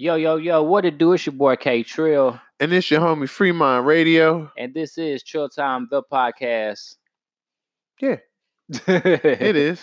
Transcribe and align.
Yo, 0.00 0.14
yo, 0.14 0.36
yo, 0.36 0.62
what 0.62 0.84
it 0.84 0.96
do? 0.96 1.12
It's 1.12 1.26
your 1.26 1.32
boy 1.32 1.56
K 1.56 1.82
Trill. 1.82 2.40
And 2.60 2.72
it's 2.72 2.88
your 2.88 3.00
homie 3.00 3.28
Fremont 3.28 3.84
Radio. 3.84 4.48
And 4.56 4.72
this 4.72 4.96
is 4.96 5.24
Trill 5.24 5.48
Time, 5.48 5.88
the 5.90 6.04
podcast. 6.04 6.94
Yeah, 8.00 8.18
it 8.86 9.56
is. 9.56 9.82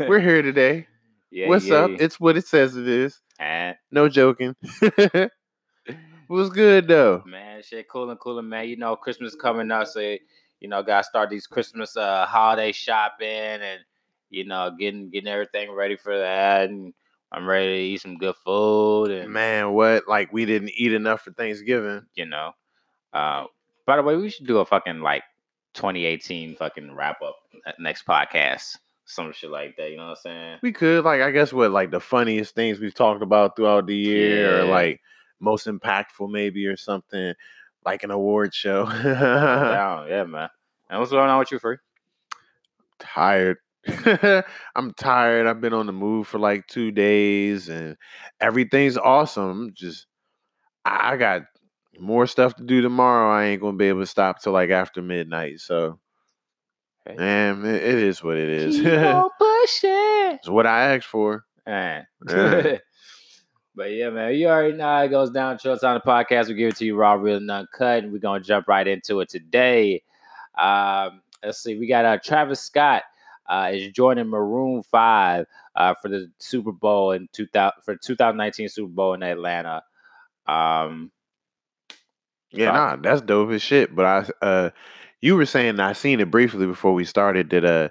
We're 0.00 0.18
here 0.18 0.42
today. 0.42 0.88
Yeah, 1.30 1.46
What's 1.46 1.66
yeah. 1.66 1.76
up? 1.76 1.92
It's 2.00 2.18
what 2.18 2.36
it 2.36 2.48
says 2.48 2.74
it 2.74 2.88
is. 2.88 3.20
And, 3.38 3.76
No 3.92 4.08
joking. 4.08 4.56
What's 6.26 6.50
good 6.50 6.88
though? 6.88 7.22
man, 7.24 7.62
shit, 7.62 7.88
coolin', 7.88 8.16
coolin', 8.16 8.48
man. 8.48 8.66
You 8.66 8.76
know, 8.76 8.96
Christmas 8.96 9.36
coming 9.36 9.70
up, 9.70 9.86
so 9.86 10.00
you 10.00 10.66
know, 10.68 10.82
gotta 10.82 11.04
start 11.04 11.30
these 11.30 11.46
Christmas 11.46 11.96
uh 11.96 12.26
holiday 12.26 12.72
shopping 12.72 13.28
and 13.28 13.82
you 14.30 14.46
know, 14.46 14.72
getting 14.76 15.10
getting 15.10 15.28
everything 15.28 15.70
ready 15.70 15.94
for 15.94 16.18
that. 16.18 16.70
And 16.70 16.92
I'm 17.34 17.46
ready 17.46 17.66
to 17.66 17.80
eat 17.80 18.00
some 18.00 18.16
good 18.16 18.36
food 18.36 19.10
and 19.10 19.32
Man, 19.32 19.72
what? 19.72 20.06
Like 20.06 20.32
we 20.32 20.44
didn't 20.44 20.70
eat 20.76 20.92
enough 20.92 21.22
for 21.22 21.32
Thanksgiving. 21.32 22.02
you 22.14 22.26
know. 22.26 22.52
Uh, 23.12 23.44
by 23.86 23.96
the 23.96 24.02
way, 24.02 24.16
we 24.16 24.30
should 24.30 24.46
do 24.46 24.58
a 24.58 24.64
fucking 24.64 25.00
like 25.00 25.24
2018 25.74 26.56
fucking 26.56 26.94
wrap 26.94 27.20
up 27.22 27.36
next 27.78 28.06
podcast, 28.06 28.76
some 29.04 29.32
shit 29.32 29.50
like 29.50 29.76
that. 29.76 29.90
You 29.90 29.96
know 29.96 30.04
what 30.04 30.10
I'm 30.10 30.16
saying? 30.16 30.58
We 30.62 30.72
could, 30.72 31.04
like, 31.04 31.20
I 31.20 31.30
guess 31.30 31.52
what 31.52 31.70
like 31.70 31.90
the 31.90 32.00
funniest 32.00 32.54
things 32.54 32.78
we've 32.78 32.94
talked 32.94 33.22
about 33.22 33.56
throughout 33.56 33.86
the 33.86 33.96
year, 33.96 34.60
or 34.60 34.64
like 34.64 35.00
most 35.40 35.66
impactful 35.66 36.30
maybe 36.30 36.66
or 36.66 36.76
something, 36.76 37.34
like 37.84 38.04
an 38.04 38.10
award 38.10 38.54
show. 38.54 38.86
Yeah, 38.88 40.24
man. 40.24 40.48
And 40.88 41.00
what's 41.00 41.10
going 41.10 41.28
on 41.28 41.38
with 41.38 41.50
you, 41.50 41.58
free? 41.58 41.78
tired. 42.98 43.58
I'm 44.76 44.92
tired. 44.94 45.46
I've 45.46 45.60
been 45.60 45.74
on 45.74 45.86
the 45.86 45.92
move 45.92 46.26
for 46.26 46.38
like 46.38 46.66
two 46.66 46.90
days 46.90 47.68
and 47.68 47.96
everything's 48.40 48.96
awesome. 48.96 49.72
Just 49.74 50.06
I 50.84 51.16
got 51.16 51.42
more 51.98 52.26
stuff 52.26 52.56
to 52.56 52.64
do 52.64 52.80
tomorrow. 52.80 53.30
I 53.30 53.44
ain't 53.44 53.60
gonna 53.62 53.76
be 53.76 53.88
able 53.88 54.00
to 54.00 54.06
stop 54.06 54.40
till 54.40 54.52
like 54.52 54.70
after 54.70 55.02
midnight. 55.02 55.60
So 55.60 55.98
Okay. 57.06 57.16
man, 57.18 57.64
it, 57.66 57.82
it 57.82 57.98
is 57.98 58.22
what 58.22 58.36
it 58.38 58.48
is. 58.48 58.76
Keep 58.76 58.86
on 58.86 59.28
pushing. 59.38 60.38
it's 60.38 60.48
what 60.48 60.66
I 60.66 60.94
asked 60.94 61.06
for. 61.06 61.44
Man. 61.66 62.06
Yeah. 62.28 62.78
but 63.74 63.92
yeah, 63.92 64.08
man, 64.10 64.34
you 64.34 64.48
already 64.48 64.76
know 64.76 64.84
how 64.84 65.02
it 65.02 65.08
goes 65.08 65.30
down. 65.30 65.58
Chill 65.58 65.72
on 65.72 65.94
the 65.94 66.00
podcast. 66.00 66.48
We 66.48 66.54
give 66.54 66.70
it 66.70 66.76
to 66.76 66.86
you 66.86 66.96
raw, 66.96 67.14
real, 67.14 67.36
and 67.36 67.50
uncut. 67.50 68.04
And 68.04 68.12
we're 68.12 68.18
gonna 68.18 68.42
jump 68.42 68.68
right 68.68 68.86
into 68.86 69.20
it 69.20 69.28
today. 69.28 70.02
Um, 70.56 71.20
let's 71.44 71.62
see, 71.62 71.76
we 71.78 71.86
got 71.86 72.04
uh 72.06 72.18
Travis 72.18 72.60
Scott 72.60 73.02
uh 73.48 73.70
is 73.72 73.92
joining 73.92 74.28
Maroon 74.28 74.82
Five 74.82 75.46
uh 75.76 75.94
for 76.00 76.08
the 76.08 76.30
Super 76.38 76.72
Bowl 76.72 77.12
in 77.12 77.28
two 77.32 77.46
thousand 77.46 77.82
for 77.84 77.96
2019 77.96 78.68
Super 78.68 78.88
Bowl 78.92 79.14
in 79.14 79.22
Atlanta. 79.22 79.82
Um, 80.46 81.10
Yeah, 82.50 82.70
nah, 82.72 82.96
that's 82.96 83.20
dope 83.22 83.50
as 83.50 83.62
shit. 83.62 83.94
But 83.94 84.04
I 84.04 84.46
uh 84.46 84.70
you 85.20 85.36
were 85.36 85.46
saying 85.46 85.80
I 85.80 85.92
seen 85.94 86.20
it 86.20 86.30
briefly 86.30 86.66
before 86.66 86.92
we 86.94 87.04
started 87.04 87.50
that 87.50 87.64
uh 87.64 87.88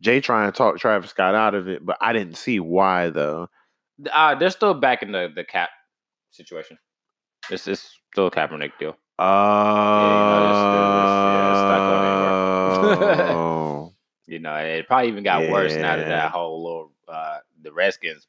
Jay 0.00 0.20
trying 0.20 0.50
to 0.50 0.56
talk 0.56 0.78
Travis 0.78 1.10
Scott 1.10 1.34
out 1.34 1.54
of 1.54 1.68
it, 1.68 1.84
but 1.84 1.96
I 2.00 2.12
didn't 2.12 2.36
see 2.36 2.60
why 2.60 3.10
though. 3.10 3.48
uh, 4.12 4.34
they're 4.34 4.50
still 4.50 4.74
back 4.74 5.02
in 5.02 5.10
the 5.12 5.30
the 5.34 5.42
cap 5.44 5.70
situation. 6.30 6.78
It's 7.50 7.66
it's 7.66 7.98
still 8.12 8.26
a 8.26 8.30
Kaepernick 8.30 8.72
deal. 8.78 8.96
Oh, 9.18 9.24
it's- 10.44 10.56
it's- 10.58 11.26
yeah, 11.32 11.50
it's 11.50 11.60
stuck 11.60 11.80
on 13.40 13.55
You 14.26 14.38
know, 14.40 14.54
it 14.54 14.86
probably 14.86 15.08
even 15.08 15.22
got 15.24 15.48
worse 15.50 15.74
now 15.74 15.96
that 15.96 16.08
that 16.08 16.30
whole 16.32 16.62
little 16.64 16.92
uh 17.08 17.38
the 17.62 17.72
Redskins 17.72 18.26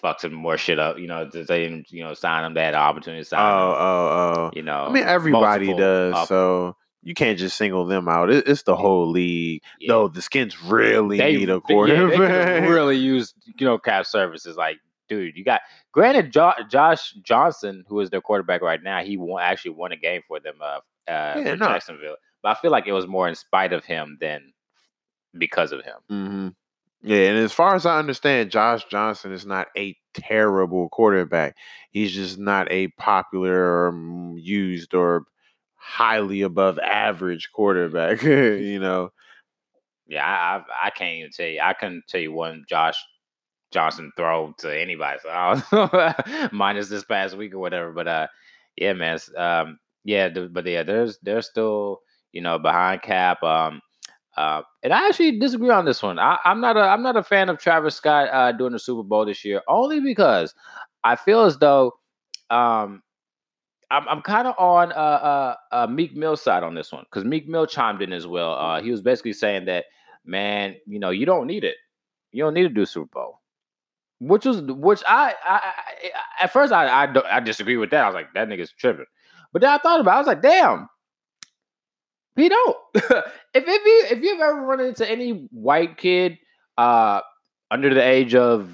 fucked 0.00 0.20
some 0.22 0.32
more 0.34 0.56
shit 0.58 0.78
up. 0.78 0.98
You 0.98 1.06
know, 1.06 1.24
they 1.24 1.44
didn't 1.44 1.90
you 1.90 2.02
know 2.04 2.14
sign 2.14 2.42
them. 2.42 2.54
that 2.54 2.74
opportunity 2.74 3.22
to 3.22 3.26
oh, 3.26 3.30
sign 3.30 3.40
them. 3.40 3.76
oh, 3.78 4.42
oh. 4.46 4.50
You 4.54 4.62
know, 4.62 4.86
I 4.86 4.92
mean, 4.92 5.04
everybody 5.04 5.72
does, 5.74 6.14
up- 6.14 6.28
so 6.28 6.76
you 7.02 7.14
can't 7.14 7.38
just 7.38 7.56
single 7.56 7.86
them 7.86 8.08
out. 8.08 8.30
It, 8.30 8.48
it's 8.48 8.62
the 8.64 8.74
Yeah. 8.74 8.80
whole 8.82 9.08
league. 9.10 9.62
yeah. 9.78 9.92
No, 9.92 10.08
the 10.08 10.20
Skins 10.20 10.60
really 10.62 11.18
they, 11.18 11.36
need 11.36 11.48
a 11.48 11.54
yeah, 11.54 11.60
quarterback. 11.60 12.62
they 12.62 12.68
really 12.68 12.96
use 12.96 13.32
you 13.58 13.66
know 13.66 13.78
cap 13.78 14.06
services. 14.06 14.56
Like, 14.56 14.78
dude, 15.08 15.36
you 15.36 15.44
got 15.44 15.60
granted 15.92 16.32
jo- 16.32 16.54
Josh 16.68 17.12
Johnson, 17.22 17.84
who 17.86 18.00
is 18.00 18.10
their 18.10 18.20
quarterback 18.20 18.62
right 18.62 18.82
now. 18.82 19.02
He 19.04 19.16
won, 19.16 19.40
actually 19.42 19.72
won 19.72 19.92
a 19.92 19.96
game 19.96 20.22
for 20.26 20.40
them 20.40 20.56
uh, 20.60 20.64
uh 20.64 20.80
Yeah, 21.38 21.50
for 21.52 21.56
no. 21.56 21.66
Jacksonville, 21.68 22.16
but 22.42 22.48
I 22.56 22.60
feel 22.60 22.72
like 22.72 22.88
it 22.88 22.92
was 22.92 23.06
more 23.06 23.28
in 23.28 23.36
spite 23.36 23.72
of 23.72 23.84
him 23.84 24.18
than 24.20 24.52
because 25.38 25.72
of 25.72 25.84
him. 25.84 25.98
hmm 26.08 26.48
Yeah, 27.02 27.28
and 27.30 27.38
as 27.38 27.52
far 27.52 27.74
as 27.74 27.86
I 27.86 27.98
understand, 27.98 28.50
Josh 28.50 28.84
Johnson 28.90 29.32
is 29.32 29.46
not 29.46 29.68
a 29.76 29.96
terrible 30.14 30.88
quarterback. 30.90 31.56
He's 31.90 32.12
just 32.14 32.38
not 32.38 32.70
a 32.72 32.88
popular 32.98 33.88
or 33.88 33.92
mm, 33.92 34.34
used 34.42 34.94
or 34.94 35.24
highly 35.76 36.42
above 36.42 36.78
average 36.80 37.50
quarterback. 37.54 38.22
you 38.24 38.80
know, 38.80 39.10
Yeah, 40.06 40.24
I, 40.24 40.58
I 40.58 40.86
I 40.86 40.90
can't 40.90 41.16
even 41.18 41.30
tell 41.32 41.46
you. 41.46 41.60
I 41.60 41.72
couldn't 41.72 42.04
tell 42.08 42.20
you 42.20 42.32
one 42.32 42.64
Josh 42.68 42.96
Johnson 43.72 44.12
throw 44.16 44.54
to 44.60 44.80
anybody. 44.80 45.18
So 45.22 45.30
I 45.30 45.62
don't 46.22 46.52
minus 46.52 46.88
this 46.88 47.04
past 47.04 47.36
week 47.36 47.54
or 47.54 47.58
whatever. 47.58 47.92
But 47.92 48.08
uh, 48.08 48.26
yeah, 48.76 48.92
man. 48.94 49.18
Um, 49.36 49.78
yeah, 50.04 50.28
but 50.30 50.66
yeah, 50.66 50.82
there's 50.84 51.18
they're 51.22 51.42
still 51.42 52.00
you 52.32 52.42
know 52.42 52.58
behind 52.58 53.02
cap. 53.02 53.42
Um, 53.42 53.80
uh, 54.36 54.62
and 54.82 54.92
I 54.92 55.08
actually 55.08 55.38
disagree 55.38 55.70
on 55.70 55.84
this 55.84 56.02
one. 56.02 56.18
I, 56.18 56.38
I'm 56.44 56.60
not 56.60 56.76
a 56.76 56.80
I'm 56.80 57.02
not 57.02 57.16
a 57.16 57.22
fan 57.22 57.48
of 57.48 57.58
Travis 57.58 57.94
Scott 57.94 58.28
uh 58.30 58.52
doing 58.52 58.72
the 58.72 58.78
Super 58.78 59.02
Bowl 59.02 59.24
this 59.26 59.44
year, 59.44 59.62
only 59.68 60.00
because 60.00 60.54
I 61.04 61.16
feel 61.16 61.42
as 61.42 61.58
though 61.58 61.92
um. 62.50 63.02
I'm, 63.88 64.08
I'm 64.08 64.20
kind 64.20 64.48
of 64.48 64.56
on 64.58 64.90
uh, 64.90 64.94
uh, 64.96 65.54
uh, 65.70 65.86
Meek 65.86 66.16
Mill's 66.16 66.42
side 66.42 66.64
on 66.64 66.74
this 66.74 66.90
one 66.90 67.04
because 67.04 67.24
Meek 67.24 67.46
Mill 67.46 67.68
chimed 67.68 68.02
in 68.02 68.12
as 68.12 68.26
well. 68.26 68.82
He 68.82 68.90
was 68.90 69.00
basically 69.00 69.32
saying 69.32 69.66
that 69.66 69.84
man, 70.24 70.74
you 70.88 70.98
know, 70.98 71.10
you 71.10 71.24
don't 71.24 71.46
need 71.46 71.62
it. 71.62 71.76
You 72.32 72.42
don't 72.42 72.54
need 72.54 72.64
to 72.64 72.68
do 72.68 72.84
Super 72.84 73.10
Bowl. 73.14 73.40
Which 74.18 74.44
was 74.44 74.60
which 74.62 75.02
I, 75.06 75.34
I, 75.44 75.54
I 75.54 76.44
at 76.44 76.52
first 76.52 76.72
I, 76.72 77.04
I 77.04 77.36
I 77.36 77.38
disagree 77.38 77.76
with 77.76 77.90
that. 77.90 78.02
I 78.02 78.06
was 78.06 78.14
like, 78.14 78.34
that 78.34 78.48
nigga's 78.48 78.72
tripping. 78.72 79.06
But 79.52 79.62
then 79.62 79.70
I 79.70 79.78
thought 79.78 80.00
about 80.00 80.10
it, 80.10 80.14
I 80.14 80.18
was 80.18 80.26
like, 80.26 80.42
damn, 80.42 80.88
he 82.36 82.48
don't. 82.48 82.76
if 82.94 83.24
if 83.54 83.66
you 83.66 84.16
if 84.16 84.22
you've 84.22 84.40
ever 84.40 84.62
run 84.62 84.80
into 84.80 85.10
any 85.10 85.48
white 85.50 85.96
kid 85.96 86.38
uh 86.78 87.20
under 87.70 87.92
the 87.92 88.02
age 88.02 88.34
of 88.34 88.70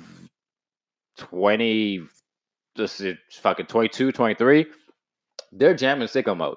20, 1.17 2.03
this 2.77 3.01
is 3.01 3.17
fucking 3.41 3.67
22, 3.67 4.13
23, 4.13 4.67
they're 5.53 5.75
jamming 5.75 6.09
sicko 6.09 6.37
mode. 6.37 6.57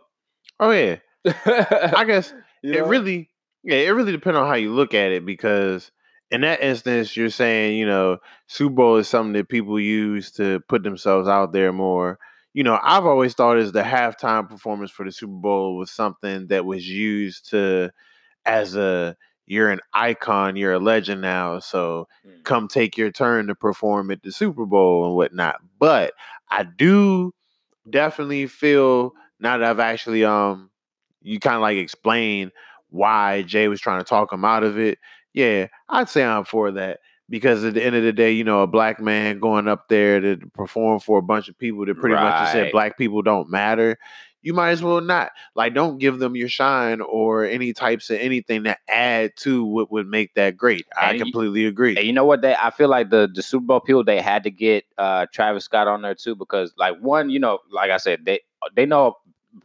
oh 0.59 0.71
yeah, 0.71 0.97
I 1.25 1.93
I 1.97 2.03
guess 2.07 2.33
it 2.63 2.85
really, 2.85 3.29
yeah, 3.63 3.77
it 3.77 3.89
really 3.89 4.11
depends 4.11 4.37
on 4.37 4.47
how 4.47 4.55
you 4.55 4.73
look 4.73 4.93
at 4.93 5.11
it 5.11 5.25
because 5.25 5.91
in 6.31 6.41
that 6.41 6.61
instance, 6.61 7.15
you're 7.15 7.29
saying, 7.29 7.77
you 7.77 7.85
know, 7.85 8.17
Super 8.47 8.73
Bowl 8.73 8.97
is 8.97 9.07
something 9.07 9.33
that 9.33 9.49
people 9.49 9.79
use 9.79 10.31
to 10.31 10.59
put 10.67 10.83
themselves 10.83 11.27
out 11.27 11.53
there 11.53 11.71
more. 11.71 12.19
You 12.55 12.63
know, 12.63 12.79
I've 12.83 13.05
always 13.05 13.35
thought 13.35 13.59
as 13.59 13.73
the 13.73 13.83
halftime 13.83 14.49
performance 14.49 14.91
for 14.91 15.05
the 15.05 15.13
Super 15.13 15.33
Bowl 15.33 15.77
was 15.77 15.91
something 15.91 16.47
that 16.47 16.65
was 16.65 16.89
used 16.89 17.51
to 17.51 17.91
as 18.45 18.75
a 18.75 19.17
you're 19.47 19.71
an 19.71 19.81
icon, 19.93 20.57
you're 20.57 20.73
a 20.73 20.79
legend 20.79 21.21
now, 21.21 21.59
so 21.59 22.07
Mm. 22.25 22.43
come 22.45 22.67
take 22.69 22.97
your 22.97 23.11
turn 23.11 23.47
to 23.47 23.55
perform 23.55 24.11
at 24.11 24.23
the 24.23 24.31
Super 24.33 24.65
Bowl 24.67 25.07
and 25.07 25.15
whatnot. 25.15 25.61
But 25.79 26.13
I 26.51 26.63
do 26.63 27.33
definitely 27.89 28.47
feel 28.47 29.13
now 29.39 29.57
that 29.57 29.69
I've 29.69 29.79
actually 29.79 30.25
um 30.25 30.69
you 31.21 31.39
kind 31.39 31.55
of 31.55 31.61
like 31.61 31.77
explain 31.77 32.51
why 32.89 33.41
Jay 33.43 33.67
was 33.67 33.81
trying 33.81 33.99
to 33.99 34.05
talk 34.05 34.31
him 34.31 34.45
out 34.45 34.63
of 34.63 34.77
it. 34.79 34.99
Yeah, 35.33 35.67
I'd 35.89 36.09
say 36.09 36.23
I'm 36.23 36.45
for 36.45 36.71
that 36.71 36.99
because 37.29 37.63
at 37.63 37.73
the 37.73 37.83
end 37.83 37.95
of 37.95 38.03
the 38.03 38.13
day, 38.13 38.31
you 38.31 38.43
know, 38.43 38.61
a 38.61 38.67
black 38.67 38.99
man 38.99 39.39
going 39.39 39.67
up 39.67 39.87
there 39.89 40.19
to 40.19 40.37
perform 40.53 40.99
for 40.99 41.17
a 41.17 41.23
bunch 41.23 41.49
of 41.49 41.57
people 41.57 41.85
that 41.85 41.95
pretty 41.99 42.15
much 42.15 42.51
said 42.51 42.71
black 42.71 42.97
people 42.97 43.21
don't 43.21 43.49
matter. 43.49 43.97
You 44.43 44.53
might 44.53 44.69
as 44.71 44.83
well 44.83 45.01
not. 45.01 45.31
Like, 45.55 45.73
don't 45.73 45.97
give 45.97 46.19
them 46.19 46.35
your 46.35 46.49
shine 46.49 47.01
or 47.01 47.45
any 47.45 47.73
types 47.73 48.11
of 48.11 48.19
anything 48.19 48.61
that 48.63 48.77
add 48.87 49.31
to 49.37 49.65
what 49.65 49.91
would 49.91 50.05
make 50.05 50.35
that 50.35 50.55
great. 50.55 50.85
I 50.95 51.09
And 51.09 51.17
you- 51.17 51.25
completely 51.25 51.65
agree. 51.65 51.97
And 51.97 52.05
you 52.05 52.13
know 52.13 52.25
what? 52.25 52.41
They 52.43 52.53
I 52.53 52.69
feel 52.69 52.87
like 52.87 53.09
the 53.09 53.27
the 53.33 53.41
Super 53.41 53.65
Bowl 53.65 53.79
people 53.79 54.03
they 54.03 54.21
had 54.21 54.43
to 54.43 54.51
get 54.51 54.85
uh 54.99 55.25
Travis 55.33 55.63
Scott 55.65 55.87
on 55.87 56.03
there 56.03 56.13
too 56.13 56.35
because 56.35 56.73
like 56.77 56.95
one, 56.99 57.31
you 57.31 57.39
know, 57.39 57.57
like 57.71 57.89
I 57.89 57.97
said, 57.97 58.23
they 58.25 58.41
they 58.75 58.85
know 58.85 59.15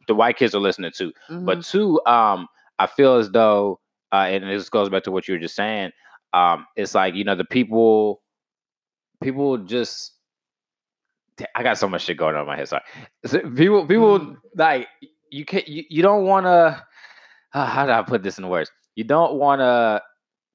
the 0.07 0.15
white 0.15 0.39
kids 0.39 0.55
are 0.55 0.61
listening 0.61 0.93
too. 0.95 1.13
But 1.29 1.59
Mhm. 1.59 1.71
two, 1.71 2.01
um, 2.07 2.49
I 2.79 2.87
feel 2.87 3.17
as 3.17 3.31
though 3.31 3.81
uh 4.13 4.29
and 4.31 4.45
this 4.45 4.71
goes 4.71 4.89
back 4.89 5.03
to 5.03 5.11
what 5.13 5.29
you 5.29 5.35
were 5.35 5.41
just 5.41 5.57
saying, 5.57 5.91
um, 6.33 6.67
it's 6.77 6.95
like, 6.95 7.15
you 7.15 7.25
know, 7.25 7.35
the 7.35 7.45
people 7.45 8.23
people 9.23 9.59
just 9.59 10.15
I 11.55 11.63
got 11.63 11.79
so 11.79 11.89
much 11.89 12.03
shit 12.05 12.17
going 12.17 12.35
on 12.35 12.43
in 12.43 12.47
my 12.47 12.57
head. 12.57 12.69
Sorry. 12.69 12.83
So 13.27 13.41
people 13.51 13.87
people 13.87 14.21
Mhm. 14.21 14.37
like 14.57 14.89
you 15.31 15.45
can't 15.45 15.67
you, 15.69 15.85
you 15.89 16.03
don't 16.03 16.25
wanna 16.25 16.85
uh, 17.55 17.67
how 17.67 17.87
do 17.87 17.93
I 17.93 18.03
put 18.03 18.23
this 18.23 18.39
in 18.39 18.49
words? 18.49 18.71
You 18.95 19.05
don't 19.05 19.35
wanna 19.35 20.03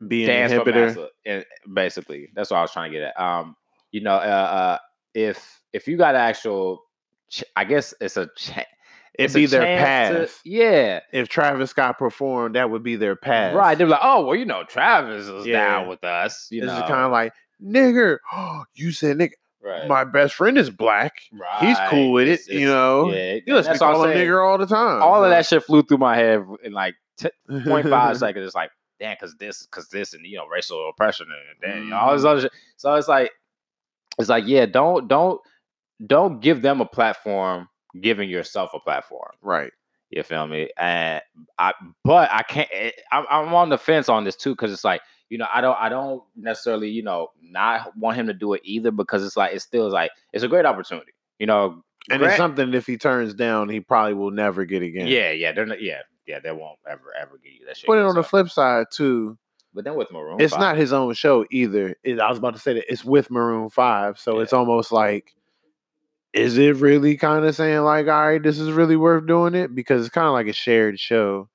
be 0.07 0.24
an 0.25 0.50
dance 0.50 0.51
inhibitor. 0.54 1.10
massa, 1.25 1.45
basically. 1.74 2.30
That's 2.36 2.51
what 2.51 2.57
I 2.57 2.62
was 2.62 2.72
trying 2.72 2.92
to 2.92 2.98
get 3.00 3.07
at. 3.16 3.19
Um, 3.19 3.56
you 3.92 4.01
know, 4.01 4.16
uh, 4.16 4.18
uh, 4.18 4.77
if 5.13 5.62
if 5.74 5.88
you 5.88 5.98
got 5.98 6.16
actual, 6.16 6.83
ch- 7.30 7.44
I 7.56 7.63
guess 7.66 7.94
it's 8.00 8.18
a. 8.18 8.27
Ch- 8.38 8.66
It'd 9.17 9.33
be 9.35 9.45
their 9.45 9.62
path. 9.62 10.41
to- 10.44 10.50
yeah. 10.50 11.00
If 11.13 11.29
Travis 11.29 11.69
Scott 11.71 11.97
performed, 11.97 12.56
that 12.56 12.69
would 12.69 12.83
be 12.83 12.95
their 12.95 13.15
path. 13.15 13.53
Right. 13.56 13.77
They're 13.77 13.88
like, 13.88 14.00
oh 14.03 14.25
well, 14.25 14.35
you 14.35 14.45
know, 14.45 14.63
Travis 14.63 15.27
is 15.27 15.45
Yeah. 15.45 15.65
down 15.67 15.88
with 15.88 16.03
us. 16.03 16.47
You 16.51 16.62
This 16.62 16.67
know. 16.69 16.75
is 16.77 16.81
kind 16.83 17.06
of 17.06 17.12
like 17.12 17.33
nigger. 17.63 18.17
you 18.75 18.91
said 18.91 19.17
nigga. 19.17 19.31
right. 19.63 19.88
My 19.88 20.03
best 20.03 20.33
friend 20.35 20.57
is 20.57 20.69
black. 20.69 21.13
He's 21.59 21.77
cool 21.89 22.07
Right. 22.07 22.13
with 22.13 22.27
it. 22.27 22.31
It's- 22.41 22.47
you 22.50 22.67
know. 22.67 23.12
Yeah. 23.12 23.39
You 23.45 23.56
listen 23.56 23.73
to 23.73 23.79
call 23.79 24.03
him 24.03 24.17
nigger 24.17 24.45
all 24.47 24.57
the 24.57 24.67
time. 24.67 25.01
All 25.01 25.23
of 25.23 25.29
that 25.31 25.45
shit 25.45 25.63
flew 25.63 25.81
through 25.83 25.97
my 25.97 26.15
head 26.15 26.45
in 26.63 26.71
like 26.73 26.95
t- 27.17 27.29
0.5 27.50 28.15
seconds. 28.19 28.45
It's 28.45 28.56
like, 28.56 28.69
damn, 29.00 29.13
because 29.15 29.35
this, 29.38 29.65
because 29.65 29.89
this, 29.89 30.13
and 30.13 30.25
you 30.25 30.38
know, 30.38 30.45
racial 30.47 30.88
oppression, 30.89 31.27
and 31.29 31.71
then 31.73 31.83
you 31.85 31.89
know, 31.89 31.97
all 31.97 32.07
Mm-hmm. 32.09 32.17
this 32.17 32.25
other 32.25 32.41
shit. 32.41 32.51
So 32.77 32.94
it's 32.95 33.07
like, 33.07 33.31
it's 34.19 34.29
like, 34.29 34.44
yeah, 34.47 34.65
don't, 34.65 35.07
don't, 35.07 35.41
don't 36.06 36.39
give 36.41 36.62
them 36.62 36.79
a 36.81 36.85
platform, 36.85 37.67
giving 38.01 38.30
yourself 38.30 38.71
a 38.74 38.80
platform. 38.80 39.31
Right. 39.42 39.71
You 40.09 40.24
feel 40.24 40.45
me? 40.47 40.69
And 40.77 41.21
I, 41.57 41.74
but 42.03 42.30
I 42.31 42.44
can't. 42.44 42.69
eh, 42.71 42.92
I'm, 43.12 43.25
I'm 43.30 43.53
on 43.56 43.69
the 43.69 43.77
fence 43.77 44.07
on 44.09 44.24
this 44.24 44.36
too 44.36 44.51
because 44.51 44.71
it's 44.71 44.83
like, 44.83 45.01
you 45.30 45.38
know, 45.38 45.47
I 45.51 45.62
don't, 45.62 45.77
I 45.80 45.89
don't 45.89 46.24
necessarily, 46.36 46.89
you 46.89 47.01
know, 47.03 47.30
not 47.42 47.95
want 47.97 48.18
him 48.18 48.27
to 48.27 48.33
do 48.33 48.53
it 48.53 48.62
either 48.63 48.92
because 48.92 49.25
it's 49.25 49.36
like, 49.36 49.53
it 49.56 49.62
still 49.62 49.88
is 49.88 49.94
like, 49.94 50.12
it's 50.31 50.44
a 50.44 50.47
great 50.47 50.65
opportunity. 50.65 51.12
You 51.39 51.47
know, 51.47 51.83
And 52.12 52.19
Grant- 52.19 52.24
it's 52.33 52.38
something 52.38 52.74
if 52.74 52.86
he 52.86 52.97
turns 52.97 53.33
down, 53.33 53.68
he 53.69 53.80
probably 53.80 54.13
will 54.13 54.31
never 54.31 54.63
get 54.65 54.83
again. 54.83 55.07
yeah, 55.07 55.31
yeah, 55.31 55.51
they're 55.51 55.65
not, 55.65 55.81
yeah, 55.81 56.01
yeah, 56.27 56.39
they 56.39 56.51
won't 56.51 56.77
ever, 56.88 57.12
ever 57.19 57.39
give 57.44 57.53
you 57.53 57.65
that 57.65 57.75
shit. 57.77 57.88
But 57.88 57.98
it 57.98 58.06
on 58.06 58.15
the 58.15 58.24
flip 58.24 58.50
side 58.50 58.86
too, 58.94 59.38
But 59.74 59.83
then 59.83 59.95
with 59.95 60.12
Maroon, 60.12 60.39
it's 60.39 60.53
5, 60.53 60.59
not 60.62 60.77
his 60.77 60.94
own 60.94 61.13
show 61.15 61.45
either. 61.51 61.95
It, 62.03 62.19
I 62.19 62.30
was 62.30 62.38
about 62.38 62.53
to 62.53 62.59
say 62.62 62.74
that 62.74 62.86
it's 62.89 63.03
with 63.03 63.31
Maroon 63.31 63.69
Five, 63.71 64.19
so 64.19 64.36
Yeah. 64.38 64.44
it's 64.44 64.53
almost 64.53 64.91
like, 64.91 65.33
is 66.36 66.58
it 66.58 66.76
really 66.76 67.16
kind 67.18 67.46
of 67.46 67.56
saying 67.56 67.80
like, 67.82 68.08
all 68.08 68.28
right, 68.28 68.44
this 68.44 68.60
is 68.60 68.70
really 68.72 68.96
worth 68.98 69.26
doing 69.26 69.56
it 69.56 69.74
because 69.74 70.06
it's 70.06 70.14
kind 70.14 70.28
of 70.28 70.34
like 70.34 70.48
a 70.48 70.54
shared 70.54 71.00
show, 71.00 71.50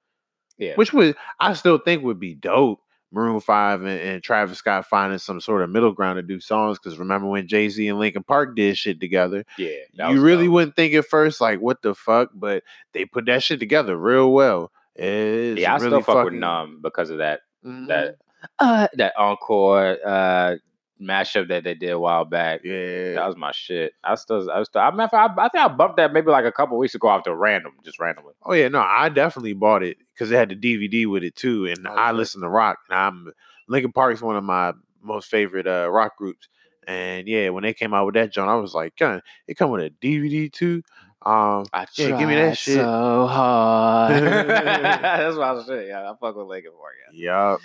Yeah, 0.59 0.75
which 0.77 0.93
would 0.93 1.15
I 1.39 1.53
still 1.53 1.79
think 1.79 2.03
would 2.03 2.19
be 2.19 2.35
dope. 2.35 2.81
Maroon 3.13 3.41
Five 3.41 3.81
and, 3.83 4.01
and 4.01 4.23
Travis 4.23 4.59
Scott 4.59 4.87
finding 4.87 5.19
some 5.19 5.41
sort 5.41 5.63
of 5.63 5.71
middle 5.71 5.91
ground 5.91 6.17
to 6.19 6.23
do 6.23 6.39
songs 6.39 6.79
because 6.79 6.97
remember 6.97 7.27
when 7.27 7.49
Jay 7.49 7.69
Z 7.69 7.89
and 7.89 7.99
Linkin 7.99 8.23
Park 8.23 8.55
did 8.55 8.79
shit 8.79 9.01
together, 9.01 9.45
yeah. 9.59 10.11
you 10.11 10.21
really 10.21 10.45
dope. 10.45 10.53
wouldn't 10.53 10.77
think 10.77 10.95
at 10.95 11.05
first 11.07 11.41
like 11.41 11.61
what 11.61 11.83
the 11.83 11.93
fuck, 11.95 12.31
but 12.33 12.63
they 12.93 13.05
put 13.05 13.27
that 13.27 13.43
shit 13.43 13.59
together 13.59 13.97
real 13.97 14.33
well. 14.33 14.71
It's 14.95 15.61
Yeah, 15.61 15.73
I 15.73 15.77
really 15.79 15.89
still 15.89 16.01
fuck 16.03 16.15
with 16.17 16.25
fucking- 16.27 16.39
Numb 16.41 16.79
because 16.83 17.11
of 17.11 17.19
that 17.19 17.41
Mhm. 17.67 17.89
that 17.89 18.15
uh 18.61 18.87
that 18.95 19.13
encore 19.19 19.99
uh 20.07 20.57
mashup 21.01 21.49
that 21.49 21.65
they 21.65 21.75
did 21.75 21.91
a 21.91 21.99
while 21.99 22.25
back. 22.25 22.61
yeah, 22.65 23.15
That 23.15 23.27
was 23.27 23.37
my 23.37 23.53
shit. 23.53 23.93
I 24.05 24.15
still, 24.17 24.51
I 24.51 24.63
still, 24.65 24.81
I, 24.83 24.91
fact, 24.97 25.15
I, 25.15 25.27
I 25.39 25.49
think 25.49 25.65
I 25.65 25.69
bumped 25.69 25.97
that 25.97 26.13
maybe 26.13 26.31
like 26.31 26.45
a 26.45 26.53
couple 26.53 26.77
weeks 26.79 26.95
ago 26.95 27.09
after 27.09 27.35
random, 27.35 27.73
just 27.85 27.99
randomly. 27.99 28.35
Oh 28.45 28.53
yeah, 28.53 28.69
no, 28.69 28.81
I 28.81 29.09
definitely 29.09 29.55
bought 29.55 29.83
it 29.83 29.97
because 30.15 30.31
it 30.31 30.37
had 30.37 30.51
the 30.51 30.57
DVD 30.57 31.07
with 31.11 31.23
it 31.25 31.37
too, 31.37 31.67
and 31.67 31.87
Oh, 31.87 31.95
I 31.95 32.13
listen 32.13 32.43
to 32.43 32.49
rock. 32.49 32.79
And 32.89 32.99
I'm 32.99 33.33
Linkin 33.69 33.93
Park's 33.93 34.21
one 34.23 34.37
of 34.37 34.45
my 34.45 34.73
most 35.03 35.29
favorite 35.31 35.67
uh, 35.67 35.89
rock 35.91 36.17
groups, 36.19 36.49
and 36.87 37.27
yeah, 37.27 37.49
when 37.51 37.63
they 37.63 37.73
came 37.73 37.95
out 37.95 38.05
with 38.07 38.15
that 38.17 38.33
joint, 38.33 38.51
I 38.51 38.57
was 38.57 38.75
like, 38.75 38.95
God, 38.97 39.23
it 39.49 39.55
come 39.57 39.71
with 39.71 39.83
a 39.85 39.91
DVD 39.91 40.53
too. 40.53 40.83
Um, 41.25 41.67
I 41.75 41.87
Yeah, 41.97 42.19
give 42.19 42.29
me 42.29 42.35
that 42.37 42.57
shit. 42.57 42.77
so 42.77 43.27
hard. 43.31 44.23
That's 44.23 45.37
my 45.37 45.63
shit. 45.67 45.89
Yeah, 45.89 46.11
I 46.11 46.15
fuck 46.21 46.35
with 46.37 46.47
Linkin 46.47 46.73
Park. 46.79 46.95
Yeah. 47.13 47.51
yup, 47.53 47.61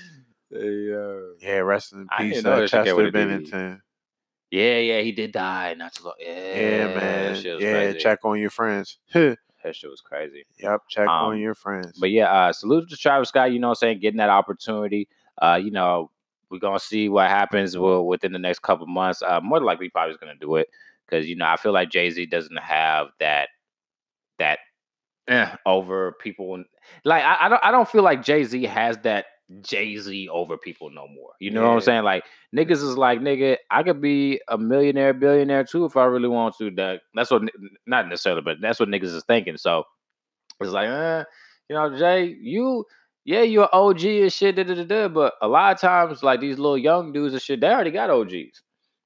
Hey, 0.52 0.94
uh, 0.94 1.34
yeah, 1.42 1.58
rest 1.60 1.94
in 1.94 2.08
I 2.12 2.24
didn't 2.24 2.34
peace, 2.36 2.46
uh, 2.46 2.56
that 2.60 2.70
shit 2.70 2.84
came 2.86 2.96
with 2.96 3.06
Chester. 3.06 3.12
Bennington. 3.12 3.82
yeah, 4.52 4.78
yeah, 4.78 5.02
he 5.02 5.12
did 5.12 5.32
die 5.32 5.74
not 5.78 5.94
too 5.94 6.04
long. 6.06 6.14
Yeah, 6.20 6.56
Yeah, 6.60 6.96
man, 6.96 7.44
yeah, 7.44 7.58
crazy. 7.72 8.00
check 8.00 8.20
on 8.24 8.40
your 8.40 8.50
friends. 8.52 9.00
yep, 9.14 9.38
That 9.64 9.76
shit 9.76 9.90
was 9.90 10.02
crazy. 10.02 10.46
Yep, 10.60 10.82
check 10.90 11.08
on 11.08 11.34
Um, 11.34 11.40
your 11.42 11.56
friends. 11.56 11.98
But 12.00 12.12
yeah, 12.12 12.32
uh, 12.32 12.54
salute 12.54 12.88
to 12.90 12.96
Travis 12.98 13.30
Scott. 13.30 13.52
You 13.52 13.60
know, 13.60 13.70
what 13.70 13.78
I'm 13.78 13.88
saying 13.88 14.00
getting 14.00 14.20
that 14.20 14.30
opportunity. 14.30 15.08
Uh, 15.42 15.60
you 15.62 15.72
know, 15.72 16.12
we're 16.52 16.60
gonna 16.60 16.80
see 16.80 17.10
what 17.10 17.28
happens 17.28 17.74
wi- 17.74 18.00
within 18.00 18.32
the 18.32 18.40
next 18.40 18.60
couple 18.62 18.86
months. 18.86 19.24
Uh, 19.24 19.42
more 19.42 19.58
than 19.60 19.66
likely, 19.66 19.90
probably 19.90 20.12
is 20.14 20.18
gonna 20.20 20.36
do 20.36 20.56
it 20.58 20.68
because 21.06 21.28
you 21.28 21.36
know 21.36 21.46
I 21.48 21.58
feel 21.58 21.72
like 21.74 21.90
Jay 21.90 22.12
Z 22.12 22.28
doesn't 22.28 22.58
have 22.60 23.08
that 23.20 23.50
that 24.38 24.60
eh, 25.28 25.56
over 25.66 26.12
people. 26.22 26.64
Like 27.04 27.24
I, 27.24 27.46
I 27.46 27.50
don't 27.50 27.64
I 27.66 27.72
don't 27.72 27.90
feel 27.90 28.04
like 28.04 28.24
Jay 28.24 28.44
Z 28.44 28.62
has 28.66 29.00
that 29.00 29.26
Jay 29.62 29.98
Z 29.98 30.30
over 30.30 30.58
people 30.58 30.90
no 30.90 31.08
more. 31.08 31.32
You 31.40 31.52
know 31.52 31.68
what 31.68 31.74
I'm 31.76 31.82
saying? 31.82 32.04
Like 32.04 32.24
niggas 32.56 32.72
is 32.72 32.98
like 32.98 33.20
nigga, 33.20 33.58
I 33.70 33.84
could 33.84 34.02
be 34.02 34.42
a 34.48 34.58
millionaire, 34.58 35.14
billionaire 35.14 35.64
too 35.64 35.86
if 35.86 35.96
I 35.98 36.06
really 36.06 36.28
want 36.28 36.56
to. 36.58 36.72
That 36.72 37.02
that's 37.14 37.32
what 37.32 37.44
not 37.86 38.08
necessarily, 38.08 38.42
but 38.42 38.58
that's 38.62 38.80
what 38.80 38.90
niggas 38.90 39.04
is 39.14 39.24
thinking. 39.26 39.58
So 39.58 39.84
it's 40.60 40.72
like, 40.72 40.90
eh, 40.90 41.24
you 41.70 41.76
know, 41.76 41.98
Jay, 41.98 42.36
you 42.40 42.86
yeah, 43.26 43.42
you're 43.42 43.70
OG 43.74 44.04
and 44.06 44.34
shit, 44.34 44.56
da, 44.56 44.64
da, 44.64 44.76
da, 44.76 44.84
da, 44.84 45.08
but 45.08 45.34
a 45.42 45.48
lot 45.48 45.74
of 45.74 45.82
times, 45.82 46.22
like 46.22 46.40
these 46.40 46.60
little 46.60 46.78
young 46.78 47.12
dudes 47.12 47.34
and 47.34 47.42
shit, 47.42 47.60
they 47.60 47.68
already 47.68 47.92
got 47.92 48.12
OGs. 48.12 48.62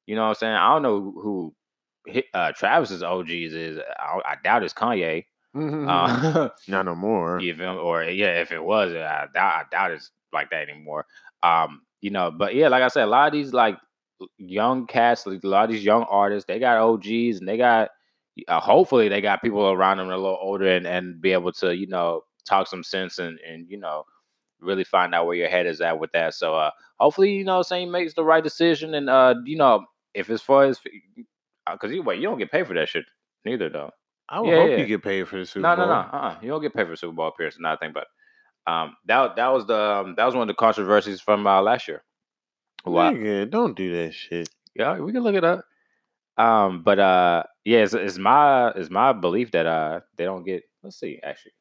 You 0.07 0.15
know 0.15 0.23
what 0.23 0.29
I'm 0.29 0.35
saying? 0.35 0.53
I 0.55 0.73
don't 0.73 0.81
know 0.81 1.13
who, 1.15 1.55
uh, 2.33 2.51
Travis's 2.51 3.01
OGs 3.01 3.29
is. 3.29 3.79
I, 3.97 4.19
I 4.25 4.35
doubt 4.43 4.63
it's 4.63 4.73
Kanye. 4.73 5.25
Uh, 5.55 6.49
Not 6.67 6.85
no 6.85 6.93
more. 6.93 7.39
me? 7.39 7.51
Or 7.63 8.03
yeah, 8.03 8.39
if 8.39 8.51
it 8.51 8.63
was, 8.63 8.93
I 8.93 9.25
I 9.35 9.63
doubt 9.71 9.91
it's 9.91 10.11
like 10.33 10.49
that 10.51 10.69
anymore. 10.69 11.05
Um, 11.43 11.81
you 12.01 12.09
know, 12.11 12.31
but 12.31 12.55
yeah, 12.55 12.67
like 12.67 12.83
I 12.83 12.87
said, 12.87 13.03
a 13.03 13.07
lot 13.07 13.27
of 13.27 13.33
these 13.33 13.53
like 13.53 13.77
young 14.37 14.87
cats, 14.87 15.25
like, 15.25 15.43
a 15.43 15.47
lot 15.47 15.65
of 15.65 15.71
these 15.71 15.83
young 15.83 16.03
artists, 16.09 16.47
they 16.47 16.59
got 16.59 16.77
OGs 16.77 17.39
and 17.39 17.47
they 17.47 17.57
got. 17.57 17.89
Uh, 18.47 18.59
hopefully, 18.59 19.09
they 19.09 19.19
got 19.19 19.41
people 19.41 19.69
around 19.69 19.97
them 19.97 20.07
a 20.09 20.15
little 20.15 20.37
older 20.41 20.67
and, 20.73 20.87
and 20.87 21.19
be 21.19 21.33
able 21.33 21.51
to, 21.51 21.75
you 21.75 21.87
know, 21.87 22.21
talk 22.45 22.67
some 22.67 22.83
sense 22.83 23.19
and 23.19 23.37
and 23.39 23.67
you 23.69 23.77
know, 23.77 24.05
really 24.61 24.85
find 24.85 25.13
out 25.13 25.25
where 25.25 25.35
your 25.35 25.49
head 25.49 25.65
is 25.65 25.81
at 25.81 25.99
with 25.99 26.11
that. 26.13 26.33
So, 26.33 26.55
uh, 26.55 26.71
hopefully, 26.99 27.33
you 27.33 27.43
know, 27.43 27.61
saying 27.63 27.91
makes 27.91 28.13
the 28.13 28.23
right 28.23 28.43
decision 28.43 28.93
and 28.93 29.09
uh, 29.09 29.35
you 29.45 29.57
know, 29.57 29.83
if 30.13 30.29
as 30.29 30.41
far 30.41 30.63
as 30.63 30.79
because 31.69 31.91
you 31.91 32.01
wait, 32.01 32.19
you 32.19 32.27
don't 32.27 32.37
get 32.37 32.51
paid 32.51 32.65
for 32.65 32.73
that 32.75 32.87
shit 32.89 33.05
neither 33.45 33.69
though. 33.69 33.91
I 34.29 34.39
would 34.39 34.49
yeah, 34.49 34.55
hope 34.55 34.69
yeah. 34.69 34.77
you 34.77 34.85
get 34.85 35.03
paid 35.03 35.27
for 35.27 35.37
the 35.39 35.45
Super 35.45 35.61
No, 35.61 35.75
Bowl. 35.75 35.87
no, 35.87 35.91
no. 35.91 35.99
Uh-uh. 35.99 36.37
You 36.41 36.49
don't 36.49 36.61
get 36.61 36.73
paid 36.73 36.87
for 36.87 36.95
Super 36.95 37.13
Bowl 37.13 37.27
appearance. 37.27 37.57
Another 37.57 37.77
thing, 37.77 37.91
but 37.93 38.07
um, 38.67 38.95
that 39.05 39.35
that 39.35 39.47
was 39.47 39.65
the 39.65 39.79
um, 39.79 40.15
that 40.17 40.25
was 40.25 40.35
one 40.35 40.43
of 40.43 40.47
the 40.47 40.53
controversies 40.53 41.21
from 41.21 41.47
uh, 41.47 41.61
last 41.61 41.87
year. 41.87 42.03
Wow. 42.85 43.11
Nigga, 43.11 43.49
don't 43.49 43.75
do 43.75 43.91
that 43.97 44.13
shit. 44.13 44.49
Yeah, 44.75 44.99
we 44.99 45.11
can 45.11 45.23
look 45.23 45.35
it 45.35 45.43
up. 45.43 45.65
Um, 46.37 46.83
but 46.83 46.99
uh, 46.99 47.43
yeah, 47.65 47.79
it's, 47.79 47.93
it's 47.93 48.17
my 48.17 48.69
it's 48.71 48.89
my 48.89 49.13
belief 49.13 49.51
that 49.51 49.65
uh 49.65 50.01
they 50.17 50.25
don't 50.25 50.45
get. 50.45 50.63
Let's 50.81 50.99
see, 50.99 51.19
actually, 51.23 51.53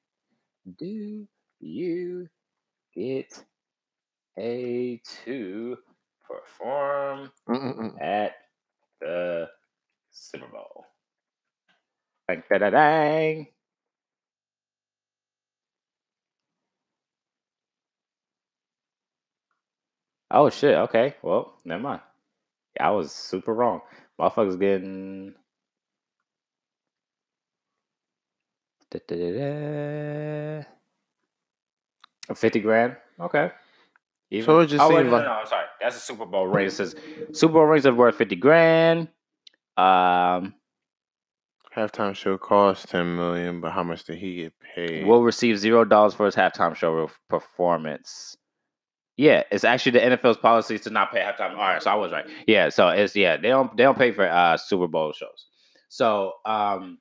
do 0.79 1.27
you 1.61 2.29
get 2.95 3.43
a 4.39 5.01
to 5.25 5.77
perform 6.27 7.33
Mm-mm-mm. 7.49 8.01
at 8.01 8.33
the 9.01 9.49
Super 10.13 10.47
Bowl? 10.47 10.85
Dang, 12.29 12.43
da, 12.51 12.59
da, 12.59 12.71
dang. 12.71 13.47
Oh 20.31 20.51
shit. 20.51 20.75
Okay. 20.77 21.15
Well, 21.23 21.55
never 21.65 21.83
mind. 21.83 22.01
I 22.81 22.91
was 22.91 23.13
super 23.13 23.55
wrong. 23.55 23.81
Motherfuckers 24.21 24.59
getting. 24.61 25.35
Da-da-da-da. 28.91 30.65
50 32.35 32.61
grand. 32.61 32.97
Okay. 33.21 33.51
Even- 34.31 34.45
So 34.47 34.61
it 34.61 34.67
just 34.67 34.83
oh, 34.83 34.89
wait, 34.95 35.07
no, 35.07 35.13
like- 35.13 35.23
no, 35.25 35.29
no, 35.29 35.35
I'm 35.41 35.47
sorry. 35.47 35.65
That's 35.81 35.97
a 35.97 36.01
Super 36.01 36.27
Bowl 36.27 36.47
ring. 36.47 36.67
It 36.67 36.71
says 36.73 36.95
Super 37.33 37.55
Bowl 37.55 37.65
rings 37.65 37.87
are 37.87 37.95
worth 37.95 38.17
50 38.17 38.37
grand. 38.37 39.09
Um, 39.77 40.55
Halftime 41.77 42.15
show 42.17 42.37
cost 42.37 42.89
ten 42.89 43.15
million, 43.15 43.61
but 43.61 43.71
how 43.71 43.85
much 43.85 44.03
did 44.05 44.17
he 44.19 44.37
get 44.37 44.53
paid? 44.75 45.07
will 45.07 45.23
receive 45.23 45.59
zero 45.59 45.85
dollars 45.85 46.13
for 46.15 46.27
his 46.27 46.35
halftime 46.35 46.75
show 46.75 47.09
performance. 47.29 48.37
Yeah, 49.19 49.43
it's 49.51 49.65
actually 49.65 49.93
the 49.93 50.01
NFL's 50.05 50.37
policy 50.39 50.79
to 50.79 50.91
not 50.91 51.13
pay 51.13 51.19
halftime. 51.21 51.51
All 51.51 51.57
right, 51.59 51.83
so 51.83 51.91
I 51.91 51.95
was 51.97 52.13
right. 52.13 52.25
Yeah, 52.47 52.71
so 52.71 52.89
it's 52.89 53.15
yeah 53.17 53.37
they 53.37 53.49
don't 53.49 53.77
they 53.77 53.83
don't 53.83 53.99
pay 53.99 54.13
for 54.13 54.27
uh 54.27 54.57
Super 54.57 54.87
Bowl 54.87 55.13
shows. 55.13 55.47
So 55.91 56.33
um, 56.47 56.99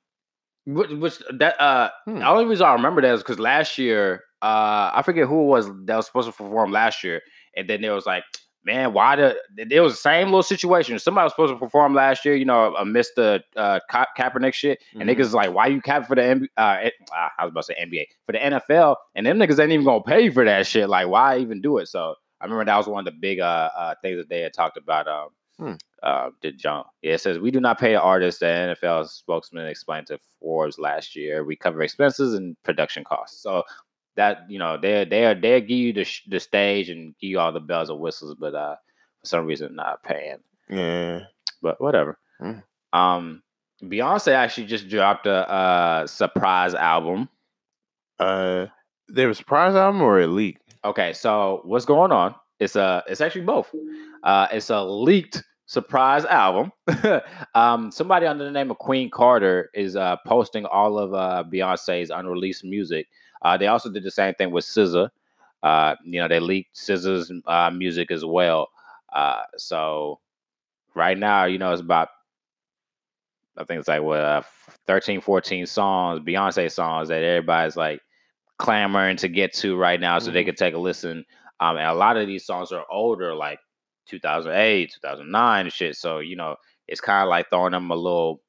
which, 0.66 0.90
which 0.90 1.18
that 1.38 1.60
uh 1.60 1.90
Hmm. 2.06 2.18
the 2.18 2.28
only 2.28 2.44
reason 2.46 2.66
I 2.66 2.72
remember 2.72 3.00
that 3.02 3.14
is 3.14 3.22
because 3.22 3.38
last 3.38 3.78
year 3.78 4.24
uh 4.42 4.90
I 4.94 5.02
forget 5.04 5.28
who 5.28 5.42
it 5.42 5.46
was 5.46 5.68
that 5.86 5.96
was 5.96 6.06
supposed 6.06 6.26
to 6.28 6.32
perform 6.32 6.72
last 6.72 7.02
year, 7.04 7.22
and 7.56 7.68
then 7.70 7.80
there 7.80 7.94
was 7.94 8.04
like. 8.06 8.24
Man, 8.68 8.92
why 8.92 9.16
the? 9.16 9.36
It 9.56 9.80
was 9.80 9.94
the 9.94 9.96
same 9.98 10.26
little 10.26 10.42
situation. 10.42 10.98
Somebody 10.98 11.24
was 11.24 11.32
supposed 11.32 11.54
to 11.54 11.58
perform 11.58 11.94
last 11.94 12.24
year, 12.24 12.36
you 12.36 12.44
know, 12.44 12.74
amidst 12.76 13.14
the 13.16 13.42
uh, 13.56 13.80
Ka- 13.90 14.06
Kaepernick 14.16 14.52
shit, 14.52 14.78
and 14.92 15.02
Mhm. 15.08 15.16
niggas 15.16 15.20
is 15.20 15.34
like, 15.34 15.54
why 15.54 15.68
you 15.68 15.80
cap 15.80 16.06
for 16.06 16.14
the 16.14 16.20
NBA? 16.22 16.48
Uh, 16.56 16.90
ah, 17.12 17.32
I 17.38 17.44
was 17.44 17.52
about 17.52 17.64
to 17.64 17.66
say 17.72 17.76
NBA 17.80 18.06
for 18.26 18.32
the 18.32 18.38
NFL, 18.38 18.96
and 19.14 19.26
them 19.26 19.38
niggas 19.38 19.58
ain't 19.58 19.72
even 19.72 19.86
gonna 19.86 20.02
pay 20.02 20.28
for 20.28 20.44
that 20.44 20.66
shit. 20.66 20.88
Like, 20.90 21.08
why 21.08 21.38
even 21.38 21.62
do 21.62 21.78
it? 21.78 21.88
So 21.88 22.14
I 22.40 22.44
remember 22.44 22.66
that 22.66 22.76
was 22.76 22.86
one 22.86 23.06
of 23.08 23.12
the 23.12 23.18
big 23.18 23.40
uh, 23.40 23.70
uh 23.76 23.94
things 24.02 24.18
that 24.18 24.28
they 24.28 24.42
had 24.42 24.52
talked 24.52 24.76
about. 24.76 25.08
Um, 25.08 25.28
Hmm. 25.58 25.72
Uh, 26.04 26.30
did 26.40 26.56
John? 26.56 26.84
Yeah, 27.02 27.14
it 27.14 27.20
says 27.20 27.40
we 27.40 27.50
do 27.50 27.58
not 27.58 27.80
pay 27.80 27.96
artists. 27.96 28.38
The 28.38 28.46
NFL 28.46 29.08
spokesman 29.08 29.66
explained 29.66 30.06
to 30.06 30.18
Forbes 30.38 30.78
last 30.78 31.16
year. 31.16 31.42
We 31.44 31.56
cover 31.56 31.82
expenses 31.82 32.34
and 32.34 32.56
production 32.62 33.02
costs. 33.02 33.42
So 33.42 33.64
that 34.18 34.50
you 34.50 34.58
know 34.58 34.76
they 34.76 35.04
they 35.04 35.24
are 35.24 35.34
they 35.34 35.60
give 35.60 35.70
you 35.78 35.92
the 35.92 36.04
sh- 36.04 36.24
the 36.28 36.40
stage 36.40 36.90
and 36.90 37.14
give 37.20 37.30
you 37.30 37.38
all 37.38 37.52
the 37.52 37.60
bells 37.60 37.88
and 37.88 38.00
whistles, 38.00 38.34
but 38.34 38.52
uh 38.52 38.74
for 39.20 39.26
some 39.26 39.46
reason 39.46 39.76
not 39.76 40.02
paying. 40.02 40.38
Yeah. 40.68 41.20
But 41.62 41.80
whatever. 41.80 42.18
Mm. 42.42 42.62
Um, 42.92 43.42
Beyonce 43.82 44.32
actually 44.32 44.66
just 44.66 44.88
dropped 44.88 45.26
a 45.26 45.48
uh 45.48 46.06
surprise 46.08 46.74
album. 46.74 47.28
Uh, 48.18 48.66
there 49.06 49.28
was 49.28 49.36
a 49.36 49.42
surprise 49.42 49.76
album 49.76 50.02
or 50.02 50.20
a 50.20 50.26
leak. 50.26 50.58
Okay, 50.84 51.12
so 51.12 51.60
what's 51.64 51.84
going 51.84 52.10
on? 52.10 52.34
It's 52.58 52.74
a 52.74 53.04
it's 53.06 53.20
actually 53.20 53.44
both. 53.44 53.72
Uh, 54.24 54.48
it's 54.50 54.70
a 54.70 54.82
leaked 54.82 55.44
surprise 55.66 56.24
album. 56.24 56.72
um, 57.54 57.92
somebody 57.92 58.26
under 58.26 58.42
the 58.42 58.50
name 58.50 58.72
of 58.72 58.78
Queen 58.78 59.10
Carter 59.10 59.70
is 59.74 59.94
uh 59.94 60.16
posting 60.26 60.66
all 60.66 60.98
of 60.98 61.14
uh 61.14 61.44
Beyonce's 61.48 62.10
unreleased 62.10 62.64
music. 62.64 63.06
Uh, 63.42 63.56
they 63.56 63.66
also 63.66 63.90
did 63.90 64.02
the 64.02 64.10
same 64.10 64.34
thing 64.34 64.50
with 64.50 64.64
SZA. 64.64 65.10
Uh, 65.62 65.94
you 66.04 66.20
know, 66.20 66.28
they 66.28 66.40
leaked 66.40 66.76
SZA's 66.76 67.32
uh, 67.46 67.70
music 67.70 68.10
as 68.10 68.24
well. 68.24 68.68
Uh, 69.12 69.42
so 69.56 70.20
right 70.94 71.18
now, 71.18 71.44
you 71.44 71.58
know, 71.58 71.72
it's 71.72 71.80
about 71.82 72.08
I 73.56 73.64
think 73.64 73.80
it's 73.80 73.88
like 73.88 74.02
what 74.02 74.20
uh, 74.20 74.42
13, 74.86 75.20
14 75.20 75.66
songs, 75.66 76.20
Beyonce 76.20 76.70
songs 76.70 77.08
that 77.08 77.22
everybody's 77.24 77.76
like 77.76 78.00
clamoring 78.58 79.16
to 79.18 79.28
get 79.28 79.52
to 79.54 79.76
right 79.76 80.00
now, 80.00 80.18
so 80.18 80.30
they 80.30 80.42
Mhm. 80.42 80.46
can 80.46 80.54
take 80.54 80.74
a 80.74 80.78
listen. 80.78 81.24
Um, 81.60 81.76
and 81.76 81.86
a 81.86 81.94
lot 81.94 82.16
of 82.16 82.26
these 82.28 82.46
songs 82.46 82.70
are 82.70 82.86
older, 82.90 83.34
like 83.34 83.58
2008, 84.06 84.92
2009 84.92 85.66
and 85.66 85.72
shit. 85.72 85.96
So 85.96 86.18
you 86.20 86.36
know, 86.36 86.56
it's 86.86 87.00
kind 87.00 87.22
of 87.24 87.28
like 87.28 87.50
throwing 87.50 87.72
them 87.72 87.90
a 87.90 87.96
little 87.96 88.42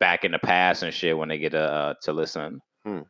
back 0.00 0.24
in 0.24 0.32
the 0.32 0.38
past 0.40 0.82
and 0.82 0.92
shit 0.92 1.16
when 1.16 1.28
they 1.28 1.38
get 1.38 1.54
uh, 1.54 1.94
to 2.02 2.12
listen, 2.12 2.60
Hmm. 2.84 3.00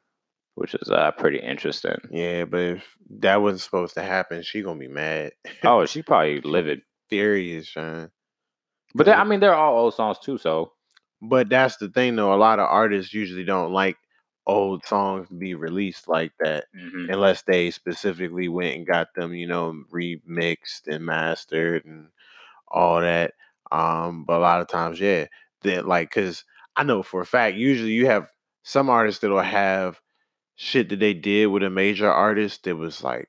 Which 0.58 0.74
is 0.74 0.90
uh, 0.90 1.12
pretty 1.12 1.38
interesting. 1.38 1.96
Yeah, 2.10 2.44
but 2.44 2.60
if 2.60 2.96
that 3.20 3.40
wasn't 3.40 3.60
supposed 3.60 3.94
to 3.94 4.02
happen, 4.02 4.42
she 4.42 4.62
gonna 4.62 4.78
be 4.78 4.88
mad. 4.88 5.32
Oh, 5.62 5.86
she 5.86 6.02
probably 6.06 6.40
livid. 6.40 6.82
Furious. 7.08 7.72
But 7.74 9.06
they, 9.06 9.12
I 9.12 9.24
mean, 9.24 9.40
they're 9.40 9.54
all 9.54 9.78
old 9.78 9.94
songs 9.94 10.18
too. 10.18 10.36
So 10.36 10.72
But 11.22 11.48
that's 11.48 11.76
the 11.76 11.88
thing, 11.88 12.16
though. 12.16 12.34
A 12.34 12.36
lot 12.36 12.58
of 12.58 12.66
artists 12.68 13.14
usually 13.14 13.44
don't 13.44 13.72
like 13.72 13.96
old 14.46 14.84
songs 14.84 15.28
to 15.28 15.34
be 15.34 15.54
released 15.54 16.08
like 16.08 16.32
that 16.40 16.64
mhm. 16.76 17.12
unless 17.12 17.42
they 17.42 17.70
specifically 17.70 18.48
went 18.48 18.76
and 18.76 18.86
got 18.86 19.14
them, 19.14 19.34
you 19.34 19.46
know, 19.46 19.74
remixed 19.92 20.86
and 20.88 21.04
mastered 21.06 21.84
and 21.84 22.08
all 22.66 23.00
that. 23.00 23.34
Um, 23.70 24.24
but 24.24 24.38
a 24.38 24.40
lot 24.40 24.60
of 24.60 24.68
times, 24.68 24.98
yeah, 24.98 25.26
that 25.62 25.86
like 25.86 26.10
because 26.10 26.44
I 26.76 26.82
know 26.82 27.02
for 27.02 27.20
a 27.20 27.26
fact, 27.26 27.56
usually 27.56 27.92
you 27.92 28.06
have 28.06 28.28
some 28.64 28.90
artists 28.90 29.20
that'll 29.20 29.40
have 29.40 30.00
shit 30.58 30.88
that 30.90 30.98
they 30.98 31.14
did 31.14 31.46
with 31.46 31.62
a 31.62 31.70
major 31.70 32.10
artist 32.10 32.64
that 32.64 32.76
was 32.76 33.02
like 33.04 33.28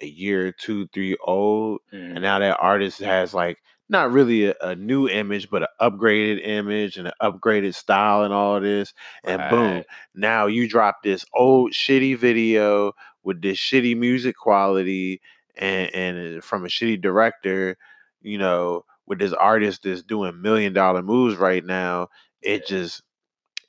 a 0.00 0.06
year 0.06 0.52
two, 0.52 0.86
three 0.88 1.16
old, 1.22 1.80
Mhm. 1.92 2.12
and 2.14 2.22
now 2.22 2.38
that 2.38 2.58
artist 2.60 3.00
has 3.00 3.34
like 3.34 3.58
not 3.88 4.12
really 4.12 4.46
a, 4.46 4.54
a 4.62 4.76
new 4.76 5.08
image, 5.08 5.50
but 5.50 5.62
an 5.62 5.68
upgraded 5.80 6.46
image 6.46 6.96
and 6.96 7.08
an 7.08 7.14
upgraded 7.20 7.74
style 7.74 8.22
and 8.22 8.32
all 8.32 8.60
this. 8.60 8.94
And 9.24 9.42
boom, 9.50 9.84
now 10.14 10.46
you 10.46 10.68
drop 10.68 11.02
this 11.02 11.26
old 11.34 11.72
shitty 11.72 12.16
video 12.16 12.92
with 13.24 13.42
this 13.42 13.58
shitty 13.58 13.96
music 13.96 14.36
quality 14.36 15.20
and 15.56 15.92
and 15.94 16.44
from 16.44 16.64
a 16.64 16.68
shitty 16.68 17.02
director, 17.02 17.76
you 18.22 18.38
know, 18.38 18.84
with 19.06 19.18
this 19.18 19.32
artist 19.32 19.82
that's 19.82 20.02
doing 20.04 20.40
million 20.40 20.72
dollar 20.72 21.02
moves 21.02 21.36
right 21.36 21.64
now. 21.64 22.08
It 22.42 22.66
just 22.66 23.02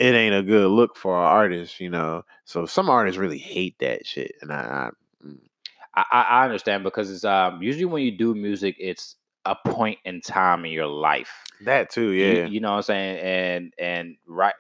it 0.02 0.16
ain't 0.16 0.34
a 0.34 0.42
good 0.42 0.68
look 0.70 0.98
for 0.98 1.16
an 1.16 1.24
artist, 1.24 1.80
you 1.80 1.90
know. 1.90 2.24
So 2.44 2.66
some 2.66 2.90
artists 2.90 3.20
really 3.20 3.38
hate 3.38 3.78
that 3.80 4.06
shit, 4.06 4.34
and 4.42 4.52
I, 4.52 4.56
I 5.24 5.26
mm, 5.26 5.38
I, 5.94 6.04
I 6.12 6.22
I 6.22 6.44
understand 6.46 6.84
because 6.84 7.12
it's 7.12 7.24
um 7.24 7.62
usually 7.62 7.86
when 7.86 8.04
you 8.04 8.12
do 8.12 8.34
music, 8.34 8.76
it's 8.80 9.16
a 9.46 9.56
point 9.56 10.00
in 10.04 10.22
time 10.22 10.66
in 10.66 10.72
your 10.72 10.88
life. 10.88 11.32
that 11.66 11.92
too, 11.92 12.10
yeah. 12.10 12.48
You, 12.48 12.60
know 12.60 12.72
what 12.72 12.78
I'm 12.78 12.84
saying? 12.84 13.20
And 13.20 13.74
and 13.78 14.18
right 14.26 14.56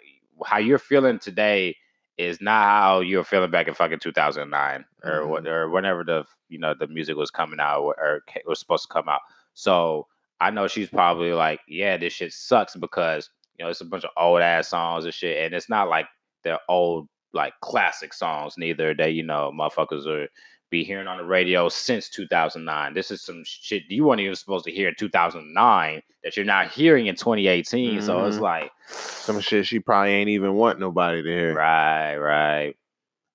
how 0.45 0.57
you're 0.60 0.79
feeling 0.79 1.17
today 1.17 1.75
is 2.17 2.39
not 2.39 2.63
how 2.63 3.00
you 3.00 3.17
were 3.17 3.24
feeling 3.24 3.50
back 3.50 3.67
in 3.67 3.74
fucking 3.74 4.00
2009 4.00 4.86
or 5.03 5.25
what 5.25 5.48
or 5.48 5.69
whenever 5.69 6.03
the 6.03 6.24
you 6.50 6.60
know 6.60 6.75
the 6.77 6.88
music 6.88 7.15
was 7.15 7.31
coming 7.31 7.60
out 7.60 7.81
or, 7.81 7.95
or 8.00 8.24
was 8.45 8.60
supposed 8.60 8.83
to 8.83 8.93
come 8.93 9.10
out. 9.10 9.21
So 9.55 10.07
I 10.39 10.51
know 10.51 10.67
she's 10.67 10.89
probably 10.89 11.33
like, 11.33 11.62
yeah, 11.67 11.98
this 11.98 12.13
shit 12.13 12.31
sucks 12.31 12.75
because 12.75 13.29
you 13.62 13.65
know 13.68 13.70
it's 13.70 13.82
a 13.82 13.86
bunch 13.86 14.03
of 14.03 14.10
old 14.18 14.41
ass 14.41 14.70
songs 14.70 15.06
and 15.06 15.13
shit, 15.13 15.46
and 15.46 15.53
it's 15.53 15.70
not 15.70 15.88
like 15.88 16.08
they're 16.44 16.60
old 16.68 17.08
like 17.34 17.53
classic 17.62 18.12
songs 18.12 18.56
neither 18.58 18.94
that 18.96 19.13
you 19.13 19.22
know 19.24 19.51
motherfuckers 19.56 20.08
are 20.08 20.27
be 20.72 20.84
hearing 20.84 21.08
on 21.08 21.18
the 21.18 21.24
radio 21.24 21.70
since 21.70 22.10
2009. 22.10 22.94
This 22.96 23.12
is 23.12 23.22
some 23.24 23.44
shit 23.46 23.84
you 23.89 24.06
weren't 24.06 24.22
even 24.22 24.36
supposed 24.36 24.65
to 24.65 24.72
hear 24.72 24.88
in 24.89 24.96
2009 24.98 26.01
that 26.24 26.36
you're 26.36 26.46
not 26.46 26.72
hearing 26.72 27.06
in 27.06 27.15
2018. 27.15 28.01
So 28.01 28.25
it's 28.25 28.38
Mhm. 28.38 28.41
like 28.41 28.72
Some 28.88 29.39
shit 29.41 29.68
she 29.68 29.80
probably 29.80 30.12
ain't 30.13 30.30
even 30.30 30.56
want 30.56 30.80
nobody 30.80 31.22
to 31.22 31.30
hear. 31.30 31.53
Right, 31.53 32.18
right. 32.18 32.75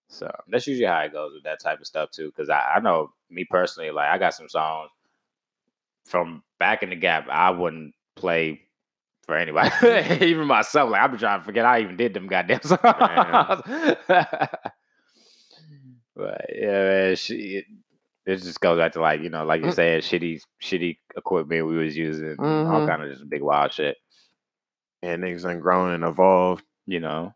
So 0.09 0.31
that's 0.49 0.67
usually 0.67 0.87
how 0.87 1.01
it 1.01 1.13
goes 1.13 1.35
with 1.35 1.45
that 1.45 1.61
type 1.61 1.81
of 1.81 1.87
stuff 1.87 2.11
too. 2.11 2.27
Because 2.35 2.51
I, 2.51 2.75
I 2.77 2.81
know 2.81 3.13
me 3.31 3.45
personally, 3.45 3.91
like 3.93 4.09
I 4.09 4.19
got 4.19 4.35
some 4.35 4.49
songs 4.49 4.91
from 6.05 6.43
back 6.59 6.83
in 6.83 6.91
the 6.91 6.97
gap 6.97 7.29
I 7.29 7.51
wouldn't 7.51 7.95
play 8.15 8.66
for 9.27 9.37
anybody, 9.37 9.71
even 10.25 10.47
myself. 10.47 10.91
Like 10.91 11.03
I've 11.03 11.11
been 11.11 11.21
trying 11.21 11.41
to 11.41 11.45
forget 11.45 11.65
I 11.67 11.81
even 11.83 11.97
did 11.97 12.15
them 12.15 12.27
goddamn 12.29 12.63
songs. 12.63 12.79
but 16.17 16.47
yeah, 16.55 16.83
man, 16.83 17.17
she, 17.17 17.35
it, 17.59 17.65
it 18.25 18.37
just 18.37 18.61
goes 18.61 18.79
back 18.79 18.93
to 18.93 19.01
like 19.01 19.21
you 19.21 19.31
know, 19.31 19.45
like 19.45 19.63
you 19.63 19.69
Mm. 19.69 19.75
said, 19.75 20.03
shitty, 20.03 20.41
shitty 20.63 20.99
equipment 21.17 21.67
we 21.67 21.77
was 21.77 21.97
using, 21.97 22.37
all 22.39 22.83
Mhm. 22.83 22.87
kind 22.87 23.03
of 23.03 23.11
just 23.11 23.29
big 23.29 23.43
wild 23.43 23.73
shit. 23.73 23.97
And 25.03 25.23
niggas 25.23 25.43
done 25.43 25.61
grown 25.61 25.93
and 25.93 26.05
evolved. 26.05 26.65
you 26.87 27.01
know, 27.01 27.35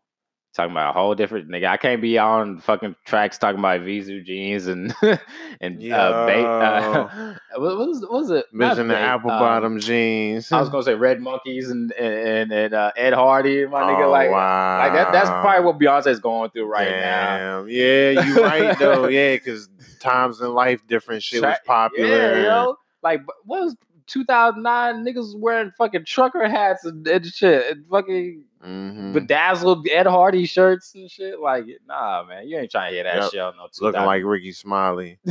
talking 0.53 0.71
about 0.71 0.89
a 0.89 0.93
whole 0.93 1.15
different 1.15 1.49
nigga. 1.49 1.67
I 1.67 1.77
can't 1.77 2.01
be 2.01 2.17
on 2.17 2.59
fucking 2.59 2.95
tracks 3.05 3.37
talking 3.37 3.59
about 3.59 3.81
Visu 3.81 4.21
jeans 4.21 4.67
and 4.67 4.93
and 5.61 5.91
uh, 5.91 6.25
bait. 6.25 6.45
Uh, 6.45 7.35
what 7.57 7.77
was 7.77 8.01
what 8.01 8.11
was 8.11 8.31
it? 8.31 8.45
Mention 8.51 8.87
the 8.87 8.97
apple 8.97 9.31
um, 9.31 9.39
bottom 9.39 9.79
jeans. 9.79 10.51
I 10.51 10.59
was 10.59 10.69
gonna 10.69 10.83
say 10.83 10.95
Red 10.95 11.21
Monkeys 11.21 11.69
and 11.69 11.91
and 11.93 12.51
and 12.51 12.73
uh, 12.73 12.91
Ed 12.95 13.13
Hardy, 13.13 13.65
my 13.65 13.81
nigga. 13.81 14.05
Oh, 14.05 14.11
Like 14.11 14.31
wow. 14.31 14.79
like 14.79 14.93
that. 14.93 15.11
That's 15.11 15.29
probably 15.29 15.65
what 15.65 15.79
Beyonce's 15.79 16.19
going 16.19 16.51
through 16.51 16.65
right 16.65 16.89
now. 16.89 17.65
Yeah, 17.65 18.25
you 18.25 18.43
right 18.43 18.77
though. 18.79 19.07
Yeah, 19.07 19.35
because 19.35 19.69
times 19.99 20.41
in 20.41 20.53
life, 20.53 20.85
different 20.87 21.23
shit 21.23 21.41
was 21.41 21.57
popular. 21.65 22.07
Yeah, 22.09 22.43
yo. 22.43 22.75
Like 23.03 23.21
what 23.45 23.61
was 23.61 23.75
2009? 24.07 25.05
Niggas 25.05 25.39
wearing 25.39 25.71
fucking 25.77 26.05
trucker 26.05 26.47
hats 26.47 26.83
and, 26.83 27.07
and 27.07 27.25
shit, 27.25 27.71
and 27.71 27.85
fucking 27.87 28.43
Mhm. 28.63 29.13
bedazzled 29.13 29.87
Ed 29.91 30.05
Hardy 30.07 30.45
shirts 30.45 30.93
and 30.95 31.09
shit. 31.09 31.39
Like, 31.39 31.65
nah, 31.87 32.23
man, 32.23 32.47
you 32.47 32.57
ain't 32.57 32.71
trying 32.71 32.91
to 32.91 32.95
hear 32.95 33.03
that 33.05 33.15
Yep. 33.23 33.31
shit 33.31 33.39
no 33.39 33.67
Looking 33.81 34.01
like 34.05 34.23
Rickey 34.23 34.51
Smiley. 34.51 35.19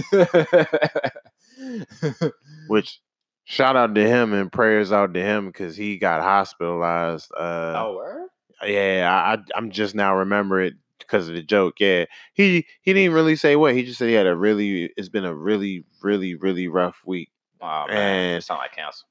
Which 2.68 3.00
shout 3.44 3.76
out 3.76 3.94
to 3.94 4.06
him 4.06 4.32
and 4.32 4.50
prayers 4.50 4.92
out 4.92 5.14
to 5.14 5.22
him 5.22 5.46
because 5.46 5.76
he 5.76 5.98
got 5.98 6.22
hospitalized. 6.22 7.30
Uh, 7.36 7.74
oh, 7.76 7.96
word? 7.96 8.28
yeah, 8.66 9.08
I, 9.10 9.34
I 9.34 9.38
I'm 9.56 9.70
just 9.70 9.94
now 9.94 10.16
remember 10.16 10.60
it 10.60 10.74
because 10.98 11.28
of 11.28 11.34
the 11.34 11.42
joke. 11.42 11.80
Yeah, 11.80 12.04
he 12.34 12.66
he 12.82 12.92
didn't 12.92 13.14
really 13.14 13.36
say 13.36 13.56
what. 13.56 13.74
He 13.74 13.82
just 13.82 13.98
said 13.98 14.08
he 14.08 14.14
had 14.14 14.26
a 14.26 14.36
really. 14.36 14.92
It's 14.96 15.08
been 15.08 15.24
a 15.24 15.34
really 15.34 15.84
really 16.02 16.34
really 16.34 16.68
rough 16.68 17.00
week. 17.04 17.30
Oh 17.60 17.86
man, 17.88 17.96
And- 17.96 18.38
it 18.38 18.42
sound 18.42 18.58
like 18.58 18.74
cancer. 18.74 19.04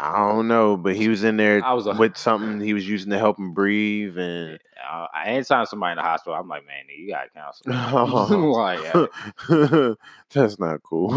I 0.00 0.32
don't 0.32 0.48
know, 0.48 0.76
but 0.78 0.96
he 0.96 1.08
was 1.08 1.24
in 1.24 1.36
there 1.36 1.64
I 1.64 1.74
was 1.74 1.86
a, 1.86 1.92
with 1.94 2.16
something 2.16 2.60
he 2.60 2.74
was 2.74 2.88
using 2.88 3.10
to 3.10 3.18
help 3.18 3.38
him 3.38 3.52
breathe 3.54 4.18
and. 4.18 4.58
uh, 4.90 5.06
anytime 5.24 5.66
somebody 5.66 5.92
in 5.92 5.96
the 5.98 6.02
hospital, 6.02 6.34
I'm 6.34 6.48
like, 6.48 6.66
man, 6.66 6.84
you 6.96 7.08
got 7.10 7.32
cancer. 7.34 7.64
Oh. 7.68 8.52
like. 8.52 9.98
That's 10.34 10.58
not 10.58 10.82
cool. 10.82 11.10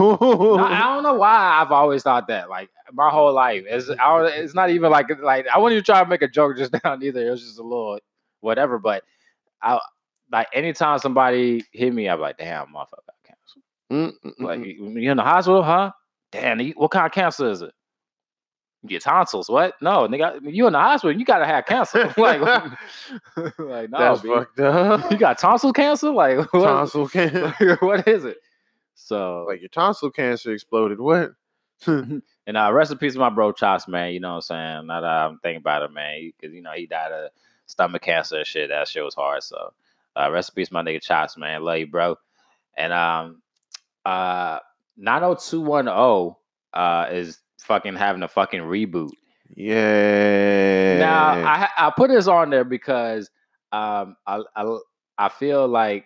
No, 0.58 0.64
I 0.66 0.80
don't 0.94 1.04
know 1.04 1.16
why 1.16 1.60
I've 1.62 1.72
always 1.72 2.04
thought 2.04 2.28
that. 2.28 2.50
Like 2.50 2.70
my 2.94 3.10
whole 3.10 3.34
life, 3.34 3.64
it's 3.68 3.88
it's 3.90 4.56
not 4.56 4.70
even 4.72 4.92
like 4.92 5.08
like 5.22 5.48
I 5.54 5.58
wouldn't 5.60 5.78
even 5.78 5.86
try 5.86 6.04
to 6.04 6.10
make 6.10 6.22
a 6.22 6.28
joke 6.28 6.58
just 6.58 6.74
now 6.84 6.98
either. 7.02 7.28
It 7.28 7.32
was 7.32 7.42
just 7.44 7.60
a 7.60 7.64
little 7.64 8.00
whatever. 8.42 8.80
But 8.80 9.04
I 9.62 9.80
like 10.32 10.48
anytime 10.54 11.00
somebody 11.00 11.64
hit 11.72 11.94
me, 11.94 12.10
I'm 12.10 12.20
like, 12.22 12.38
damn, 12.38 12.68
motherfucker, 12.68 13.06
got 13.08 13.16
cancer. 13.26 13.62
Mm, 13.92 14.14
mm, 14.26 14.34
Like 14.40 14.60
mm. 14.60 14.66
you 14.66 15.00
you 15.00 15.12
in 15.12 15.18
the 15.18 15.24
hospital, 15.24 15.64
huh? 15.64 15.92
Damn, 16.32 16.60
what 16.72 16.92
kind 16.92 17.06
of 17.06 17.12
cancer 17.12 17.50
is 17.50 17.62
it? 17.62 17.72
You 18.84 18.90
get 18.90 19.02
tonsils. 19.02 19.50
What? 19.50 19.76
No, 19.82 20.08
nigga, 20.10 20.40
you 20.44 20.68
in 20.68 20.74
the 20.74 20.80
hospital. 20.80 21.18
You 21.18 21.24
gotta 21.26 21.46
have 21.46 21.66
cancer. 21.66 22.14
like, 22.18 22.42
like 23.58 23.90
no, 23.90 23.98
That's 23.98 24.22
B. 24.22 24.28
fucked 24.28 24.60
up. 24.60 25.10
you 25.10 25.18
got 25.18 25.40
tonsil 25.40 25.72
cancer. 25.72 26.12
Like, 26.12 26.54
what, 26.54 26.64
tonsil 26.64 27.08
cancer. 27.08 27.78
what 27.80 28.08
is 28.08 28.26
it? 28.26 28.38
So 28.96 29.46
like 29.48 29.62
your 29.62 29.70
tonsil 29.70 30.12
cancer 30.12 30.52
exploded. 30.52 31.00
What? 31.00 31.32
And 31.88 32.58
uh, 32.58 32.72
rest 32.74 32.92
in 32.92 32.98
peace, 32.98 33.16
my 33.16 33.30
bro 33.30 33.52
Chops, 33.54 33.88
man. 33.88 34.14
You 34.14 34.20
know 34.20 34.36
what 34.36 34.36
I'm 34.36 34.42
saying? 34.42 34.88
Now 34.88 35.02
that 35.02 35.08
I'm 35.08 35.40
thinking 35.40 35.62
about 35.62 35.84
it, 35.84 35.92
man, 35.92 36.32
because 36.38 36.54
you 36.54 36.62
know 36.62 36.72
he 36.72 36.86
died 36.86 37.12
of 37.12 37.32
stomach 37.68 38.02
cancer 38.02 38.38
and 38.38 38.48
shit. 38.48 38.70
That 38.70 38.88
shit 38.88 39.04
was 39.04 39.16
hard. 39.16 39.44
So 39.44 39.74
uh, 40.16 40.30
rest 40.30 40.50
in 40.50 40.56
peace, 40.56 40.72
my 40.72 40.84
nigga 40.84 41.02
Chops, 41.02 41.38
man. 41.38 41.64
Love 41.64 41.78
you, 41.80 41.88
bro. 41.88 42.18
And 42.76 42.92
um, 42.92 43.42
uh, 44.06 44.60
90210 44.98 46.36
uh 46.74 47.08
is 47.12 47.40
fucking 47.64 47.96
having 47.96 48.24
a 48.24 48.28
fucking 48.28 48.62
reboot. 48.62 49.12
Yeah. 49.56 50.98
Now 51.00 51.28
I 51.48 51.70
I 51.78 51.92
put 51.96 52.10
this 52.10 52.28
on 52.28 52.50
there 52.50 52.64
because 52.64 53.30
um 53.72 54.16
I 54.26 54.42
I, 54.56 54.78
I 55.18 55.30
feel 55.30 55.68
like 55.68 56.06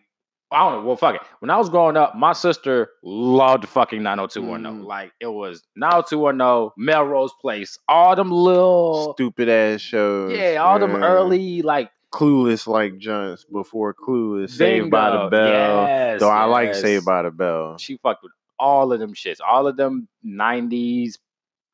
I 0.49 0.59
don't 0.59 0.79
know. 0.81 0.87
Well, 0.87 0.95
fuck 0.95 1.15
it. 1.15 1.21
When 1.39 1.49
I 1.49 1.57
was 1.57 1.69
growing 1.69 1.97
up, 1.97 2.15
my 2.15 2.31
sister 2.31 2.89
loved 3.03 3.67
fucking 3.67 4.01
90210. 4.01 4.81
Mm. 4.81 4.85
Like 4.85 5.11
it 5.19 5.27
was 5.27 5.63
90210, 5.75 6.71
Melrose 6.77 7.33
Place, 7.41 7.77
all 7.89 8.15
them 8.15 8.31
little 8.31 9.13
stupid 9.13 9.49
ass 9.49 9.81
shows. 9.81 10.37
yeah, 10.37 10.55
all 10.55 10.79
them 10.79 10.95
early 11.03 11.61
like 11.63 11.89
clueless 12.13 12.65
like 12.65 12.97
Jones 12.97 13.45
before 13.51 13.93
clueless. 13.93 14.51
Saved 14.51 14.89
by 14.89 15.09
the. 15.11 15.27
Bell. 15.29 15.83
Yes, 15.85 16.19
Though 16.21 16.29
I 16.29 16.45
like. 16.45 16.73
Saved 16.75 17.05
by 17.05 17.23
the 17.23 17.31
Bell. 17.31 17.77
She 17.77 17.97
fucked 17.97 18.23
with 18.23 18.31
all 18.57 18.93
of 18.93 18.99
them 18.99 19.13
shits, 19.13 19.37
all 19.45 19.67
of 19.67 19.75
them 19.77 20.07
90s 20.25 21.17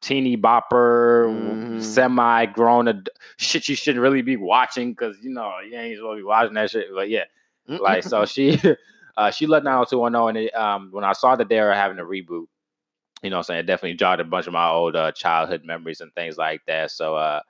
teeny 0.03 0.35
bopper, 0.37 1.25
Mhm. 1.27 1.81
semi 1.81 2.45
grown 2.47 2.87
ad- 2.89 3.09
shit 3.37 3.67
you 3.69 3.75
shouldn't 3.75 4.01
really 4.03 4.21
be 4.21 4.35
watching 4.37 4.91
because 4.91 5.17
you 5.23 5.29
know 5.31 5.51
you 5.67 5.77
ain't 5.77 5.97
supposed 5.97 6.17
to 6.17 6.21
be 6.21 6.23
watching 6.23 6.53
that 6.55 6.69
shit. 6.69 6.87
But 6.93 7.09
yeah, 7.09 7.23
like 7.67 8.03
so 8.03 8.25
she 8.25 8.59
uh 9.17 9.31
she 9.31 9.47
let 9.47 9.63
90210 9.63 10.29
and 10.29 10.37
it, 10.49 10.55
um 10.55 10.89
when 10.91 11.03
I 11.05 11.13
saw 11.13 11.35
that 11.37 11.49
they 11.49 11.59
were 11.61 11.73
having 11.73 11.99
a 11.99 12.03
reboot, 12.03 12.47
you 13.23 13.29
know 13.29 13.37
what 13.37 13.39
I'm 13.39 13.43
saying, 13.43 13.59
it 13.61 13.65
definitely 13.67 13.95
jarred 13.97 14.19
a 14.19 14.25
bunch 14.25 14.47
of 14.47 14.53
my 14.53 14.69
old 14.69 14.95
uh, 14.95 15.11
childhood 15.13 15.63
memories 15.63 16.01
and 16.01 16.13
things 16.13 16.37
like 16.37 16.61
that. 16.67 16.91
So 16.91 17.15
uh 17.15 17.41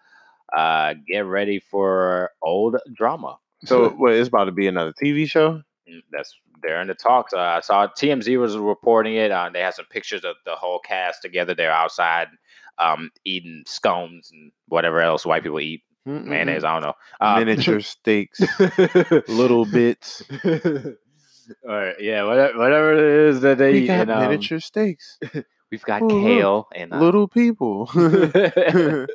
uh 0.56 0.94
get 1.08 1.26
ready 1.26 1.60
for 1.60 2.32
old 2.44 2.78
drama. 2.94 3.40
so 3.66 3.90
what? 3.98 4.14
It's 4.14 4.28
about 4.28 4.46
to 4.46 4.52
be 4.52 4.68
another 4.68 4.94
TV 4.94 5.28
show. 5.28 5.62
Mm, 5.90 6.04
That's 6.12 6.36
they're 6.62 6.82
in 6.82 6.88
the 6.88 6.94
talks. 6.96 7.34
Uh, 7.34 7.40
I 7.40 7.60
saw 7.60 7.88
TMZ 7.88 8.40
was 8.40 8.56
reporting 8.56 9.16
it. 9.16 9.32
Uh, 9.32 9.50
they 9.52 9.60
had 9.60 9.74
some 9.74 9.86
pictures 9.90 10.24
of 10.24 10.38
the 10.46 10.56
whole 10.56 10.80
cast 10.80 11.22
together. 11.22 11.54
They're 11.54 11.72
outside 11.74 12.30
um, 12.80 13.10
eating 13.26 13.64
scones 13.66 14.30
and 14.32 14.52
whatever 14.68 15.02
else 15.02 15.26
white 15.26 15.44
people 15.44 15.60
eat. 15.60 15.82
Mm-mm. 16.08 16.26
Mayonnaise, 16.26 16.64
I 16.66 16.74
don't 16.74 16.82
know. 16.84 16.94
Uh, 17.22 17.40
miniature 17.40 17.80
steaks, 17.80 18.42
little 19.30 19.66
bits. 19.66 20.22
All 20.44 21.76
right, 21.76 21.96
yeah, 22.00 22.24
whatever, 22.24 22.58
whatever 22.58 22.94
it 22.94 23.30
is 23.30 23.42
that 23.42 23.58
they 23.58 23.74
We 23.74 23.80
eat. 23.84 23.88
got 23.88 24.00
and, 24.02 24.12
um, 24.12 24.20
miniature 24.22 24.60
steaks. 24.60 25.20
we've 25.72 25.84
got 25.84 26.02
Ooh, 26.02 26.08
kale 26.10 26.68
and 26.76 26.94
uh, 26.94 27.00
little 27.00 27.28
people. 27.28 27.90
and 27.96 29.08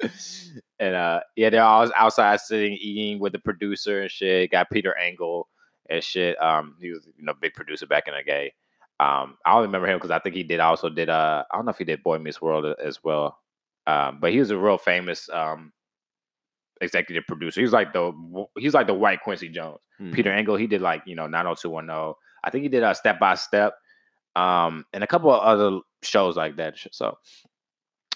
uh, 0.95 1.21
yeah, 1.37 1.50
they're 1.50 1.62
all 1.62 1.91
outside 1.97 2.41
sitting 2.41 2.77
eating 2.81 3.19
with 3.19 3.33
the 3.33 3.38
producer 3.38 4.03
and 4.03 4.11
shit. 4.11 4.50
Got 4.50 4.71
Peter 4.71 4.95
Engel 4.97 5.49
and 5.88 6.03
shit. 6.03 6.41
Um, 6.43 6.77
he 6.81 6.91
was 6.91 7.07
you 7.17 7.25
know 7.25 7.35
big 7.41 7.55
producer 7.55 7.87
back 7.87 8.09
in 8.09 8.15
the 8.15 8.23
day. 8.23 8.53
Um, 9.00 9.37
I 9.47 9.55
only 9.55 9.67
remember 9.67 9.88
him 9.88 9.97
because 9.99 10.11
I 10.11 10.19
think 10.19 10.35
he 10.35 10.43
did 10.43 10.61
also 10.61 10.88
did 10.88 11.09
uh 11.09 11.45
I 11.50 11.57
don't 11.57 11.67
know 11.67 11.71
if 11.71 11.79
he 11.79 11.85
did 11.85 12.03
Boy 12.03 12.19
Meets 12.19 12.43
World 12.43 12.67
as 12.83 13.03
well. 13.03 13.38
Um, 13.88 14.18
but 14.21 14.33
he 14.33 14.38
was 14.38 14.50
a 14.50 14.59
real 14.59 14.78
famous 14.78 15.28
um 15.33 15.73
executive 16.80 17.25
producer. 17.26 17.61
He 17.61 17.64
was 17.64 17.73
like 17.73 17.92
the 17.92 18.12
he's 18.59 18.75
like 18.75 18.87
the 18.87 18.95
white 18.95 19.21
Quincy 19.23 19.49
Jones. 19.49 19.78
Mm. 20.00 20.12
Peter 20.12 20.33
Engel, 20.33 20.57
he 20.57 20.66
did 20.66 20.80
like, 20.80 21.02
you 21.07 21.16
know, 21.16 21.26
90210. 21.26 22.14
I 22.45 22.50
think 22.50 22.62
he 22.62 22.68
did 22.68 22.85
a 22.85 22.95
step 22.95 23.18
by 23.18 23.35
step. 23.35 23.75
Um, 24.37 24.85
and 24.92 25.02
a 25.02 25.07
couple 25.07 25.33
of 25.33 25.42
other 25.42 25.80
shows 26.02 26.37
like 26.37 26.57
that. 26.57 26.75
So 26.92 27.16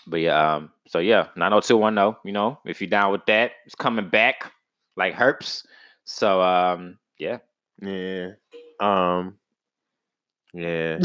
but 0.06 0.20
yeah, 0.20 0.54
um, 0.54 0.70
so 0.86 0.98
yeah, 0.98 1.28
90210, 1.36 2.20
you 2.24 2.32
know, 2.32 2.58
if 2.64 2.80
you're 2.80 2.90
down 2.90 3.12
with 3.12 3.24
that, 3.26 3.52
it's 3.66 3.74
coming 3.74 4.08
back 4.08 4.52
like 4.96 5.14
herps. 5.14 5.64
So 6.04 6.42
um, 6.42 6.98
yeah. 7.18 7.38
Yeah. 7.80 8.30
Um. 8.80 9.38
Yeah. 10.54 10.96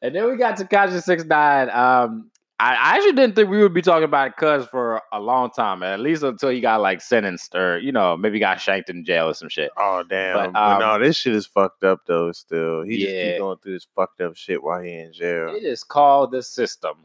and 0.00 0.14
then 0.14 0.28
we 0.28 0.36
got 0.36 0.58
Tekashi 0.58 1.00
Six 1.00 1.24
Nine. 1.24 1.70
Um, 1.70 2.30
I, 2.58 2.74
I 2.74 2.96
actually 2.96 3.12
didn't 3.12 3.36
think 3.36 3.50
we 3.50 3.62
would 3.62 3.74
be 3.74 3.82
talking 3.82 4.04
about 4.04 4.36
Cuz 4.36 4.66
for 4.66 5.00
a 5.12 5.20
long 5.20 5.50
time, 5.50 5.82
at 5.82 6.00
least 6.00 6.22
until 6.22 6.50
he 6.50 6.60
got 6.60 6.80
like 6.80 7.00
sentenced 7.00 7.54
or 7.54 7.78
you 7.78 7.92
know 7.92 8.16
maybe 8.16 8.40
got 8.40 8.60
shanked 8.60 8.90
in 8.90 9.04
jail 9.04 9.28
or 9.28 9.34
some 9.34 9.48
shit. 9.48 9.70
Oh 9.76 10.02
damn! 10.02 10.52
But, 10.52 10.60
um, 10.60 10.80
no, 10.80 10.98
this 10.98 11.16
shit 11.16 11.34
is 11.34 11.46
fucked 11.46 11.84
up 11.84 12.00
though. 12.06 12.32
Still, 12.32 12.82
he 12.82 12.98
just 12.98 13.12
keep 13.12 13.38
going 13.38 13.58
through 13.58 13.74
this 13.74 13.86
fucked 13.94 14.20
up 14.20 14.36
shit 14.36 14.62
while 14.62 14.80
he 14.80 14.92
in 14.92 15.12
jail. 15.12 15.54
It 15.54 15.64
is 15.64 15.84
called 15.84 16.32
the 16.32 16.42
system, 16.42 16.96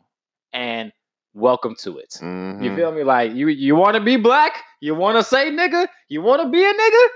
and 0.54 0.92
welcome 1.34 1.76
to 1.80 1.98
it. 1.98 2.18
You 2.22 2.28
Mhm. 2.28 2.76
feel 2.76 2.92
me? 2.92 3.04
Like 3.04 3.34
you, 3.34 3.48
you 3.48 3.76
want 3.76 3.96
to 3.96 4.02
be 4.02 4.18
black? 4.18 4.54
You 4.82 4.96
want 4.96 5.18
to 5.18 5.24
say 5.24 5.52
nigga? 5.52 5.88
You 6.08 6.22
want 6.22 6.42
to 6.42 6.50
be 6.50 6.64
a 6.64 6.74
nigga? 6.74 7.08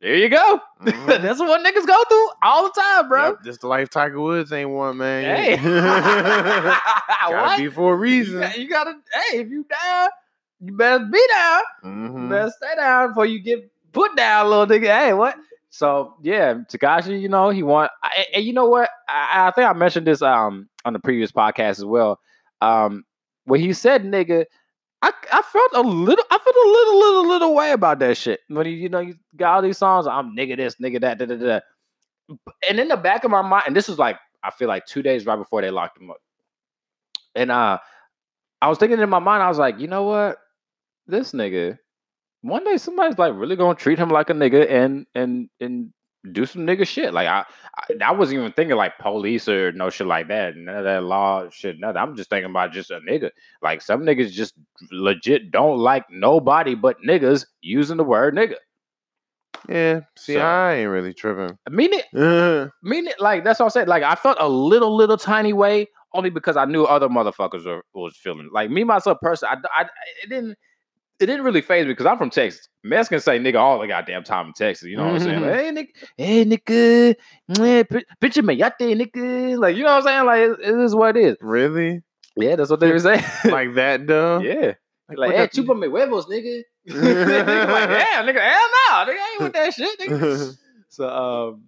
There 0.00 0.16
you 0.16 0.28
go. 0.28 0.60
Mhm. 0.82 1.22
That's 1.22 1.40
what 1.40 1.60
niggas 1.64 1.86
go 1.86 2.04
through 2.04 2.28
all 2.42 2.64
the 2.64 2.72
time, 2.78 3.08
bro. 3.08 3.24
Yep, 3.28 3.36
this 3.42 3.58
the 3.58 3.68
life 3.68 3.88
Tiger 3.88 4.20
Woods 4.20 4.52
ain't 4.52 4.68
one, 4.70 4.98
man. 4.98 5.36
Hey, 5.36 5.56
Gotta 7.26 7.36
what? 7.36 7.58
be 7.58 7.68
for 7.70 7.92
a 7.94 7.96
You, 7.96 8.00
reason. 8.02 8.40
got, 8.40 8.58
you 8.58 8.68
gotta. 8.68 8.92
Hey, 9.30 9.38
if 9.40 9.48
you 9.48 9.64
down, 9.64 10.08
you 10.60 10.76
better 10.76 11.04
be 11.04 11.22
down. 11.30 11.60
You 11.84 11.90
Mhm. 11.90 12.28
better 12.30 12.50
stay 12.50 12.74
down 12.76 13.08
before 13.08 13.26
you 13.26 13.40
get 13.40 13.70
put 13.92 14.14
down, 14.16 14.50
little 14.50 14.66
nigga. 14.66 14.86
Hey, 14.86 15.12
what? 15.14 15.36
So 15.70 16.14
yeah, 16.22 16.54
Tekashi, 16.70 17.20
you 17.20 17.28
know 17.28 17.48
he 17.50 17.62
want, 17.62 17.90
I- 18.02 18.26
and 18.34 18.44
you 18.44 18.52
know 18.52 18.66
what? 18.66 18.90
I, 19.08 19.48
I 19.48 19.50
think 19.52 19.68
I 19.68 19.72
mentioned 19.72 20.06
this 20.06 20.22
um 20.22 20.68
on 20.84 20.92
the 20.92 20.98
previous 21.00 21.32
podcast 21.32 21.70
as 21.78 21.84
well. 21.84 22.20
Um, 22.60 23.04
when 23.44 23.60
he 23.60 23.72
said 23.72 24.04
nigga, 24.04 24.44
I 25.02 25.12
I 25.32 25.42
felt 25.42 25.70
a 25.74 25.82
little, 25.82 26.24
I 26.30 26.38
felt 26.38 26.56
a 26.56 26.68
little, 26.68 26.98
little, 26.98 27.28
little 27.28 27.54
way 27.54 27.72
about 27.72 27.98
that 28.00 28.16
shit. 28.16 28.40
When 28.48 28.66
he, 28.66 28.72
you 28.72 28.88
know, 28.88 29.00
you 29.00 29.16
got 29.36 29.54
all 29.56 29.62
these 29.62 29.78
songs, 29.78 30.06
I'm 30.06 30.36
nigga 30.36 30.56
this, 30.56 30.76
nigga 30.76 31.00
that, 31.02 31.18
da 31.18 31.26
da 31.26 31.36
da. 31.36 31.60
And 32.68 32.80
in 32.80 32.88
the 32.88 32.96
back 32.96 33.24
of 33.24 33.30
my 33.30 33.42
mind, 33.42 33.64
and 33.66 33.76
this 33.76 33.88
was 33.88 33.98
like 33.98 34.18
I 34.42 34.50
feel 34.50 34.68
like 34.68 34.86
two 34.86 35.02
days 35.02 35.26
right 35.26 35.36
before 35.36 35.62
they 35.62 35.70
locked 35.70 36.00
him 36.00 36.10
up, 36.10 36.18
and 37.34 37.50
uh, 37.50 37.78
I 38.62 38.68
was 38.68 38.78
thinking 38.78 38.98
in 38.98 39.10
my 39.10 39.18
mind, 39.18 39.42
I 39.42 39.48
was 39.48 39.58
like, 39.58 39.78
you 39.78 39.88
know 39.88 40.04
what, 40.04 40.38
this 41.06 41.32
nigga, 41.32 41.78
one 42.40 42.64
day 42.64 42.76
somebody's 42.78 43.18
like 43.18 43.34
really 43.34 43.56
gonna 43.56 43.74
treat 43.74 43.98
him 43.98 44.08
like 44.08 44.30
a 44.30 44.34
nigga 44.34 44.70
and 44.70 45.06
and 45.14 45.48
and 45.60 45.92
do 46.32 46.46
some 46.46 46.66
nigga 46.66 46.86
shit. 46.86 47.12
Like 47.12 47.28
I, 47.28 47.44
I, 47.76 48.04
I 48.06 48.12
wasn't 48.12 48.40
even 48.40 48.52
thinking 48.52 48.76
like 48.76 48.98
police 48.98 49.48
or 49.48 49.72
no 49.72 49.90
shit 49.90 50.06
like 50.06 50.28
that. 50.28 50.56
None 50.56 50.76
of 50.76 50.84
that 50.84 51.02
law 51.04 51.48
shit. 51.50 51.78
Nothing. 51.78 51.96
I'm 51.98 52.16
just 52.16 52.30
thinking 52.30 52.50
about 52.50 52.72
just 52.72 52.90
a 52.90 53.00
nigga. 53.00 53.30
Like 53.62 53.82
some 53.82 54.02
niggas 54.02 54.30
just 54.32 54.54
legit 54.90 55.50
don't 55.50 55.78
like 55.78 56.04
nobody 56.10 56.74
but 56.74 56.96
niggas 57.06 57.46
using 57.60 57.96
the 57.96 58.04
word 58.04 58.34
nigga. 58.34 58.54
Yeah. 59.68 60.00
See, 60.16 60.34
So- 60.34 60.40
I 60.40 60.74
ain't 60.74 60.90
really 60.90 61.14
tripping. 61.14 61.56
I 61.66 61.70
mean 61.70 61.92
it. 61.92 62.06
Uh, 62.14 62.68
mean 62.82 63.06
it. 63.06 63.20
Like 63.20 63.44
that's 63.44 63.60
what 63.60 63.66
I 63.66 63.68
said. 63.70 63.88
Like 63.88 64.02
I 64.02 64.14
felt 64.14 64.36
a 64.40 64.48
little, 64.48 64.94
little 64.94 65.16
tiny 65.16 65.52
way 65.52 65.88
only 66.14 66.30
because 66.30 66.56
I 66.56 66.64
knew 66.64 66.84
other 66.84 67.08
motherfuckers 67.08 67.66
were, 67.66 67.84
was 67.92 68.16
feeling. 68.16 68.48
Like 68.52 68.70
me 68.70 68.84
myself, 68.84 69.18
person, 69.20 69.48
I, 69.50 69.56
I, 69.74 69.82
it 70.22 70.28
didn't. 70.28 70.56
It 71.20 71.26
didn't 71.26 71.44
really 71.44 71.60
phase 71.60 71.84
me 71.86 71.92
because 71.92 72.06
I'm 72.06 72.18
from 72.18 72.30
Texas. 72.30 72.68
Mexicans 72.82 73.24
say 73.24 73.38
nigga 73.38 73.56
all 73.56 73.78
the 73.78 73.86
goddamn 73.86 74.24
time 74.24 74.48
in 74.48 74.52
Texas. 74.52 74.88
You 74.88 74.96
know 74.96 75.04
what 75.06 75.14
I'm 75.14 75.20
saying? 75.20 75.40
Like, 75.40 75.54
hey 75.54 75.70
nigga, 75.70 75.88
hey 76.16 77.14
nigga, 77.48 78.02
picture 78.20 78.42
me 78.42 78.54
yate 78.54 78.72
nigga. 78.80 79.58
Like 79.58 79.76
you 79.76 79.84
know 79.84 79.94
what 79.96 80.06
I'm 80.06 80.26
saying? 80.26 80.26
Like 80.26 80.40
it, 80.40 80.68
it 80.68 80.80
is 80.80 80.94
what 80.94 81.16
it 81.16 81.24
is. 81.24 81.36
really? 81.40 82.02
Yeah, 82.36 82.56
that's 82.56 82.70
what 82.70 82.80
they 82.80 82.90
were 82.90 82.98
saying. 82.98 83.22
Like 83.44 83.74
that 83.74 84.06
though? 84.08 84.40
yeah, 84.40 84.72
Like, 85.08 85.18
like 85.18 85.34
hey, 85.34 85.46
chupa 85.46 85.78
me 85.78 85.86
huevos, 85.88 86.26
nigga. 86.26 86.62
nigga 86.88 87.68
like 87.68 87.88
damn, 87.88 88.26
nigga, 88.26 88.40
hell 88.40 88.68
no, 88.72 89.12
nigga 89.12 89.18
I 89.18 89.30
ain't 89.32 89.42
with 89.42 89.52
that 89.52 89.72
shit, 89.74 89.98
nigga. 90.00 90.56
So 90.88 91.08
um 91.08 91.62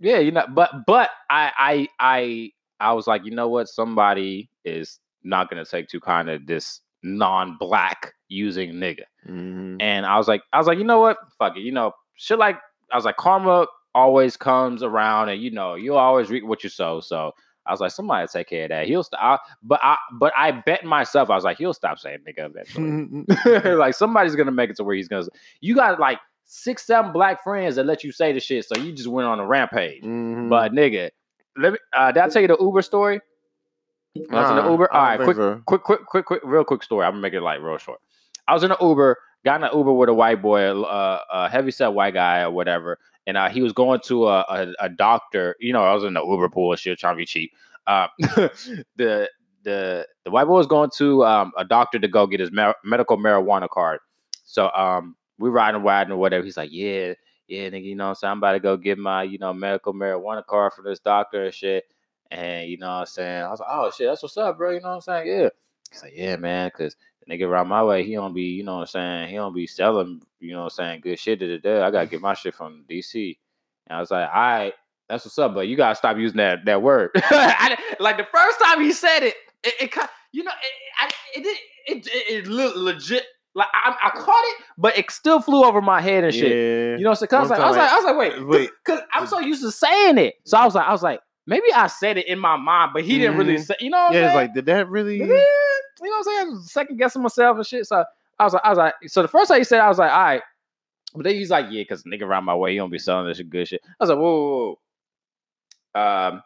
yeah, 0.00 0.18
you 0.18 0.30
know, 0.30 0.46
but 0.52 0.70
but 0.86 1.10
I 1.30 1.52
I 1.58 1.88
I 2.00 2.50
I 2.80 2.92
was 2.94 3.06
like, 3.06 3.24
you 3.24 3.30
know 3.32 3.48
what? 3.48 3.68
Somebody 3.68 4.50
is 4.64 4.98
not 5.22 5.50
gonna 5.50 5.64
take 5.64 5.88
too 5.88 6.00
kind 6.00 6.30
of 6.30 6.46
this 6.46 6.80
non-black 7.02 8.12
using 8.28 8.72
nigga. 8.74 9.04
Mhm. 9.28 9.76
And 9.80 10.06
I 10.06 10.16
was 10.16 10.28
like, 10.28 10.42
I 10.52 10.58
was 10.58 10.66
like, 10.66 10.78
you 10.78 10.84
know 10.84 11.00
what? 11.00 11.18
Fuck 11.38 11.56
it. 11.56 11.60
You 11.60 11.72
know, 11.72 11.92
shit 12.16 12.38
like 12.38 12.58
I 12.92 12.96
was 12.96 13.04
like, 13.04 13.16
karma 13.16 13.66
always 13.94 14.36
comes 14.36 14.82
around 14.82 15.28
and 15.30 15.40
you 15.40 15.50
know, 15.50 15.74
you 15.74 15.94
always 15.94 16.30
reap 16.30 16.44
what 16.44 16.62
you 16.62 16.70
sow. 16.70 17.00
So 17.00 17.32
I 17.66 17.72
was 17.72 17.80
like, 17.80 17.90
somebody 17.90 18.26
take 18.28 18.48
care 18.48 18.64
of 18.64 18.68
that. 18.70 18.86
He'll 18.86 19.02
stop. 19.02 19.42
But 19.62 19.80
I 19.82 19.96
but 20.12 20.32
I 20.36 20.52
bet 20.52 20.84
myself, 20.84 21.30
I 21.30 21.34
was 21.34 21.44
like, 21.44 21.58
he'll 21.58 21.74
stop 21.74 21.98
saying 21.98 22.18
nigga 22.28 22.46
eventually. 22.46 23.74
like 23.76 23.94
somebody's 23.94 24.36
gonna 24.36 24.52
make 24.52 24.70
it 24.70 24.76
to 24.76 24.84
where 24.84 24.94
he's 24.94 25.08
gonna. 25.08 25.26
You 25.60 25.74
got 25.74 25.98
like 25.98 26.18
six, 26.44 26.86
seven 26.86 27.12
black 27.12 27.42
friends 27.42 27.76
that 27.76 27.86
let 27.86 28.04
you 28.04 28.12
say 28.12 28.32
the 28.32 28.40
shit, 28.40 28.64
so 28.64 28.80
you 28.80 28.92
just 28.92 29.08
went 29.08 29.26
on 29.26 29.40
a 29.40 29.46
rampage. 29.46 30.02
Mhm. 30.02 30.48
But 30.48 30.72
nigga, 30.72 31.10
let 31.56 31.72
me. 31.72 31.78
Uh, 31.92 32.12
did 32.12 32.22
I 32.22 32.28
tell 32.28 32.42
you 32.42 32.48
the 32.48 32.56
Uber 32.60 32.82
story? 32.82 33.20
When 34.14 34.34
I 34.34 34.40
was 34.42 34.50
in 34.50 34.56
the 34.64 34.70
Uber. 34.70 34.92
All 34.94 35.02
right, 35.02 35.20
quick, 35.20 35.36
so. 35.36 35.60
quick, 35.66 35.82
quick, 35.82 36.06
quick, 36.06 36.24
quick, 36.24 36.40
real 36.44 36.64
quick 36.64 36.82
story. 36.82 37.04
I'm 37.04 37.12
gonna 37.12 37.22
make 37.22 37.34
it 37.34 37.42
like 37.42 37.60
real 37.60 37.78
short. 37.78 38.00
I 38.48 38.54
was 38.54 38.62
in 38.62 38.70
an 38.70 38.76
Uber, 38.80 39.18
got 39.44 39.60
in 39.60 39.64
an 39.64 39.76
Uber 39.76 39.92
with 39.92 40.08
a 40.08 40.14
white 40.14 40.42
boy, 40.42 40.62
uh, 40.82 41.20
a 41.32 41.48
heavy 41.48 41.70
set 41.70 41.88
white 41.88 42.14
guy 42.14 42.42
or 42.42 42.50
whatever, 42.50 42.98
and 43.26 43.36
uh, 43.36 43.48
he 43.48 43.62
was 43.62 43.72
going 43.72 44.00
to 44.04 44.28
a, 44.28 44.40
a, 44.48 44.72
a 44.80 44.88
doctor. 44.88 45.56
You 45.60 45.72
know, 45.72 45.84
I 45.84 45.94
was 45.94 46.04
in 46.04 46.14
the 46.14 46.24
Uber 46.24 46.48
pool 46.48 46.72
and 46.72 46.80
shit, 46.80 46.98
trying 46.98 47.14
to 47.14 47.18
be 47.18 47.26
cheap. 47.26 47.52
Uh, 47.86 48.08
the 48.96 49.28
the 49.62 50.06
the 50.24 50.30
white 50.30 50.44
boy 50.44 50.54
was 50.54 50.66
going 50.66 50.90
to 50.96 51.24
um, 51.24 51.52
a 51.56 51.64
doctor 51.64 51.98
to 51.98 52.08
go 52.08 52.26
get 52.26 52.40
his 52.40 52.52
mar- 52.52 52.76
medical 52.84 53.16
marijuana 53.16 53.68
card. 53.68 54.00
So 54.44 54.70
um, 54.70 55.16
we 55.38 55.50
riding, 55.50 55.82
riding 55.82 56.12
or 56.12 56.16
whatever. 56.16 56.44
He's 56.44 56.56
like, 56.56 56.70
yeah, 56.72 57.14
yeah, 57.48 57.68
nigga, 57.68 57.84
you 57.84 57.96
know, 57.96 58.14
so 58.14 58.28
I'm 58.28 58.38
about 58.38 58.52
to 58.52 58.60
go 58.60 58.76
get 58.76 58.98
my, 58.98 59.22
you 59.22 59.38
know, 59.38 59.52
medical 59.52 59.92
marijuana 59.92 60.44
card 60.44 60.72
from 60.72 60.84
this 60.84 61.00
doctor 61.00 61.44
and 61.44 61.54
shit. 61.54 61.84
And 62.30 62.68
you 62.68 62.78
know 62.78 62.86
what 62.86 62.92
I'm 62.92 63.06
saying? 63.06 63.42
I 63.42 63.50
was 63.50 63.60
like, 63.60 63.68
oh 63.70 63.90
shit, 63.96 64.08
that's 64.08 64.22
what's 64.22 64.36
up, 64.36 64.56
bro. 64.56 64.70
You 64.72 64.80
know 64.80 64.88
what 64.88 64.94
I'm 64.94 65.00
saying? 65.00 65.28
Yeah. 65.28 65.48
He's 65.90 66.02
like, 66.02 66.12
yeah, 66.16 66.36
man, 66.36 66.68
because 66.68 66.96
the 67.26 67.34
nigga 67.34 67.46
around 67.46 67.68
my 67.68 67.82
way, 67.82 68.04
he 68.04 68.14
don't 68.14 68.34
be, 68.34 68.42
you 68.42 68.64
know 68.64 68.76
what 68.76 68.80
I'm 68.80 68.86
saying? 68.86 69.28
He 69.28 69.36
don't 69.36 69.54
be 69.54 69.66
selling, 69.66 70.22
you 70.40 70.52
know 70.52 70.64
what 70.64 70.64
I'm 70.64 70.70
saying, 70.70 71.00
good 71.00 71.18
shit 71.18 71.40
to 71.40 71.46
the 71.46 71.58
day. 71.58 71.80
I 71.80 71.90
gotta 71.90 72.06
get 72.06 72.20
my 72.20 72.34
shit 72.34 72.54
from 72.54 72.84
DC. 72.88 73.36
And 73.86 73.96
I 73.96 74.00
was 74.00 74.10
like, 74.10 74.28
all 74.28 74.40
right, 74.40 74.74
that's 75.08 75.24
what's 75.24 75.38
up, 75.38 75.54
but 75.54 75.68
you 75.68 75.76
gotta 75.76 75.94
stop 75.94 76.16
using 76.16 76.38
that 76.38 76.64
that 76.64 76.82
word. 76.82 77.10
I, 77.16 77.76
like 78.00 78.16
the 78.16 78.26
first 78.32 78.58
time 78.62 78.80
he 78.80 78.92
said 78.92 79.20
it, 79.22 79.34
it, 79.62 79.74
it 79.80 80.10
you 80.32 80.44
know, 80.44 80.52
it, 81.02 81.14
it, 81.36 81.46
it, 81.46 81.58
it, 81.86 82.06
it, 82.06 82.46
it 82.46 82.76
legit. 82.76 83.24
Like 83.54 83.68
I, 83.72 83.96
I 84.04 84.10
caught 84.10 84.44
it, 84.44 84.64
but 84.76 84.98
it 84.98 85.10
still 85.10 85.40
flew 85.40 85.64
over 85.64 85.80
my 85.80 86.02
head 86.02 86.24
and 86.24 86.34
shit. 86.34 86.50
Yeah. 86.50 86.98
You 86.98 87.04
know, 87.04 87.14
so 87.14 87.26
I 87.30 87.40
was 87.40 87.48
like, 87.48 87.58
I 87.58 87.68
was 87.68 87.76
like, 87.76 87.90
I 87.90 87.96
was 87.96 88.04
like, 88.04 88.16
wait, 88.18 88.46
Wait. 88.46 88.70
because 88.84 89.00
I'm 89.14 89.26
so 89.26 89.38
used 89.38 89.62
to 89.62 89.72
saying 89.72 90.18
it. 90.18 90.34
So 90.44 90.58
I 90.58 90.66
was 90.66 90.74
like, 90.74 90.86
I 90.86 90.92
was 90.92 91.02
like, 91.02 91.20
maybe 91.46 91.72
I 91.72 91.86
said 91.86 92.18
it 92.18 92.26
in 92.26 92.38
my 92.38 92.56
mind, 92.56 92.92
but 92.92 93.04
he 93.04 93.18
didn't 93.18 93.36
really 93.36 93.54
Mhm. 93.56 93.64
say. 93.64 93.74
You 93.80 93.90
know 93.90 93.98
what 93.98 94.06
I'm 94.08 94.14
Yeah, 94.14 94.26
it's 94.26 94.34
like, 94.34 94.54
did 94.54 94.66
that 94.66 94.88
really? 94.88 95.18
Yeah, 95.18 95.26
you 95.26 96.10
know 96.10 96.10
what 96.10 96.16
I'm 96.18 96.24
saying? 96.24 96.62
Second 96.64 96.96
guessing 96.98 97.22
myself 97.22 97.56
and 97.56 97.66
shit. 97.66 97.86
So 97.86 98.04
I 98.38 98.44
was 98.44 98.52
like, 98.52 98.62
I 98.64 98.68
was 98.68 98.78
like, 98.78 98.94
so 99.06 99.22
the 99.22 99.28
first 99.28 99.48
time 99.48 99.58
he 99.58 99.64
said, 99.64 99.80
I 99.80 99.88
was 99.88 99.98
like, 99.98 100.10
all 100.10 100.18
right. 100.18 100.42
But 101.14 101.24
then 101.24 101.34
he's 101.34 101.50
like, 101.50 101.66
yeah, 101.70 101.82
because 101.82 102.02
nigga 102.02 102.22
around 102.22 102.44
my 102.44 102.54
way, 102.54 102.72
he 102.72 102.76
don't 102.76 102.90
be 102.90 102.98
selling 102.98 103.26
this 103.26 103.40
good 103.40 103.66
shit. 103.68 103.80
I 103.84 103.90
was 104.00 104.10
like, 104.10 104.18
whoa, 104.18 104.22
whoa, 104.40 104.78
whoa. 105.94 106.28
Um, 106.28 106.42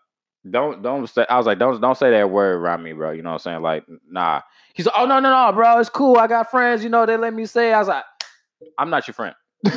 don't 0.48 0.82
don't 0.82 1.06
say. 1.08 1.26
I 1.28 1.36
was 1.36 1.46
like, 1.46 1.58
don't 1.58 1.80
don't 1.80 1.98
say 1.98 2.10
that 2.12 2.30
word 2.30 2.54
around 2.56 2.82
me, 2.82 2.92
bro. 2.92 3.10
You 3.10 3.22
know 3.22 3.30
what 3.30 3.46
I'm 3.46 3.52
saying? 3.52 3.62
Like, 3.62 3.84
nah. 4.08 4.40
He's 4.74 4.86
like, 4.86 4.94
oh 4.96 5.04
no 5.06 5.18
no 5.20 5.28
no, 5.28 5.52
bro, 5.52 5.78
it's 5.80 5.90
cool. 5.90 6.16
I 6.16 6.28
got 6.28 6.50
friends. 6.50 6.82
You 6.84 6.88
know, 6.88 7.04
they 7.04 7.16
let 7.16 7.34
me 7.34 7.44
say. 7.46 7.72
I 7.72 7.78
was 7.78 7.88
like, 7.88 8.04
I'm 8.78 8.88
not 8.90 9.06
your 9.06 9.14
friend. 9.14 9.34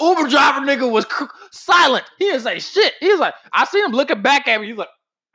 Uber 0.00 0.28
driver 0.28 0.60
nigga 0.64 0.90
was 0.90 1.04
cr- 1.04 1.24
silent. 1.50 2.04
He 2.18 2.26
didn't 2.26 2.42
say 2.42 2.58
shit. 2.60 2.94
He 3.00 3.08
was 3.10 3.20
like, 3.20 3.34
I 3.52 3.64
see 3.64 3.80
him 3.80 3.92
looking 3.92 4.22
back 4.22 4.46
at 4.48 4.60
me. 4.60 4.68
He's 4.68 4.76
like, 4.76 4.88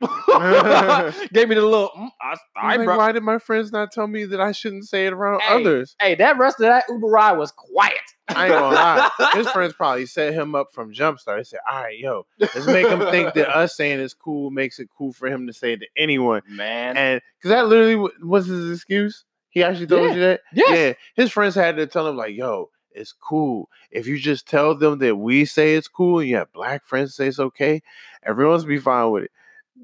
gave 1.32 1.48
me 1.48 1.54
the 1.54 1.62
little. 1.62 1.90
Mm, 1.96 2.08
I, 2.20 2.36
I'm 2.56 2.84
like, 2.84 2.98
why 2.98 3.12
did 3.12 3.22
my 3.22 3.38
friends 3.38 3.72
not 3.72 3.90
tell 3.92 4.06
me 4.06 4.24
that 4.24 4.40
I 4.40 4.52
shouldn't 4.52 4.84
say 4.86 5.06
it 5.06 5.12
around 5.12 5.40
Hey. 5.42 5.54
others? 5.60 5.96
Hey, 6.00 6.14
that 6.16 6.36
rest 6.38 6.56
of 6.60 6.64
that 6.66 6.84
Uber 6.88 7.06
ride 7.06 7.38
was 7.38 7.52
quiet. 7.52 7.94
I 8.28 8.46
ain't 8.46 8.54
gonna 8.54 8.74
lie. 8.74 9.10
His 9.34 9.48
friends 9.50 9.72
probably 9.74 10.06
set 10.06 10.32
him 10.34 10.54
up 10.54 10.68
from 10.72 10.92
Jumpstart. 10.92 11.36
They 11.38 11.44
said, 11.44 11.60
"All 11.70 11.82
right, 11.82 11.98
yo, 11.98 12.26
let's 12.38 12.66
make 12.66 12.86
him 12.86 13.00
think 13.10 13.34
that 13.34 13.54
us 13.54 13.76
saying 13.76 14.00
it's 14.00 14.14
cool 14.14 14.50
makes 14.50 14.78
it 14.78 14.88
cool 14.96 15.12
for 15.12 15.28
him 15.28 15.46
to 15.46 15.52
say 15.52 15.74
it 15.74 15.80
to 15.80 15.86
anyone." 15.96 16.42
man. 16.48 16.96
And 16.96 17.20
because 17.38 17.50
that 17.50 17.66
literally 17.68 18.10
was 18.22 18.46
his 18.46 18.70
excuse. 18.72 19.24
He 19.50 19.62
actually 19.62 19.86
told 19.86 20.08
Yeah. 20.08 20.14
you 20.14 20.20
that. 20.20 20.40
Yes. 20.54 20.70
Yeah, 21.16 21.22
his 21.22 21.30
friends 21.32 21.54
had 21.54 21.76
to 21.76 21.86
tell 21.86 22.08
him 22.08 22.16
like, 22.16 22.34
"Yo, 22.34 22.70
it's 22.94 23.12
cool. 23.12 23.68
If 23.90 24.06
you 24.06 24.18
just 24.18 24.48
tell 24.48 24.74
them 24.74 24.98
that 25.00 25.16
we 25.16 25.44
say 25.44 25.74
it's 25.74 25.88
cool, 25.88 26.20
and 26.20 26.28
you 26.28 26.36
have 26.36 26.52
black 26.52 26.84
friends 26.84 27.14
say 27.14 27.26
it's 27.28 27.38
okay, 27.40 27.82
everyone's 28.22 28.64
be 28.64 28.78
fine 28.78 29.10
with 29.10 29.24
it." 29.24 29.30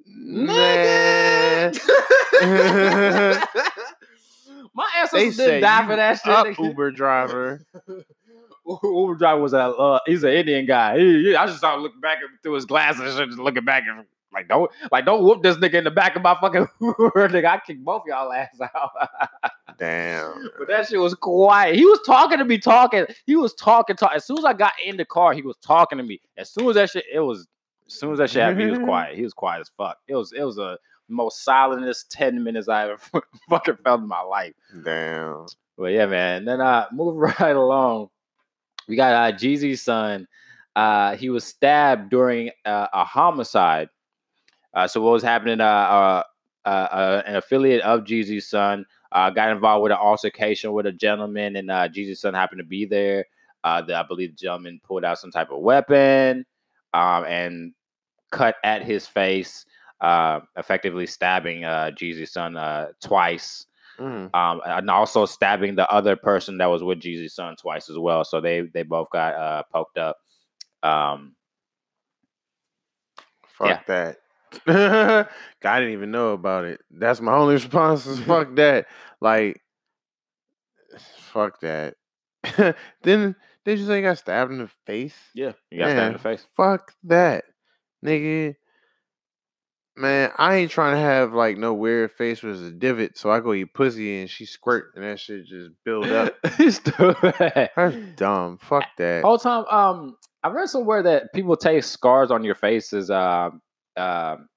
Nigga. 0.09 1.77
My 4.73 4.89
ancestors 4.99 5.37
didn't 5.37 5.63
die 5.63 5.87
for 5.87 5.97
that 5.97 6.21
shit. 6.25 6.33
up. 6.33 6.59
Uber 6.59 6.91
driver. 6.93 7.61
Uber 8.85 9.15
driver 9.17 9.41
was 9.41 9.53
a 9.53 9.59
uh, 9.59 9.99
he's 10.07 10.23
an 10.23 10.31
Indian 10.33 10.65
guy. 10.67 10.99
He, 10.99 11.23
he- 11.25 11.37
I 11.37 11.47
just 11.47 11.59
started 11.59 11.83
looking 11.83 12.01
back 12.01 12.19
through 12.43 12.55
his 12.55 12.65
glasses 12.67 13.19
and 13.19 13.31
just 13.31 13.41
looking 13.41 13.65
back 13.65 13.83
and 13.89 14.05
like 14.33 14.47
don't 14.49 14.71
like 14.93 15.05
don't 15.05 15.25
whoop 15.25 15.43
this 15.43 15.57
nigga 15.57 15.75
in 15.75 15.85
the 15.85 15.91
back 15.91 16.15
of 16.15 16.23
my 16.23 16.37
fucking 16.41 16.69
Uber, 16.81 17.29
nigga. 17.29 17.47
I 17.47 17.59
kick 17.67 17.83
both 17.85 18.03
y'all 18.07 18.33
ass 18.33 18.49
out. 18.63 18.91
Damn. 19.81 20.51
But 20.59 20.69
that 20.69 20.89
shit 20.89 21.01
was 21.01 21.15
quiet. 21.15 21.75
He 21.75 21.87
was 21.87 22.01
talking 22.05 22.37
to 22.39 22.45
me, 22.45 22.59
talking. 22.59 23.07
He 23.25 23.35
was 23.35 23.55
talking, 23.55 23.97
talking. 23.97 24.17
As 24.17 24.27
soon 24.27 24.37
as 24.37 24.45
I 24.45 24.53
got 24.53 24.75
in 24.85 24.99
the 24.99 25.07
car, 25.07 25.33
he 25.33 25.41
was 25.41 25.57
talking 25.57 25.97
to 25.97 26.05
me. 26.05 26.21
As 26.37 26.51
soon 26.51 26.69
as 26.69 26.75
that 26.75 26.91
shit, 26.91 27.05
it 27.13 27.21
was. 27.21 27.49
As 27.87 27.95
soon 27.95 28.13
as 28.13 28.19
that 28.19 28.31
shit 28.31 28.43
happened, 28.43 28.61
he 28.61 28.71
was 28.71 28.79
quiet. 28.85 29.17
He 29.17 29.23
was 29.23 29.33
quiet 29.33 29.61
as 29.61 29.71
fuck. 29.79 29.97
It 30.07 30.15
was. 30.15 30.33
It 30.33 30.43
was 30.45 30.59
a 30.59 30.79
most 31.09 31.45
silentest 31.45 32.13
ten 32.13 32.45
minutes 32.45 32.69
I 32.69 32.91
ever 32.91 32.99
fucking 33.49 33.79
felt 33.83 34.03
in 34.03 34.07
my 34.07 34.21
life. 34.21 34.53
Damn. 34.85 35.47
But 35.79 35.93
yeah, 35.93 36.07
man. 36.07 36.45
Then 36.45 36.61
uh, 36.61 36.87
move 36.93 37.17
right 37.17 37.57
along, 37.57 38.11
we 38.87 38.97
got 38.97 39.15
uh, 39.15 39.35
Jeezy's 39.35 39.81
son. 39.81 40.29
Uh, 40.77 41.17
he 41.17 41.31
was 41.31 41.45
stabbed 41.45 42.11
during 42.11 42.51
uh, 42.67 42.89
a 42.93 43.05
homicide. 43.05 43.89
Uh, 44.75 44.87
so 44.87 45.01
what 45.01 45.13
was 45.13 45.23
happening? 45.23 45.61
Uh, 45.61 45.65
uh, 45.65 46.23
uh, 46.67 46.69
uh, 46.69 47.23
an 47.27 47.37
affiliate 47.37 47.81
of 47.81 48.05
Jeezy's 48.05 48.47
son 48.47 48.85
uh, 49.13 49.31
got 49.31 49.51
involved 49.51 49.83
with 49.83 49.93
an 49.93 49.99
altercation 49.99 50.73
with 50.73 50.87
a 50.87 50.93
gentleman, 50.93 51.57
and 51.57 51.71
uh, 51.71 51.89
Jeezy's 51.89 52.21
son 52.21 52.35
happened 52.35 52.61
to 52.61 52.65
be 52.65 52.85
there. 52.85 53.25
Uh, 53.65 53.83
the, 53.83 53.95
I 53.95 54.03
believe 54.03 54.31
the 54.31 54.37
gentleman 54.37 54.81
pulled 54.83 55.05
out 55.05 55.19
some 55.19 55.31
type 55.31 55.51
of 55.51 55.61
weapon 55.61 56.47
um, 56.95 57.25
and 57.25 57.73
cut 58.31 58.57
at 58.65 58.83
his 58.83 59.07
face, 59.07 59.67
uh, 60.01 60.41
effectively 60.57 61.07
stabbing 61.07 61.65
uh, 61.65 61.91
Jeezy's 61.95 62.33
son 62.33 62.57
uh, 62.57 62.89
twice 63.03 63.67
Mm. 64.01 64.35
um, 64.35 64.63
and 64.65 64.89
also 64.89 65.27
stabbing 65.27 65.75
the 65.75 65.87
other 65.91 66.17
person 66.17 66.57
that 66.57 66.71
was 66.71 66.83
with 66.83 67.01
Jeezy's 67.01 67.35
son 67.35 67.55
twice 67.57 67.91
as 67.91 67.99
well. 67.99 68.25
So 68.25 68.41
they 68.41 68.63
they 68.63 68.83
both 68.83 69.11
got 69.11 69.35
uh, 69.35 69.63
poked 69.71 69.99
up. 69.99 70.17
Um, 70.83 71.37
Fuck 73.45 73.85
that. 73.89 74.20
I 74.67 75.27
didn't 75.63 75.93
even 75.93 76.11
know 76.11 76.31
about 76.33 76.65
it. 76.65 76.81
That's 76.91 77.21
my 77.21 77.35
only 77.35 77.55
response 77.61 78.07
is 78.07 78.21
fuck 78.27 78.55
that. 78.57 78.87
Like, 79.21 79.61
fuck 81.19 81.61
that. 81.61 81.95
then 83.03 83.37
they 83.65 83.77
just 83.77 83.87
say 83.87 84.03
got 84.03 84.19
stabbed 84.19 84.53
in 84.53 84.59
the 84.59 84.71
face. 84.87 85.15
yeah, 85.35 85.53
you 85.71 85.79
got 85.79 85.91
stabbed 85.91 86.07
in 86.07 86.13
the 86.15 86.19
face. 86.19 86.47
Fuck 86.57 86.95
that, 87.05 87.45
nigga. 88.05 88.57
Man, 89.97 90.31
I 90.39 90.57
ain't 90.57 90.71
trying 90.71 90.95
to 90.95 91.01
have 91.01 91.35
like 91.35 91.59
no 91.59 91.75
weird 91.75 92.13
face 92.13 92.43
with 92.43 92.65
a 92.65 92.71
divot, 92.71 93.19
so 93.19 93.31
I 93.31 93.41
go 93.41 93.53
eat 93.53 93.75
pussy 93.75 94.21
and 94.21 94.31
she 94.31 94.47
squirt 94.47 94.93
and 94.95 95.05
that 95.05 95.21
shit 95.21 95.45
just 95.45 95.71
build 95.85 96.07
up. 96.07 96.35
Stupid. 96.69 97.35
That's 97.77 97.97
dumb. 98.17 98.57
Fuck 98.59 98.85
that. 98.97 99.23
Whole 99.23 99.39
time, 99.39 99.67
um, 99.67 100.17
I 100.43 100.49
read 100.49 100.69
somewhere 100.69 101.03
that 101.03 101.33
people 101.35 101.57
take 101.57 101.85
scars 101.85 102.31
on 102.31 102.45
your 102.45 102.55
face 102.55 102.93
is 102.95 103.11
um, 103.11 103.61
um, 103.97 104.49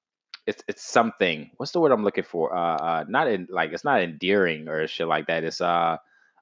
it's 0.45 0.63
it's 0.67 0.83
something. 0.83 1.51
What's 1.57 1.71
the 1.71 1.79
word 1.79 1.91
I'm 1.91 2.03
looking 2.03 2.23
for? 2.23 2.55
Uh, 2.55 2.77
uh 2.77 3.05
not 3.07 3.27
in 3.27 3.47
like 3.49 3.71
it's 3.71 3.83
not 3.83 4.01
endearing 4.01 4.67
or 4.67 4.87
shit 4.87 5.07
like 5.07 5.27
that. 5.27 5.43
It's 5.43 5.61
uh, 5.61 5.97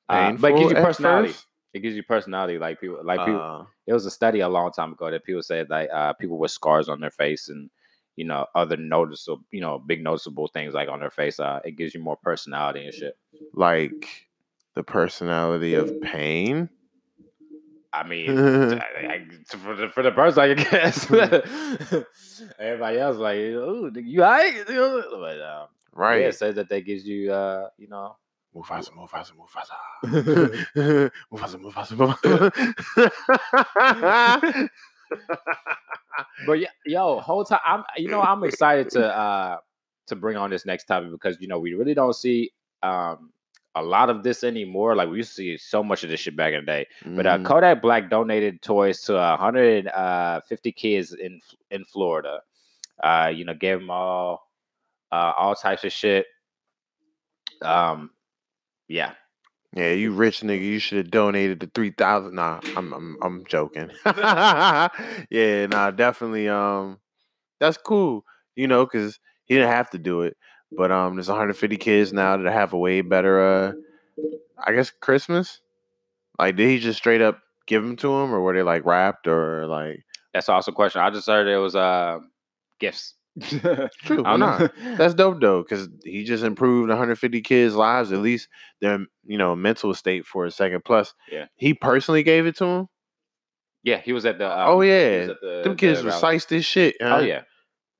uh 0.10 0.32
but 0.34 0.52
it 0.52 0.58
gives 0.58 0.72
you 0.72 0.76
personality. 0.76 1.36
It 1.74 1.80
gives 1.80 1.96
you 1.96 2.04
personality. 2.04 2.58
Like 2.58 2.82
people, 2.82 3.00
like 3.04 3.20
people. 3.20 3.42
Uh, 3.42 3.66
it 3.88 3.94
was 3.94 4.06
a 4.06 4.12
study 4.12 4.40
a 4.40 4.50
long 4.50 4.72
time 4.72 4.94
ago 4.94 5.10
that 5.12 5.24
people 5.24 5.42
said 5.44 5.70
like 5.70 5.90
uh, 5.94 6.14
people 6.14 6.38
with 6.38 6.52
scars 6.52 6.90
on 6.90 7.00
their 7.00 7.12
face 7.12 7.50
and 7.50 7.70
you 8.16 8.26
know 8.26 8.46
other 8.56 8.78
noticeable 8.78 9.44
you 9.52 9.62
know 9.62 9.80
big 9.80 10.04
noticeable 10.04 10.48
things 10.48 10.74
like 10.74 10.90
on 10.90 11.00
their 11.00 11.10
face 11.10 11.40
uh, 11.40 11.60
it 11.64 11.78
gives 11.78 11.94
you 11.94 12.02
more 12.02 12.18
personality 12.18 12.86
and 12.86 12.94
shit 12.94 13.18
like 13.54 14.30
the 14.76 14.84
personality 14.84 15.74
of 15.74 16.00
pain. 16.02 16.70
I 17.94 18.04
mean 18.08 18.38
I- 18.74 18.78
I- 18.78 19.28
for, 19.48 19.76
the, 19.76 19.90
for 19.90 20.04
the 20.04 20.12
person 20.12 20.44
i 20.44 20.54
guess 20.54 21.10
everybody 22.60 23.00
else 23.00 23.18
like 23.18 23.38
nigga, 23.38 24.04
you 24.06 24.24
all 24.24 24.30
right 24.32 24.64
but 24.68 25.42
um, 25.42 25.68
right. 25.94 26.22
yeah 26.22 26.28
it 26.28 26.36
says 26.36 26.56
that 26.56 26.70
that 26.70 26.86
gives 26.86 27.06
you 27.06 27.32
uh 27.32 27.70
you 27.78 27.88
know 27.88 28.16
Mufasa, 28.54 28.90
Mufasa, 28.92 29.32
Mufasa. 29.32 29.78
Mufasa, 31.32 31.58
Mufasa, 31.58 31.96
Mufasa. 31.96 32.52
but 36.46 36.60
yeah, 36.60 36.68
yo, 36.86 37.20
whole 37.20 37.46
time 37.46 37.60
I'm 37.66 37.84
you 37.98 38.10
know 38.10 38.22
I'm 38.22 38.44
excited 38.44 38.90
to 38.92 39.08
uh 39.16 39.58
to 40.08 40.16
bring 40.16 40.38
on 40.38 40.50
this 40.50 40.66
next 40.66 40.86
topic 40.86 41.12
because 41.12 41.38
you 41.40 41.48
know 41.48 41.60
we 41.60 41.74
really 41.74 41.94
don't 41.94 42.14
see 42.14 42.52
um 42.84 43.32
a 43.76 43.82
lot 43.82 44.10
of 44.10 44.24
this 44.24 44.44
anymore. 44.44 44.96
Like 44.96 45.10
we 45.10 45.18
used 45.18 45.30
to 45.32 45.36
see 45.36 45.58
so 45.58 45.84
much 45.84 46.04
of 46.04 46.10
this 46.10 46.20
shit 46.20 46.36
back 46.36 46.54
in 46.54 46.62
the 46.62 46.66
day. 46.66 46.88
But 47.06 47.26
uh, 47.26 47.38
Mhm. 47.38 47.46
Kodak 47.46 47.82
Black 47.82 48.10
donated 48.10 48.62
toys 48.62 49.02
to 49.04 49.14
150 49.14 50.72
kids 50.74 51.14
in 51.14 51.40
in 51.70 51.86
Florida. 51.86 52.42
Uh, 53.02 53.32
you 53.34 53.46
know, 53.46 53.54
gave 53.54 53.80
them 53.80 53.90
all 53.90 54.48
uh, 55.12 55.34
all 55.38 55.56
types 55.56 55.84
of 55.84 55.92
shit. 55.92 56.26
Um, 57.62 58.12
yeah, 58.88 59.14
yeah, 59.76 59.92
you 59.92 60.12
rich 60.12 60.42
nigga, 60.42 60.62
you 60.62 60.80
should 60.80 60.98
have 60.98 61.12
donated 61.12 61.60
the 61.60 61.68
three 61.74 61.92
thousand. 61.92 62.36
Nah, 62.36 62.60
I'm 62.76 62.92
I'm 62.94 63.18
I'm 63.22 63.46
joking. 63.46 63.90
yeah, 64.06 65.66
nah, 65.68 65.92
definitely. 65.92 66.50
Um, 66.50 67.00
that's 67.60 67.78
cool. 67.78 68.26
You 68.56 68.68
know, 68.68 68.86
because 68.86 69.20
he 69.46 69.56
didn't 69.56 69.70
have 69.70 69.90
to 69.92 69.98
do 69.98 70.22
it. 70.22 70.36
But 70.72 70.92
um, 70.92 71.16
there's 71.16 71.28
150 71.28 71.78
kids 71.78 72.14
now 72.14 72.38
that 72.38 72.52
have 72.52 72.74
a 72.74 72.78
way 72.78 73.02
better. 73.02 73.42
Uh, 73.42 73.74
I 74.64 74.74
guess 74.74 74.90
Christmas. 74.92 75.60
Like, 76.40 76.56
did 76.56 76.70
he 76.70 76.80
just 76.80 76.98
straight 76.98 77.22
up 77.22 77.40
give 77.68 77.84
them 77.84 77.96
to 77.98 78.08
him, 78.08 78.34
or 78.34 78.42
were 78.42 78.54
they 78.54 78.64
like 78.64 78.86
wrapped 78.86 79.28
or 79.28 79.68
like? 79.68 80.04
That's 80.34 80.48
also 80.50 80.72
a 80.72 80.76
question. 80.76 81.02
I 81.02 81.10
just 81.10 81.28
heard 81.28 81.48
it 81.48 81.58
was 81.58 81.76
uh 81.76 82.20
gifts. 82.80 83.16
True, 83.42 84.24
I 84.26 84.36
why 84.38 84.38
don't 84.38 84.98
That's 84.98 85.14
dope 85.14 85.40
though, 85.42 85.62
because 85.64 85.88
he 86.04 86.24
just 86.24 86.44
improved 86.44 86.90
150 86.90 87.42
kids' 87.42 87.76
lives, 87.76 88.12
at 88.12 88.20
least 88.20 88.48
their 88.82 89.00
you 89.26 89.38
know 89.38 89.56
mental 89.56 89.94
state 89.94 90.26
for 90.26 90.46
a 90.46 90.52
second. 90.52 90.84
Plus, 90.86 91.14
Yeah. 91.32 91.46
he 91.56 91.74
personally 91.74 92.24
gave 92.24 92.46
it 92.46 92.56
to 92.58 92.66
him. 92.66 92.88
yeah, 93.84 93.98
he 94.00 94.14
was 94.14 94.26
at 94.26 94.38
the. 94.38 94.46
Um, 94.52 94.70
oh 94.70 94.82
yeah, 94.82 95.28
the- 95.28 95.62
them 95.64 95.76
kids 95.76 96.00
the 96.00 96.06
were 96.06 96.10
rally. 96.12 96.22
this 96.50 96.66
shit. 96.66 96.96
Oh 97.02 97.20
yeah, 97.20 97.42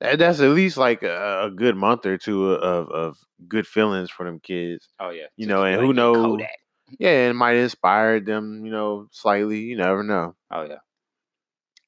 That- 0.02 0.18
that's 0.18 0.40
at 0.40 0.50
least 0.50 0.76
like 0.76 1.02
a, 1.02 1.44
a 1.46 1.50
good 1.50 1.76
month 1.76 2.04
or 2.06 2.18
two 2.18 2.52
of 2.54 2.88
of 2.90 3.16
good 3.48 3.66
feelings 3.66 4.10
for 4.10 4.26
them 4.26 4.40
kids. 4.40 4.88
oh 5.00 5.10
yeah. 5.10 5.26
You 5.36 5.46
know, 5.46 5.64
and 5.64 5.80
who 5.80 5.92
knows? 5.94 6.16
Kodak. 6.16 6.50
Yeah, 6.98 7.30
it 7.30 7.32
might 7.34 7.54
inspire 7.56 8.20
them, 8.20 8.66
you 8.66 8.70
know, 8.72 9.06
slightly. 9.12 9.60
You 9.60 9.76
never 9.78 10.02
know. 10.02 10.34
Oh 10.50 10.62
yeah. 10.64 10.78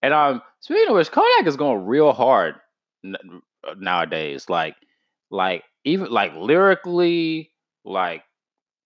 And 0.03 0.14
um, 0.14 0.42
speaking 0.61 0.88
of 0.88 0.94
which, 0.96 1.11
Kodak 1.11 1.46
is 1.46 1.57
going 1.57 1.85
real 1.87 2.12
hard 2.12 2.55
n- 3.05 3.16
uh, 3.66 3.74
nowadays. 3.79 4.48
Like, 4.48 4.77
like 5.31 5.64
even 5.85 6.11
like 6.11 6.35
lyrically, 6.37 7.50
like 7.85 8.22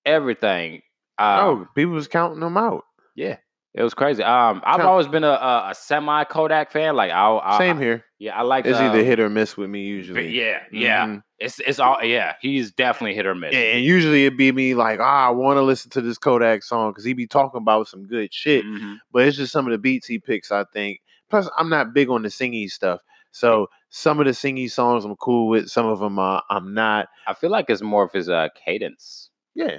everything. 0.05 0.83
Um, 1.19 1.41
oh, 1.41 1.69
people 1.75 1.95
was 1.95 2.09
counting 2.09 2.41
them 2.41 2.57
out. 2.57 2.85
yeah, 3.17 3.37
it 3.75 3.83
was 3.83 3.95
crazy. 3.95 4.23
Um, 4.23 4.63
I've 4.65 4.77
Count- 4.79 4.89
always 4.89 5.09
been 5.09 5.25
a, 5.25 5.29
a, 5.31 5.71
a 5.71 5.75
semi 5.75 6.25
Kodak 6.25 6.71
fan. 6.73 6.95
Like, 6.97 7.11
I, 7.11 7.37
I 7.37 7.59
Same 7.59 7.79
here. 7.79 8.05
Yeah, 8.19 8.37
I 8.37 8.43
like. 8.43 8.67
It's 8.67 8.79
either 8.79 8.99
um, 8.99 9.05
hit 9.05 9.21
or 9.21 9.31
miss 9.31 9.57
with 9.57 9.71
me 9.71 9.83
usually. 9.83 10.29
Yeah, 10.37 10.61
yeah. 10.73 11.07
Mhm. 11.07 11.23
It's 11.39 11.61
it's 11.61 11.79
all 11.79 12.03
yeah. 12.03 12.35
He's 12.41 12.73
definitely 12.73 13.15
hit 13.15 13.27
or 13.27 13.35
miss. 13.35 13.55
Yeah, 13.55 13.61
and 13.75 13.85
usually 13.85 14.27
it'd 14.27 14.37
be 14.37 14.51
me 14.51 14.75
like, 14.75 14.99
ah, 15.01 15.29
I 15.29 15.31
want 15.31 15.57
to 15.57 15.63
listen 15.63 15.91
to 15.93 16.01
this 16.01 16.19
Kodak 16.19 16.65
song 16.65 16.91
because 16.91 17.05
he 17.05 17.13
be 17.13 17.29
talking 17.29 17.59
about 17.59 17.87
some 17.87 18.07
good 18.07 18.35
shit. 18.35 18.65
Mhm. 18.65 18.99
But 19.13 19.23
it's 19.29 19.37
just 19.37 19.53
some 19.53 19.67
of 19.67 19.71
the 19.71 19.79
beats 19.79 20.07
he 20.09 20.19
picks, 20.19 20.51
I 20.51 20.65
think. 20.73 21.01
Plus, 21.31 21.49
I'm 21.57 21.69
not 21.69 21.95
big 21.95 22.09
on 22.11 22.23
the 22.23 22.29
singy 22.29 22.69
stuff, 22.69 23.01
so 23.31 23.69
some 23.91 24.19
of 24.19 24.27
the 24.27 24.33
singy 24.33 24.69
songs 24.69 25.05
I'm 25.05 25.15
cool 25.17 25.47
with. 25.49 25.69
Some 25.69 25.87
of 25.87 26.01
them 26.01 26.19
uh, 26.19 26.41
I'm 26.51 26.75
not. 26.75 27.09
I 27.27 27.35
feel 27.35 27.51
like 27.51 27.67
it's 27.71 27.83
more 27.83 28.03
of 28.03 28.13
his 28.13 28.29
uh 28.29 28.49
cadence. 28.65 29.31
Yeah, 29.55 29.79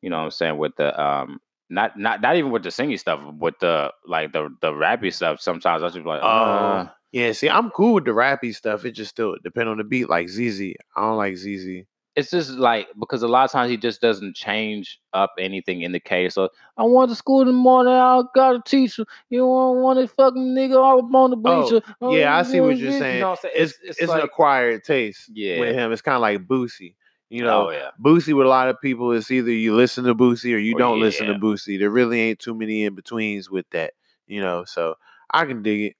You 0.00 0.10
know 0.10 0.18
what 0.18 0.24
I'm 0.24 0.30
saying? 0.32 0.58
With 0.58 0.74
the 0.76 1.00
um 1.00 1.40
not 1.70 1.98
not 1.98 2.20
not 2.20 2.36
even 2.36 2.50
with 2.50 2.62
the 2.62 2.70
singing 2.70 2.98
stuff, 2.98 3.20
with 3.38 3.58
the 3.60 3.92
like 4.06 4.32
the 4.32 4.48
the 4.60 4.70
rappy 4.72 5.12
stuff. 5.12 5.40
Sometimes 5.40 5.82
I 5.82 5.86
just 5.86 5.96
be 5.96 6.02
like, 6.02 6.20
Oh, 6.22 6.26
uh, 6.26 6.88
yeah. 7.12 7.32
See, 7.32 7.48
I'm 7.48 7.70
cool 7.70 7.94
with 7.94 8.04
the 8.04 8.10
rappy 8.12 8.54
stuff. 8.54 8.84
It 8.84 8.92
just 8.92 9.10
still 9.10 9.36
depend 9.42 9.68
on 9.68 9.78
the 9.78 9.84
beat. 9.84 10.08
Like 10.08 10.28
ZZ, 10.28 10.60
I 10.96 11.00
don't 11.00 11.16
like 11.16 11.36
ZZ. 11.36 11.84
it's 12.16 12.30
just 12.30 12.50
like 12.50 12.86
because 13.00 13.22
a 13.24 13.28
lot 13.28 13.44
of 13.44 13.50
times 13.50 13.70
he 13.70 13.76
just 13.76 14.00
doesn't 14.00 14.36
change 14.36 15.00
up 15.14 15.32
anything 15.38 15.82
in 15.82 15.90
the 15.92 15.98
case. 16.00 16.34
So 16.34 16.48
I 16.76 16.84
went 16.84 17.08
to 17.10 17.16
school 17.16 17.40
in 17.40 17.46
the 17.48 17.52
morning. 17.52 17.92
I 17.94 18.22
got 18.34 18.56
a 18.56 18.62
teacher. 18.64 19.04
You 19.30 19.38
don't 19.40 19.80
want 19.82 19.98
to 19.98 20.06
fucking 20.06 20.54
nigga 20.54 20.76
all 20.76 20.98
up 20.98 21.14
on 21.14 21.30
the 21.30 21.36
Oh, 21.36 21.40
bleacher. 21.70 21.84
Oh, 22.00 22.14
yeah, 22.14 22.36
I 22.36 22.42
see 22.42 22.60
what 22.60 22.76
you're 22.78 22.92
saying. 22.92 23.16
You 23.16 23.20
know 23.22 23.30
what 23.30 23.40
saying? 23.42 23.54
It's 23.56 23.74
it's, 23.82 24.00
an 24.12 24.20
acquired 24.20 24.84
taste 24.84 25.30
Yeah. 25.32 25.58
with 25.60 25.74
him. 25.74 25.92
It's 25.92 26.02
kind 26.02 26.14
of 26.16 26.20
like 26.20 26.46
Boosie. 26.46 26.94
You 27.30 27.42
know, 27.42 27.68
oh 27.68 27.70
yeah, 27.72 27.90
Boosie 28.00 28.36
with 28.36 28.46
a 28.46 28.50
lot 28.50 28.68
of 28.68 28.80
people 28.80 29.10
is 29.12 29.30
either 29.30 29.50
you 29.50 29.74
listen 29.74 30.04
to 30.04 30.14
Boosie 30.14 30.54
or 30.54 30.58
you 30.58 30.74
Oh, 30.76 30.78
don't 30.78 31.00
listen 31.00 31.26
to. 31.26 31.34
Boosie. 31.34 31.78
There 31.78 31.90
really 31.90 32.20
ain't 32.20 32.38
too 32.38 32.54
many 32.54 32.84
in 32.84 32.94
betweens 32.94 33.50
with 33.50 33.66
that, 33.70 33.94
you 34.26 34.40
know. 34.40 34.64
So 34.66 34.94
I 35.30 35.44
can 35.46 35.62
dig 35.62 35.80
it. 35.80 35.96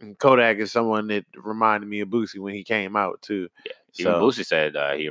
And 0.00 0.18
Kodak 0.18 0.58
is 0.58 0.72
someone 0.72 1.06
that 1.08 1.24
reminded 1.36 1.88
me 1.88 2.00
of 2.00 2.08
Boosie 2.08 2.38
when 2.38 2.54
he 2.54 2.64
came 2.64 2.96
out 2.96 3.20
too. 3.22 3.48
even 3.98 4.12
So- 4.12 4.20
Boosie 4.22 4.46
said 4.46 4.76
uh, 4.76 4.94
he 4.94 5.10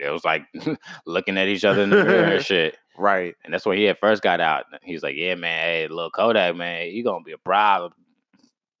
it 0.00 0.10
was 0.10 0.24
like 0.24 0.44
looking 1.06 1.38
at 1.38 1.48
each 1.48 1.64
other 1.64 1.82
in 1.82 1.90
the 1.90 2.04
mirror 2.04 2.24
and 2.24 2.44
shit. 2.44 2.76
Right. 2.96 3.34
And 3.44 3.52
that's 3.54 3.64
when 3.66 3.78
he 3.78 3.84
had 3.84 3.98
first 3.98 4.22
got 4.22 4.40
out. 4.40 4.66
He 4.82 4.92
was 4.94 5.02
like, 5.02 5.16
"Yeah, 5.16 5.34
man, 5.34 5.64
hey, 5.64 5.88
little 5.88 6.10
Kodak, 6.10 6.56
man, 6.56 6.88
you 6.90 7.02
gonna 7.04 7.24
be 7.24 7.32
a 7.32 7.38
problem." 7.38 7.92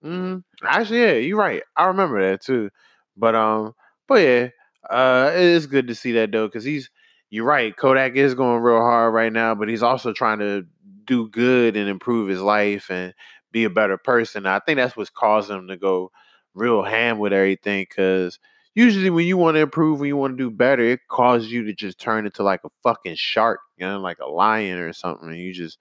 hmm 0.02 0.38
Actually, 0.64 1.00
yeah, 1.00 1.12
you're 1.12 1.38
right. 1.38 1.62
I 1.76 1.86
remember 1.86 2.30
that 2.30 2.42
too. 2.42 2.70
But 3.16 3.34
um, 3.34 3.74
but 4.08 4.16
yeah, 4.22 4.48
uh, 4.88 5.30
it 5.34 5.40
is 5.42 5.66
good 5.66 5.88
to 5.88 5.94
see 5.94 6.12
that 6.12 6.32
though, 6.32 6.46
because 6.46 6.64
he's 6.64 6.90
you're 7.30 7.44
right. 7.44 7.74
Kodak 7.76 8.14
is 8.16 8.34
going 8.34 8.62
real 8.62 8.80
hard 8.80 9.14
right 9.14 9.32
now, 9.32 9.54
but 9.54 9.68
he's 9.68 9.82
also 9.82 10.12
trying 10.12 10.38
to 10.40 10.66
do 11.06 11.28
good 11.28 11.76
and 11.76 11.88
improve 11.88 12.28
his 12.28 12.40
life 12.40 12.90
and 12.90 13.14
be 13.52 13.64
a 13.64 13.70
better 13.70 13.96
person. 13.96 14.46
I 14.46 14.58
think 14.60 14.76
that's 14.76 14.96
what's 14.96 15.10
causing 15.10 15.56
him 15.56 15.68
to 15.68 15.76
go 15.76 16.10
real 16.54 16.82
ham 16.82 17.18
with 17.18 17.32
everything. 17.32 17.86
Because 17.88 18.38
usually, 18.74 19.10
when 19.10 19.26
you 19.26 19.36
want 19.38 19.56
to 19.56 19.60
improve, 19.60 20.00
when 20.00 20.08
you 20.08 20.16
want 20.16 20.36
to 20.36 20.44
do 20.44 20.50
better, 20.50 20.82
it 20.82 21.00
causes 21.08 21.50
you 21.50 21.64
to 21.64 21.72
just 21.74 21.98
turn 21.98 22.26
into 22.26 22.42
like 22.42 22.60
a 22.64 22.70
fucking 22.82 23.14
shark, 23.16 23.60
you 23.78 23.86
know, 23.86 23.98
like 24.00 24.18
a 24.20 24.28
lion 24.30 24.78
or 24.78 24.92
something. 24.92 25.28
And 25.28 25.38
you 25.38 25.52
just 25.54 25.78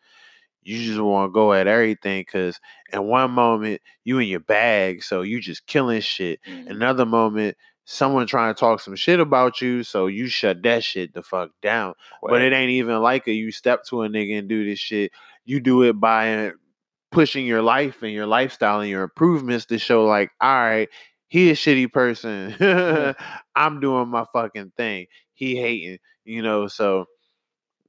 you 0.64 0.84
just 0.86 1.00
want 1.00 1.30
to 1.30 1.34
go 1.34 1.54
at 1.54 1.68
everything 1.68 2.22
because 2.22 2.60
in 2.94 3.04
one 3.04 3.32
moment 3.32 3.82
you 4.04 4.20
in 4.20 4.28
your 4.28 4.40
bag, 4.40 5.04
so 5.04 5.22
you 5.22 5.42
just 5.42 5.66
killing 5.66 6.02
shit. 6.02 6.40
Another 6.68 7.06
moment, 7.06 7.58
someone 7.86 8.28
trying 8.28 8.54
to 8.54 8.60
talk 8.60 8.80
some 8.80 8.96
shit 8.96 9.20
about 9.20 9.62
you, 9.62 9.84
so 9.84 10.08
you 10.08 10.28
shut 10.28 10.64
that 10.64 10.84
shit 10.84 11.14
the 11.14 11.24
fuck 11.24 11.52
down. 11.62 11.94
But 12.22 12.42
it 12.42 12.54
ain't 12.54 12.72
even 12.72 13.02
like 13.02 13.28
a 13.28 13.34
you 13.34 13.52
step 13.52 13.84
to 13.86 14.04
a 14.04 14.10
nigga 14.10 14.40
and 14.40 14.48
do 14.48 14.66
this 14.66 14.80
shit. 14.80 15.12
You 15.46 15.60
do 15.60 15.84
it 15.84 15.94
by 15.94 16.52
pushing 17.12 17.46
your 17.46 17.62
life 17.62 18.02
and 18.04 18.12
your 18.12 18.26
lifestyle 18.26 18.80
and 18.80 18.90
your 18.90 19.04
improvements 19.04 19.66
to 19.66 19.78
show 19.78 20.06
like, 20.06 20.32
all 20.40 20.54
right, 20.54 20.90
he 21.28 21.50
a 21.50 21.54
shitty 21.54 21.92
person. 21.92 22.56
I'm 23.56 23.80
doing 23.80 24.10
my 24.10 24.26
fucking 24.34 24.74
thing. 24.78 25.08
He 25.34 25.56
hating, 25.56 26.00
you 26.24 26.42
know. 26.42 26.68
So 26.68 27.06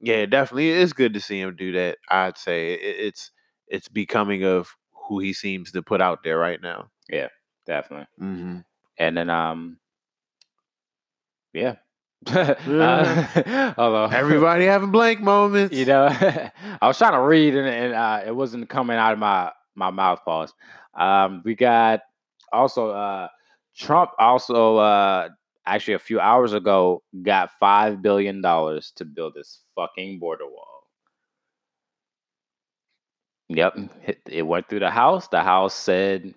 yeah, 0.01 0.25
definitely, 0.25 0.71
it's 0.71 0.93
good 0.93 1.13
to 1.13 1.21
see 1.21 1.39
him 1.39 1.55
do 1.55 1.71
that. 1.73 1.97
I'd 2.09 2.37
say 2.37 2.73
it's 2.73 3.31
it's 3.67 3.87
becoming 3.87 4.43
of 4.43 4.75
who 4.91 5.19
he 5.19 5.33
seems 5.33 5.71
to 5.71 5.81
put 5.81 6.01
out 6.01 6.23
there 6.23 6.37
right 6.37 6.61
now. 6.61 6.89
Yeah, 7.09 7.29
definitely. 7.65 8.07
Mm-hmm. 8.21 8.59
And 8.97 9.17
then 9.17 9.29
um, 9.29 9.77
yeah. 11.53 11.75
uh, 12.27 13.73
although 13.77 14.05
Everybody 14.11 14.65
having 14.65 14.91
blank 14.91 15.19
moments. 15.21 15.75
you 15.75 15.85
know, 15.85 16.07
I 16.07 16.87
was 16.87 16.97
trying 16.97 17.13
to 17.13 17.21
read 17.21 17.55
and, 17.55 17.67
and 17.67 17.93
uh, 17.93 18.21
it 18.25 18.35
wasn't 18.35 18.69
coming 18.69 18.97
out 18.97 19.13
of 19.13 19.19
my 19.19 19.51
my 19.75 19.89
mouth. 19.89 20.19
Pause. 20.25 20.53
Um, 20.95 21.41
we 21.43 21.55
got 21.55 22.01
also 22.51 22.91
uh, 22.91 23.27
Trump 23.75 24.11
also 24.19 24.77
uh, 24.77 25.29
actually 25.65 25.95
a 25.95 25.99
few 25.99 26.19
hours 26.19 26.53
ago 26.53 27.03
got 27.23 27.51
five 27.59 28.01
billion 28.01 28.41
dollars 28.41 28.91
to 28.95 29.05
build 29.05 29.33
this 29.35 29.61
fucking 29.75 30.19
border 30.19 30.45
wall. 30.45 30.67
Yep, 33.49 33.77
it, 34.05 34.19
it 34.29 34.41
went 34.43 34.69
through 34.69 34.79
the 34.79 34.89
House. 34.89 35.27
The 35.27 35.41
House 35.41 35.73
said 35.73 36.33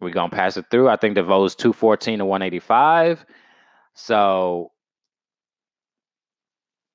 we're 0.00 0.10
gonna 0.10 0.30
pass 0.30 0.56
it 0.56 0.66
through. 0.70 0.88
I 0.88 0.96
think 0.96 1.14
the 1.14 1.22
vote 1.22 1.42
was 1.42 1.54
two 1.54 1.72
fourteen 1.72 2.18
to 2.18 2.24
one 2.24 2.42
eighty 2.42 2.58
five. 2.58 3.24
So, 3.94 4.72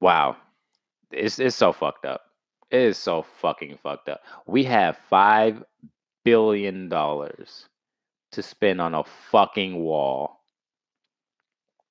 wow, 0.02 0.38
it's 1.12 1.40
it's 1.40 1.56
so 1.56 1.72
fucked 1.72 2.06
up. 2.06 2.22
It 2.72 2.82
is 2.82 2.98
so 2.98 3.24
fucking 3.24 3.78
fucked 3.82 4.10
up. 4.10 4.22
We 4.46 4.64
have 4.66 4.98
five 5.10 5.64
billion 6.26 6.90
dollars 6.90 7.68
to 8.32 8.44
spend 8.44 8.82
on 8.82 8.94
a 8.94 9.04
fucking 9.32 9.80
wall, 9.80 10.42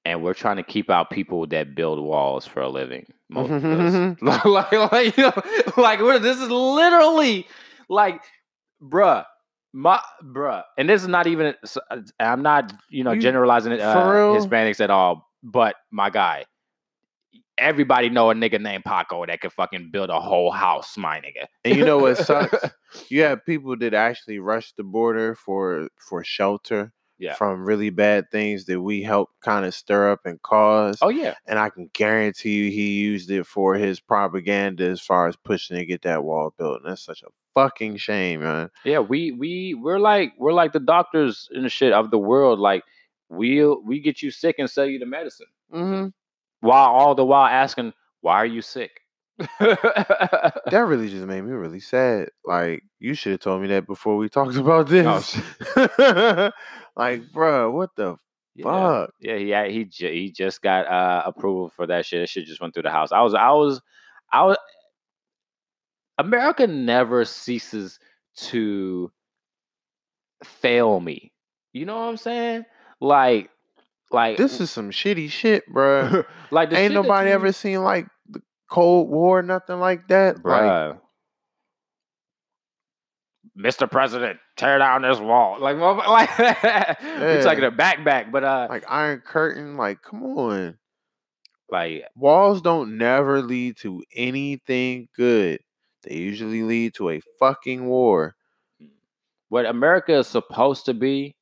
and 0.04 0.22
we're 0.22 0.34
trying 0.34 0.56
to 0.56 0.62
keep 0.62 0.90
out 0.90 1.10
people 1.10 1.46
that 1.46 1.74
build 1.74 1.98
walls 2.00 2.46
for 2.46 2.60
a 2.60 2.68
living. 2.68 3.06
Most 3.28 3.50
of 3.50 3.64
us. 3.64 4.16
like, 4.44 4.72
like, 4.92 5.16
you 5.16 5.24
know, 5.24 5.42
like 5.76 6.00
this 6.22 6.38
is 6.38 6.50
literally 6.50 7.46
like, 7.88 8.22
bruh. 8.82 9.24
My 9.72 10.00
bruh, 10.22 10.62
and 10.78 10.88
this 10.88 11.02
is 11.02 11.08
not 11.08 11.26
even. 11.26 11.54
uh, 11.90 11.96
I'm 12.20 12.42
not, 12.42 12.72
you 12.88 13.04
know, 13.04 13.12
You- 13.12 13.20
generalizing 13.20 13.72
it, 13.72 13.80
uh. 13.80 13.94
Hispanics 14.36 14.80
at 14.80 14.90
all. 14.90 15.28
But 15.42 15.76
my 15.90 16.10
guy, 16.10 16.44
everybody 17.58 18.08
know 18.10 18.30
a 18.30 18.34
nigga 18.34 18.60
named 18.60 18.84
Paco 18.84 19.24
that 19.26 19.40
could 19.40 19.52
fucking 19.52 19.90
build 19.90 20.10
a 20.10 20.20
whole 20.20 20.50
house, 20.50 20.96
my 20.96 21.18
nigga. 21.20 21.46
And 21.64 21.76
you 21.76 21.84
know 21.84 21.98
what 21.98 22.18
sucks? 22.18 22.70
you 23.08 23.22
have 23.22 23.44
people 23.44 23.76
that 23.78 23.94
actually 23.94 24.38
rush 24.38 24.72
the 24.72 24.82
border 24.82 25.34
for 25.34 25.88
for 25.98 26.24
shelter 26.24 26.92
Yeah. 27.18 27.34
from 27.34 27.64
really 27.64 27.90
bad 27.90 28.30
things 28.30 28.64
that 28.66 28.80
we 28.80 29.02
help 29.02 29.30
kind 29.40 29.64
of 29.64 29.74
stir 29.74 30.10
up 30.12 30.20
and 30.24 30.40
cause. 30.42 30.98
Oh 31.02 31.08
yeah, 31.08 31.34
And 31.46 31.58
I 31.58 31.70
can 31.70 31.88
guarantee 31.92 32.54
you 32.64 32.70
he 32.70 32.98
used 33.00 33.30
it 33.30 33.46
for 33.46 33.74
his 33.74 34.00
propaganda 34.00 34.84
as 34.84 35.00
far 35.00 35.28
as 35.28 35.36
pushing 35.36 35.76
to 35.76 35.84
get 35.86 36.02
that 36.02 36.24
wall 36.24 36.52
built. 36.58 36.82
And 36.82 36.90
that's 36.90 37.02
such 37.02 37.22
a 37.22 37.26
fucking 37.56 37.96
shame, 37.96 38.40
man. 38.40 38.70
yeah. 38.84 39.00
We 39.00 39.32
we 39.32 39.74
we're 39.74 39.98
like 39.98 40.34
we're 40.38 40.52
like 40.52 40.72
the 40.72 40.80
doctors 40.80 41.48
and 41.52 41.64
the 41.64 41.68
shit 41.70 41.92
of 41.92 42.10
the 42.12 42.18
world. 42.18 42.60
Like 42.60 42.84
we'll 43.30 43.82
we 43.82 44.00
get 44.00 44.22
you 44.22 44.30
sick 44.30 44.56
and 44.58 44.70
sell 44.70 44.86
you 44.86 44.98
the 45.00 45.06
medicine. 45.06 45.46
Mm-hmm. 45.74 46.08
while 46.60 46.90
all 46.90 47.14
the 47.16 47.24
while 47.24 47.46
asking, 47.46 47.92
"Why 48.20 48.34
are 48.34 48.46
you 48.46 48.62
sick?" 48.62 49.00
That 49.58 50.84
really 50.86 51.08
just 51.10 51.26
made 51.26 51.42
me 51.42 51.52
really 51.52 51.80
sad. 51.80 52.28
Like 52.44 52.82
you 53.00 53.14
should 53.14 53.32
have 53.32 53.40
told 53.40 53.62
me 53.62 53.68
that 53.68 53.86
before 53.86 54.16
we 54.16 54.28
talked 54.28 54.56
about 54.64 54.88
this. 54.88 55.36
Oh, 55.76 56.50
like, 56.96 57.22
bruh, 57.34 57.72
what 57.72 57.90
the 57.96 58.16
yeah. 58.54 58.64
fuck? 58.64 59.10
yeah, 59.20 59.66
he 59.66 59.88
he 59.98 60.08
he 60.08 60.32
just 60.32 60.62
got 60.62 60.86
uh, 60.86 61.22
approval 61.26 61.68
for 61.68 61.86
that 61.88 62.06
shit. 62.06 62.22
That 62.22 62.28
shit 62.28 62.46
just 62.46 62.60
went 62.60 62.74
through 62.74 62.84
the 62.84 62.90
house. 62.90 63.12
I 63.12 63.22
was 63.22 63.34
I 63.34 63.50
was 63.50 63.80
I 64.32 64.44
was 64.44 64.56
America 66.18 66.66
never 66.66 67.24
ceases 67.24 67.98
to 68.36 69.10
fail 70.44 71.00
me. 71.00 71.32
You 71.72 71.84
know 71.86 71.96
what 71.96 72.08
I'm 72.08 72.16
saying? 72.16 72.64
Like, 73.00 73.50
like 74.10 74.36
This 74.38 74.60
is 74.60 74.70
some 74.70 74.90
shitty 74.90 75.30
shit, 75.30 75.64
bruh. 75.72 76.24
like 76.50 76.72
Ain't 76.72 76.94
nobody 76.94 77.28
you- 77.28 77.34
ever 77.34 77.52
seen 77.52 77.82
like 77.82 78.06
the 78.28 78.40
Cold 78.70 79.08
War, 79.10 79.40
or 79.40 79.42
nothing 79.42 79.78
like 79.78 80.08
that. 80.08 80.44
Like, 80.44 80.62
Bruh. 80.62 80.98
Mr. 83.58 83.90
President, 83.90 84.38
tear 84.56 84.78
down 84.78 85.02
this 85.02 85.18
wall. 85.18 85.58
Like, 85.60 85.76
like 86.06 86.38
we're 86.38 87.42
talking 87.42 87.64
a 87.64 87.70
back 87.70 88.04
back, 88.04 88.30
but 88.30 88.44
uh, 88.44 88.66
like 88.68 88.84
Iron 88.88 89.20
Curtain. 89.24 89.76
Like, 89.76 90.02
come 90.02 90.22
on. 90.22 90.76
like 91.70 92.04
Walls 92.14 92.60
don't 92.60 92.98
never 92.98 93.40
lead 93.40 93.78
to 93.78 94.02
anything 94.14 95.08
good. 95.16 95.60
They 96.06 96.16
usually 96.16 96.62
lead 96.62 96.94
to 96.94 97.10
a 97.10 97.20
fucking 97.38 97.86
war. 97.86 98.36
Mm. 98.82 98.88
what 99.48 99.66
America 99.66 100.18
is 100.18 100.26
supposed 100.26 100.86
to 100.86 100.94
be 100.94 101.36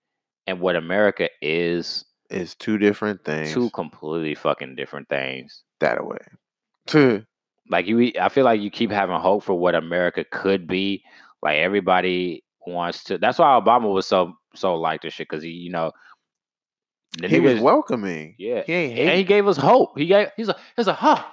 and 0.46 0.60
what 0.60 0.76
America 0.76 1.28
is, 1.40 2.04
is 2.30 2.54
two 2.54 2.78
different 2.78 3.24
things. 3.24 3.52
two 3.52 3.70
completely 3.70 4.34
fucking 4.34 4.76
different 4.76 5.08
things. 5.08 5.62
that 5.80 6.00
away. 6.00 6.18
Tuh. 6.86 7.22
Like 7.70 7.86
you, 7.86 8.12
I 8.20 8.28
feel 8.28 8.44
like 8.44 8.60
you 8.60 8.70
keep 8.70 8.90
having 8.90 9.18
hope 9.18 9.42
for 9.42 9.54
what 9.54 9.74
America 9.74 10.24
could 10.30 10.66
be. 10.66 11.02
Like 11.42 11.58
everybody 11.58 12.44
wants 12.66 13.04
to. 13.04 13.18
That's 13.18 13.38
why 13.38 13.58
Obama 13.58 13.92
was 13.92 14.06
so 14.06 14.34
so 14.54 14.74
like 14.74 15.02
this 15.02 15.14
shit 15.14 15.28
because 15.28 15.42
he, 15.42 15.50
you 15.50 15.70
know, 15.70 15.92
the 17.18 17.28
he 17.28 17.40
was 17.40 17.60
welcoming. 17.60 18.34
Yeah, 18.38 18.62
He 18.66 19.00
and 19.02 19.16
he 19.18 19.24
gave 19.24 19.46
us 19.46 19.56
hope. 19.56 19.98
He 19.98 20.06
gave 20.06 20.28
he's 20.36 20.48
a 20.48 20.56
he's 20.76 20.88
a 20.88 20.94
huh, 20.94 21.24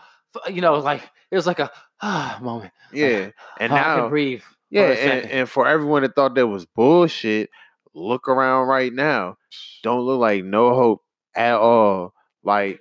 you 0.50 0.62
know, 0.62 0.76
like 0.76 1.02
it 1.32 1.36
was 1.36 1.48
like 1.48 1.60
a 1.60 1.72
ah 2.02 2.40
moment. 2.42 2.72
Yeah. 2.94 3.30
And 3.60 3.72
Huh, 3.72 3.78
I 3.78 3.82
now 3.82 4.02
can 4.02 4.10
breathe. 4.10 4.42
Yeah, 4.70 4.92
and, 4.92 5.32
and 5.32 5.50
for 5.50 5.68
everyone 5.68 6.04
that 6.04 6.16
thought 6.16 6.36
that 6.36 6.48
was 6.48 6.66
bullshit, 6.66 7.50
look 7.94 8.30
around 8.30 8.68
right 8.68 8.94
now. 8.94 9.36
Don't 9.84 10.02
look 10.02 10.20
like 10.20 10.46
no 10.46 10.74
hope 10.74 11.02
at 11.36 11.56
all. 11.56 12.14
Like 12.44 12.80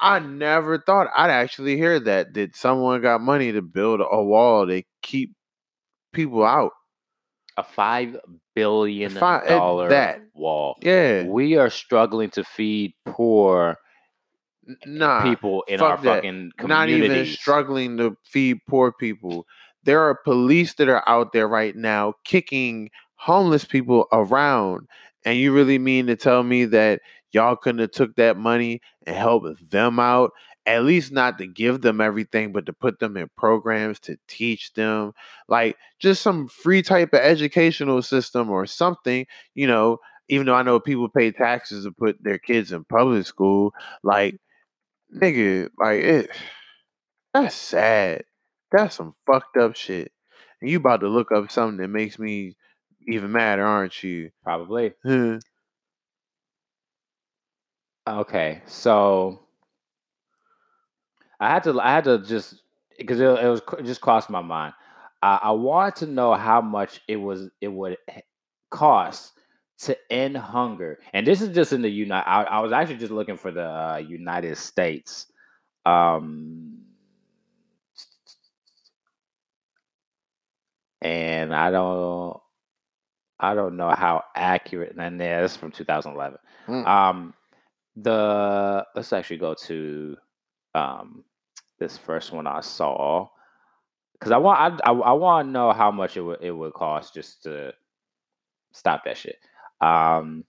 I 0.00 0.18
never 0.18 0.78
thought 0.78 1.08
I'd 1.16 1.30
actually 1.30 1.76
hear 1.76 1.98
that. 2.00 2.34
That 2.34 2.56
someone 2.56 3.00
got 3.00 3.20
money 3.20 3.52
to 3.52 3.62
build 3.62 4.00
a 4.00 4.22
wall 4.22 4.66
to 4.66 4.82
keep 5.02 5.34
people 6.12 6.44
out. 6.44 6.72
a 7.56 7.64
five 7.64 8.16
billion 8.54 9.10
Fi- 9.10 9.42
eh, 9.46 9.88
that. 9.88 10.20
wall. 10.34 10.76
Yeah. 10.82 11.24
We 11.24 11.56
are 11.56 11.70
struggling 11.70 12.30
to 12.30 12.44
feed 12.44 12.94
poor 13.06 13.68
N- 13.70 13.76
Nah. 14.86 15.22
people 15.22 15.64
in 15.68 15.80
our 15.80 15.96
that. 15.98 16.16
fucking 16.16 16.52
Not 16.62 16.88
even 16.88 17.26
struggling 17.26 17.96
to 17.98 18.16
feed 18.24 18.58
poor 18.68 18.92
people. 18.92 19.46
There 19.84 20.00
are 20.00 20.14
police 20.14 20.74
that 20.74 20.88
are 20.88 21.08
out 21.08 21.32
there 21.32 21.48
right 21.48 21.74
now 21.74 22.14
kicking 22.24 22.90
homeless 23.16 23.64
people 23.64 24.06
around. 24.12 24.88
And 25.24 25.38
you 25.38 25.52
really 25.52 25.78
mean 25.78 26.06
to 26.06 26.16
tell 26.16 26.42
me 26.42 26.64
that 26.66 27.00
y'all 27.32 27.56
couldn't 27.56 27.80
have 27.80 27.90
took 27.90 28.16
that 28.16 28.36
money 28.36 28.80
and 29.06 29.16
helped 29.16 29.70
them 29.70 29.98
out? 29.98 30.32
At 30.66 30.84
least 30.84 31.12
not 31.12 31.38
to 31.38 31.46
give 31.46 31.80
them 31.80 32.00
everything, 32.00 32.52
but 32.52 32.66
to 32.66 32.72
put 32.72 32.98
them 32.98 33.16
in 33.16 33.28
programs 33.36 33.98
to 34.00 34.16
teach 34.28 34.72
them, 34.74 35.12
like 35.48 35.76
just 35.98 36.22
some 36.22 36.48
free 36.48 36.82
type 36.82 37.12
of 37.14 37.20
educational 37.20 38.02
system 38.02 38.50
or 38.50 38.66
something, 38.66 39.26
you 39.54 39.66
know. 39.66 39.98
Even 40.28 40.46
though 40.46 40.54
I 40.54 40.62
know 40.62 40.78
people 40.78 41.08
pay 41.08 41.32
taxes 41.32 41.84
to 41.84 41.90
put 41.90 42.22
their 42.22 42.38
kids 42.38 42.70
in 42.70 42.84
public 42.84 43.26
school, 43.26 43.74
like 44.04 44.34
mm. 44.34 44.38
Nigga, 45.14 45.68
like 45.78 46.00
it 46.00 46.30
that's 47.34 47.54
sad. 47.54 48.24
That's 48.72 48.96
some 48.96 49.14
fucked 49.26 49.56
up 49.56 49.76
shit. 49.76 50.12
And 50.60 50.70
you 50.70 50.78
about 50.78 51.00
to 51.00 51.08
look 51.08 51.32
up 51.32 51.50
something 51.50 51.78
that 51.78 51.88
makes 51.88 52.18
me 52.18 52.56
even 53.08 53.32
madder, 53.32 53.64
aren't 53.64 54.02
you? 54.02 54.30
Probably. 54.42 54.92
Okay, 58.06 58.62
so 58.66 59.40
I 61.38 61.50
had 61.50 61.62
to 61.64 61.80
I 61.80 61.90
had 61.90 62.04
to 62.04 62.18
just 62.18 62.62
because 62.98 63.20
it, 63.20 63.24
it 63.24 63.48
was 63.48 63.62
it 63.78 63.84
just 63.84 64.00
crossed 64.00 64.30
my 64.30 64.42
mind. 64.42 64.74
I, 65.22 65.38
I 65.44 65.50
wanted 65.52 65.96
to 65.96 66.06
know 66.06 66.34
how 66.34 66.60
much 66.60 67.00
it 67.08 67.16
was 67.16 67.50
it 67.60 67.68
would 67.68 67.96
eh, 68.08 68.20
cost 68.70 69.32
to 69.82 69.96
end 70.10 70.36
hunger, 70.36 70.98
and 71.12 71.26
this 71.26 71.40
is 71.40 71.54
just 71.54 71.72
in 71.72 71.82
the 71.82 71.90
United. 71.90 72.28
I, 72.28 72.42
I 72.42 72.60
was 72.60 72.72
actually 72.72 72.98
just 72.98 73.12
looking 73.12 73.36
for 73.36 73.50
the 73.50 73.64
uh, 73.64 73.96
United 74.06 74.56
States. 74.56 75.26
Um, 75.86 76.80
and 81.02 81.54
I 81.54 81.70
don't 81.70 82.40
I 83.38 83.54
don't 83.54 83.76
know 83.76 83.90
how 83.90 84.24
accurate. 84.34 84.96
And 84.98 85.20
yeah, 85.20 85.42
this 85.42 85.52
is 85.52 85.56
from 85.56 85.72
2011. 85.72 86.38
Mm. 86.68 86.86
Um, 86.86 87.34
the 87.96 88.86
let's 88.94 89.12
actually 89.12 89.38
go 89.38 89.54
to 89.54 90.16
um 90.74 91.24
this 91.78 91.98
first 91.98 92.32
one 92.32 92.46
I 92.46 92.60
saw 92.60 93.28
because 94.12 94.30
I 94.30 94.36
want 94.36 94.80
I, 94.84 94.90
I, 94.90 94.92
I 94.92 95.12
want 95.12 95.48
to 95.48 95.52
know 95.52 95.72
how 95.72 95.90
much 95.90 96.16
it 96.16 96.20
would 96.20 96.42
it 96.42 96.52
would 96.52 96.74
cost 96.74 97.14
just 97.14 97.42
to 97.44 97.72
stop 98.72 99.04
that 99.04 99.16
shit. 99.16 99.38
Um, 99.80 100.44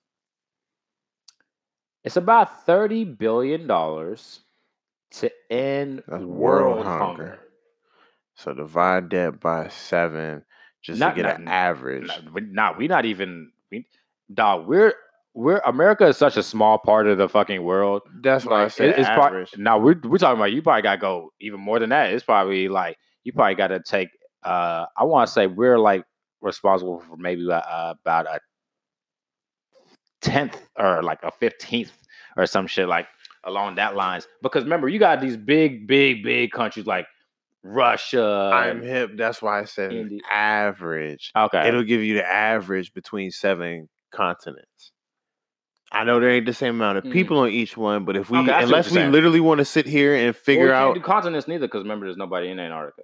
it's 2.03 2.17
about 2.17 2.65
thirty 2.65 3.03
billion 3.03 3.67
dollars 3.67 4.41
to 5.11 5.31
end 5.49 6.03
world, 6.07 6.25
world 6.27 6.85
hunger. 6.85 7.05
hunger. 7.05 7.39
So 8.35 8.53
divide 8.53 9.09
that 9.11 9.39
by 9.39 9.67
seven 9.67 10.43
just 10.81 10.99
Not- 10.99 11.11
to 11.11 11.15
get 11.21 11.23
not- 11.29 11.39
an 11.39 11.47
average. 11.47 12.07
Nah, 12.07 12.31
we, 12.33 12.41
nah, 12.41 12.73
we 12.77 12.87
not 12.87 13.05
even 13.05 13.51
we, 13.71 13.85
dog. 14.33 14.67
We're 14.67 14.93
we're 15.33 15.59
America 15.65 16.07
is 16.07 16.17
such 16.17 16.37
a 16.37 16.43
small 16.43 16.77
part 16.79 17.07
of 17.07 17.17
the 17.17 17.29
fucking 17.29 17.63
world. 17.63 18.01
That's 18.21 18.45
why 18.45 18.61
I 18.61 18.63
Like, 18.63 18.71
said 18.71 18.89
it- 18.89 18.99
it's 18.99 19.07
average. 19.09 19.55
now 19.57 19.77
we're 19.77 19.99
we're 20.03 20.17
talking 20.17 20.39
about 20.39 20.51
you 20.51 20.61
probably 20.61 20.81
got 20.81 20.95
to 20.95 21.01
go 21.01 21.31
even 21.39 21.59
more 21.59 21.77
than 21.79 21.89
that. 21.89 22.11
It's 22.11 22.23
probably 22.25 22.67
like 22.67 22.97
you 23.23 23.31
probably 23.33 23.55
got 23.55 23.67
to 23.67 23.79
take. 23.81 24.09
Uh, 24.43 24.87
I 24.97 25.03
want 25.03 25.27
to 25.27 25.31
say 25.33 25.45
we're 25.45 25.77
like 25.77 26.03
responsible 26.41 26.99
for 27.01 27.15
maybe 27.17 27.47
uh, 27.51 27.93
about 28.01 28.25
a 28.25 28.39
tenth 30.21 30.57
or 30.77 31.01
like 31.03 31.19
a 31.23 31.31
fifteenth 31.31 31.91
or 32.37 32.45
some 32.45 32.67
shit 32.67 32.87
like 32.87 33.07
along 33.43 33.75
that 33.75 33.95
lines. 33.95 34.27
Because 34.41 34.63
remember, 34.63 34.87
you 34.87 34.99
got 34.99 35.19
these 35.21 35.35
big, 35.37 35.87
big, 35.87 36.23
big 36.23 36.51
countries 36.51 36.85
like 36.85 37.07
Russia. 37.63 38.51
I'm 38.53 38.81
hip. 38.81 39.11
That's 39.15 39.41
why 39.41 39.59
I 39.61 39.65
said 39.65 39.91
an 39.91 39.97
Indi- 39.97 40.21
average. 40.31 41.31
okay. 41.35 41.67
It'll 41.67 41.83
give 41.83 42.01
you 42.01 42.15
the 42.15 42.25
average 42.25 42.93
between 42.93 43.31
seven 43.31 43.89
continents. 44.11 44.91
I 45.91 46.05
know 46.05 46.19
there 46.21 46.29
ain't 46.29 46.45
the 46.45 46.53
same 46.53 46.75
amount 46.75 46.99
of 46.99 47.03
Mhm. 47.03 47.11
people 47.11 47.37
on 47.39 47.49
each 47.49 47.75
one, 47.75 48.05
but 48.05 48.15
if 48.15 48.29
we, 48.29 48.39
Okay, 48.39 48.51
I 48.51 48.59
see 48.59 48.63
what 48.63 48.63
unless 48.63 48.91
we 48.91 49.03
literally 49.03 49.41
want 49.41 49.57
to 49.59 49.65
sit 49.65 49.85
here 49.85 50.13
and 50.15 50.23
Well, 50.27 50.29
we 50.29 50.33
figure 50.33 50.67
can't 50.67 50.75
out 50.75 50.93
do 50.95 51.01
continents 51.01 51.47
neither 51.49 51.67
because 51.67 51.81
remember, 51.83 52.05
there's 52.05 52.15
nobody 52.17 52.49
in 52.49 52.59
Antarctica, 52.59 53.03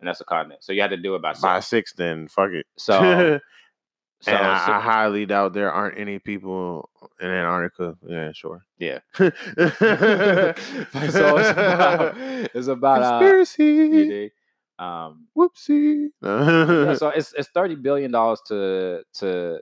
and 0.00 0.08
that's 0.08 0.20
a 0.20 0.24
continent. 0.24 0.62
So 0.62 0.72
you 0.74 0.82
had 0.82 0.90
to 0.90 0.98
do 0.98 1.14
it 1.14 1.22
by 1.22 1.32
by 1.40 1.60
six. 1.60 1.66
six, 1.68 1.92
then 1.94 2.28
fuck 2.28 2.50
it. 2.50 2.66
So, 2.76 3.40
so, 4.26 4.32
and 4.32 4.46
I, 4.46 4.66
so- 4.66 4.72
I 4.72 4.80
highly 4.80 5.26
doubt 5.26 5.52
there 5.54 5.72
aren't 5.72 5.98
any 5.98 6.18
people 6.18 6.90
in 7.20 7.28
Antarctica. 7.28 7.96
Yeah, 8.06 8.32
sure. 8.32 8.64
yeah. 8.78 8.98
so 9.16 9.32
it's 11.38 11.50
about, 11.50 12.14
it's 12.54 12.66
about 12.66 13.02
uh, 13.02 13.18
conspiracy. 13.18 14.08
dig? 14.08 14.32
Um, 14.78 15.26
Whoopsie. 15.36 16.08
yeah, 16.22 16.94
so 16.94 17.08
it's 17.14 17.32
it's 17.34 17.48
thirty 17.48 17.74
billion 17.76 18.10
dollars 18.10 18.40
to 18.48 19.02
to 19.14 19.60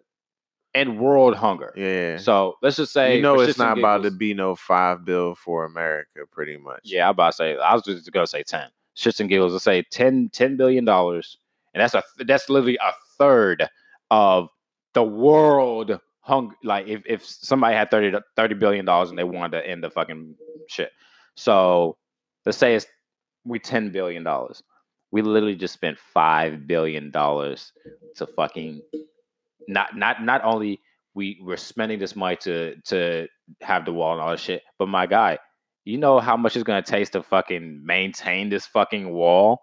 end 0.75 0.99
world 0.99 1.37
hunger. 1.37 1.73
yeah. 1.77 2.17
So 2.17 2.57
let's 2.63 2.77
just 2.77 2.93
say 2.93 3.17
you 3.17 3.23
know 3.23 3.39
it's 3.39 3.59
not 3.59 3.79
about 3.79 4.03
to 4.03 4.11
be 4.11 4.35
no 4.35 4.57
five 4.57 5.05
bill 5.05 5.37
for 5.37 5.65
America, 5.65 6.21
pretty 6.33 6.57
much. 6.57 6.81
Yeah, 6.85 7.05
I'm 7.05 7.11
about 7.13 7.31
to 7.31 7.37
say. 7.37 7.57
I 7.57 7.75
was 7.75 7.85
just 7.85 8.11
gonna 8.11 8.27
say 8.27 8.43
ten. 8.43 8.69
Shits 8.97 9.21
and 9.21 9.29
giggles. 9.29 9.53
Let's 9.53 9.65
say 9.65 9.83
10, 9.91 10.31
10 10.33 10.57
billion 10.57 10.85
dollars, 10.85 11.39
and 11.75 11.81
that's 11.81 11.95
a 11.95 12.03
that's 12.27 12.49
literally 12.49 12.77
a 12.77 12.93
third 13.19 13.69
of 14.13 14.49
the 14.95 15.05
world 15.05 16.01
hung 16.21 16.55
Like 16.65 16.89
if 16.89 17.03
if 17.07 17.25
somebody 17.27 17.77
had 17.77 17.91
30, 17.91 18.13
to- 18.13 18.25
30 18.37 18.55
billion 18.57 18.85
dollars 18.87 19.11
and 19.11 19.19
they 19.19 19.25
wanted 19.25 19.61
to 19.63 19.69
end 19.69 19.85
the 19.85 19.91
fucking 19.91 20.37
shit. 20.69 20.91
So 21.37 21.97
let's 22.47 22.59
say 22.59 22.75
it's 22.77 22.87
we 23.45 23.59
ten 23.59 23.91
billion 23.93 24.25
dollars. 24.25 24.63
We 25.13 25.23
literally 25.23 25.57
just 25.57 25.75
spent 25.75 25.99
five 25.99 26.67
billion 26.67 27.11
dollars 27.11 27.73
to 28.17 28.27
fucking 28.27 28.83
not 29.69 29.97
not 29.97 30.23
not 30.23 30.45
only 30.45 30.81
we 31.15 31.41
we're 31.43 31.57
spending 31.57 31.99
this 31.99 32.17
money 32.17 32.37
to 32.37 32.77
to 32.87 33.29
have 33.63 33.85
the 33.85 33.93
wall 33.93 34.13
and 34.13 34.21
all 34.21 34.31
that 34.31 34.41
shit, 34.41 34.63
but 34.79 34.89
my 34.89 35.07
guy, 35.07 35.39
you 35.85 35.99
know 35.99 36.21
how 36.21 36.37
much 36.37 36.57
it's 36.57 36.65
gonna 36.65 36.83
take 36.83 37.11
to 37.13 37.23
fucking 37.23 37.83
maintain 37.85 38.49
this 38.49 38.67
fucking 38.67 39.13
wall? 39.13 39.61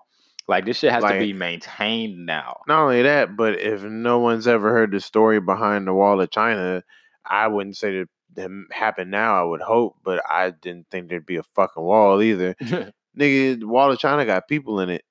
Like 0.47 0.65
this 0.65 0.77
shit 0.77 0.91
has 0.91 1.03
to 1.03 1.19
be 1.19 1.33
maintained 1.33 2.25
now. 2.25 2.61
Not 2.67 2.83
only 2.83 3.03
that, 3.03 3.35
but 3.37 3.59
if 3.59 3.83
no 3.83 4.19
one's 4.19 4.47
ever 4.47 4.71
heard 4.71 4.91
the 4.91 4.99
story 4.99 5.39
behind 5.39 5.87
the 5.87 5.93
wall 5.93 6.19
of 6.19 6.29
China, 6.29 6.83
I 7.25 7.47
wouldn't 7.47 7.77
say 7.77 8.05
that 8.35 8.65
happened 8.71 9.11
now. 9.11 9.39
I 9.39 9.43
would 9.43 9.61
hope, 9.61 9.97
but 10.03 10.21
I 10.29 10.51
didn't 10.51 10.87
think 10.89 11.09
there'd 11.09 11.25
be 11.25 11.37
a 11.37 11.43
fucking 11.55 11.83
wall 11.83 12.21
either. 12.21 12.55
Nigga, 13.17 13.59
the 13.59 13.67
wall 13.67 13.91
of 13.91 13.99
China 13.99 14.25
got 14.25 14.47
people 14.47 14.79
in 14.79 14.89
it. 14.89 15.03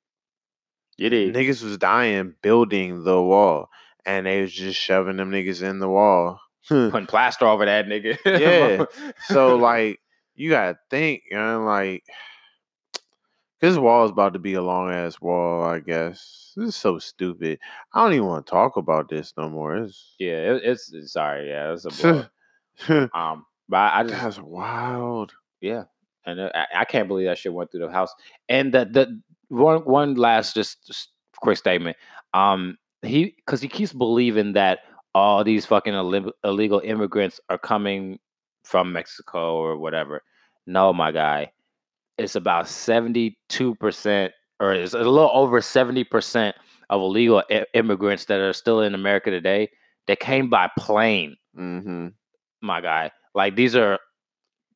You 0.97 1.09
did. 1.09 1.35
Niggas 1.35 1.63
was 1.63 1.79
dying 1.79 2.35
building 2.43 3.05
the 3.05 3.21
wall, 3.23 3.71
and 4.05 4.27
they 4.27 4.43
was 4.43 4.53
just 4.53 4.79
shoving 4.79 5.17
them 5.17 5.31
niggas 5.31 5.63
in 5.63 5.79
the 5.79 5.89
wall. 5.89 6.41
Putting 6.69 7.07
plaster 7.07 7.47
over 7.47 7.65
that 7.65 7.87
nigga. 7.87 8.19
Yeah. 8.25 8.85
so 9.27 9.57
like, 9.57 10.01
you 10.35 10.51
gotta 10.51 10.79
think, 10.91 11.23
you 11.31 11.37
know, 11.37 11.63
like 11.65 12.05
this 13.61 13.77
wall 13.77 14.05
is 14.05 14.11
about 14.11 14.33
to 14.33 14.39
be 14.39 14.55
a 14.55 14.63
long 14.63 14.91
ass 14.91 15.21
wall. 15.21 15.63
I 15.65 15.81
guess 15.81 16.53
this 16.57 16.69
is 16.69 16.77
so 16.77 16.99
stupid. 16.99 17.59
I 17.93 18.03
don't 18.03 18.15
even 18.15 18.27
want 18.27 18.47
to 18.47 18.51
talk 18.51 18.77
about 18.77 19.09
this 19.09 19.33
no 19.37 19.49
more. 19.49 19.77
It's 19.77 20.15
yeah, 20.19 20.53
it, 20.55 20.63
it's 20.65 20.93
it's- 20.93 21.13
sorry. 21.13 21.49
Yeah, 21.49 21.73
it's 21.73 21.85
a 21.85 21.91
blow. 22.89 23.09
um, 23.15 23.45
but 23.69 23.77
I 23.77 24.01
I 24.01 24.03
just 24.05 24.23
that's 24.23 24.39
wild. 24.39 25.33
Yeah, 25.61 25.85
and 26.27 26.41
uh, 26.41 26.51
I, 26.55 26.81
I 26.81 26.85
can't 26.85 27.09
believe 27.09 27.27
that 27.27 27.39
shit 27.39 27.53
went 27.53 27.71
through 27.71 27.87
the 27.87 27.93
house. 27.93 28.13
And 28.49 28.73
the 28.73 28.85
the 28.87 29.21
one 29.49 29.81
one 29.81 30.15
last 30.15 30.55
just, 30.55 30.87
just 30.87 31.11
quick 31.41 31.59
statement. 31.59 31.97
Um, 32.35 32.79
he 33.03 33.35
because 33.37 33.61
he 33.61 33.69
keeps 33.69 33.93
believing 33.93 34.53
that 34.55 34.81
all 35.15 35.43
these 35.45 35.67
fucking 35.67 35.93
illi- 35.95 36.33
illegal 36.45 36.81
immigrants 36.85 37.41
are 37.49 37.59
coming 37.59 38.19
from 38.65 38.93
Mexico 38.93 39.57
or 39.57 39.77
whatever. 39.77 40.23
No, 40.67 40.93
my 40.93 41.11
guy, 41.11 41.51
it's 42.21 42.37
about 42.37 42.69
seventy 42.69 43.39
two 43.49 43.75
percent, 43.77 44.33
or 44.61 44.73
it's 44.73 44.95
a 44.95 44.99
little 44.99 45.31
over 45.33 45.61
seventy 45.61 46.05
percent 46.05 46.55
of 46.91 47.01
illegal 47.01 47.43
i- 47.51 47.67
immigrants 47.75 48.25
that 48.27 48.41
are 48.41 48.53
still 48.53 48.81
in 48.83 48.95
America 48.95 49.31
today 49.31 49.69
that 50.07 50.21
came 50.21 50.49
by 50.51 50.69
plane 50.79 51.37
Mm-hmm. 51.59 52.09
my 52.63 52.81
guy. 52.81 53.11
Like 53.35 53.57
these 53.57 53.75
are 53.77 53.99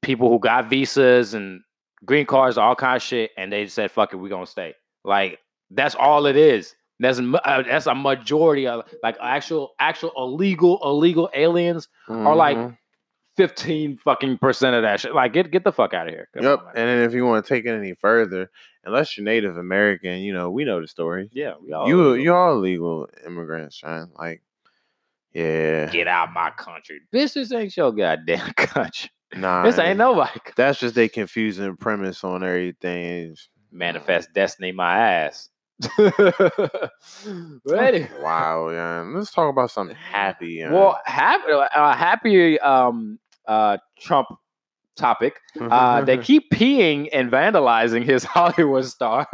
people 0.02 0.28
who 0.28 0.38
got 0.38 0.68
visas 0.68 1.34
and 1.34 1.60
green 2.04 2.26
cards, 2.26 2.58
all 2.58 2.74
kind 2.74 2.96
of 2.96 3.02
shit, 3.02 3.30
and 3.36 3.52
they 3.52 3.66
said, 3.66 3.90
"Fuck 3.90 4.12
it, 4.12 4.16
we're 4.16 4.28
gonna 4.28 4.46
stay." 4.46 4.74
Like 5.04 5.38
that's 5.70 5.94
all 5.94 6.26
it 6.26 6.36
is. 6.36 6.74
That's 7.00 7.18
uh, 7.18 7.62
that's 7.62 7.86
a 7.86 7.94
majority 7.94 8.66
of 8.68 8.84
like 9.02 9.16
actual 9.20 9.72
actual 9.80 10.12
illegal 10.16 10.78
illegal 10.84 11.28
aliens 11.34 11.88
are 12.08 12.36
like 12.36 12.56
Mhm. 13.34 13.36
fifteen 13.36 13.96
fucking 13.98 14.38
percent 14.38 14.76
of 14.76 14.82
that 14.82 15.00
shit. 15.00 15.14
Like 15.14 15.32
get 15.32 15.50
get 15.50 15.64
the 15.64 15.72
fuck 15.72 15.94
out 15.94 16.06
of 16.06 16.12
here. 16.14 16.28
Come 16.34 16.44
Yep. 16.44 16.58
on, 16.60 16.66
and 16.68 16.88
then 16.88 16.98
if 17.02 17.12
you 17.14 17.24
want 17.26 17.44
to 17.44 17.48
take 17.54 17.64
it 17.64 17.70
any 17.70 17.94
further, 17.94 18.50
unless 18.84 19.16
you're 19.16 19.24
Native 19.24 19.56
American, 19.56 20.18
you 20.20 20.32
know 20.32 20.50
we 20.50 20.64
know 20.64 20.80
the 20.80 20.86
story. 20.88 21.28
yeah, 21.32 21.54
we 21.60 21.72
all 21.72 21.88
you 21.88 22.14
you 22.14 22.34
all 22.34 22.56
legal 22.58 23.08
immigrants, 23.26 23.76
Sean. 23.76 24.10
Like, 24.18 24.42
yeah, 25.32 25.90
get 25.90 26.06
out 26.08 26.32
my 26.32 26.50
country. 26.50 27.00
Bitch, 27.12 27.34
this 27.34 27.52
ain't 27.52 27.76
your 27.76 27.92
goddamn 27.92 28.52
country. 28.56 29.10
nah. 29.36 29.64
This 29.64 29.78
ain't 29.78 29.98
nobody. 29.98 30.38
That's 30.56 30.78
just 30.78 30.94
they 30.94 31.08
confusing 31.08 31.76
premise 31.76 32.22
on 32.24 32.44
everything. 32.44 33.36
Manifest 33.72 34.32
destiny, 34.32 34.70
my 34.70 34.96
ass. 34.98 35.48
Ready? 37.66 38.06
Wow, 38.20 38.70
yeah. 38.70 39.00
Let's 39.14 39.32
talk 39.32 39.50
about 39.50 39.70
something 39.72 39.96
happy. 39.96 40.54
Yeah. 40.60 40.72
Well, 40.72 40.98
happy, 41.04 41.50
uh, 41.52 41.94
happy 41.96 42.58
um, 42.60 43.18
uh, 43.46 43.78
Trump 43.98 44.28
topic. 44.96 45.40
Uh, 45.60 46.02
they 46.02 46.16
keep 46.18 46.50
peeing 46.52 47.08
and 47.12 47.30
vandalizing 47.30 48.04
his 48.04 48.24
Hollywood 48.36 48.84
star. 48.84 49.26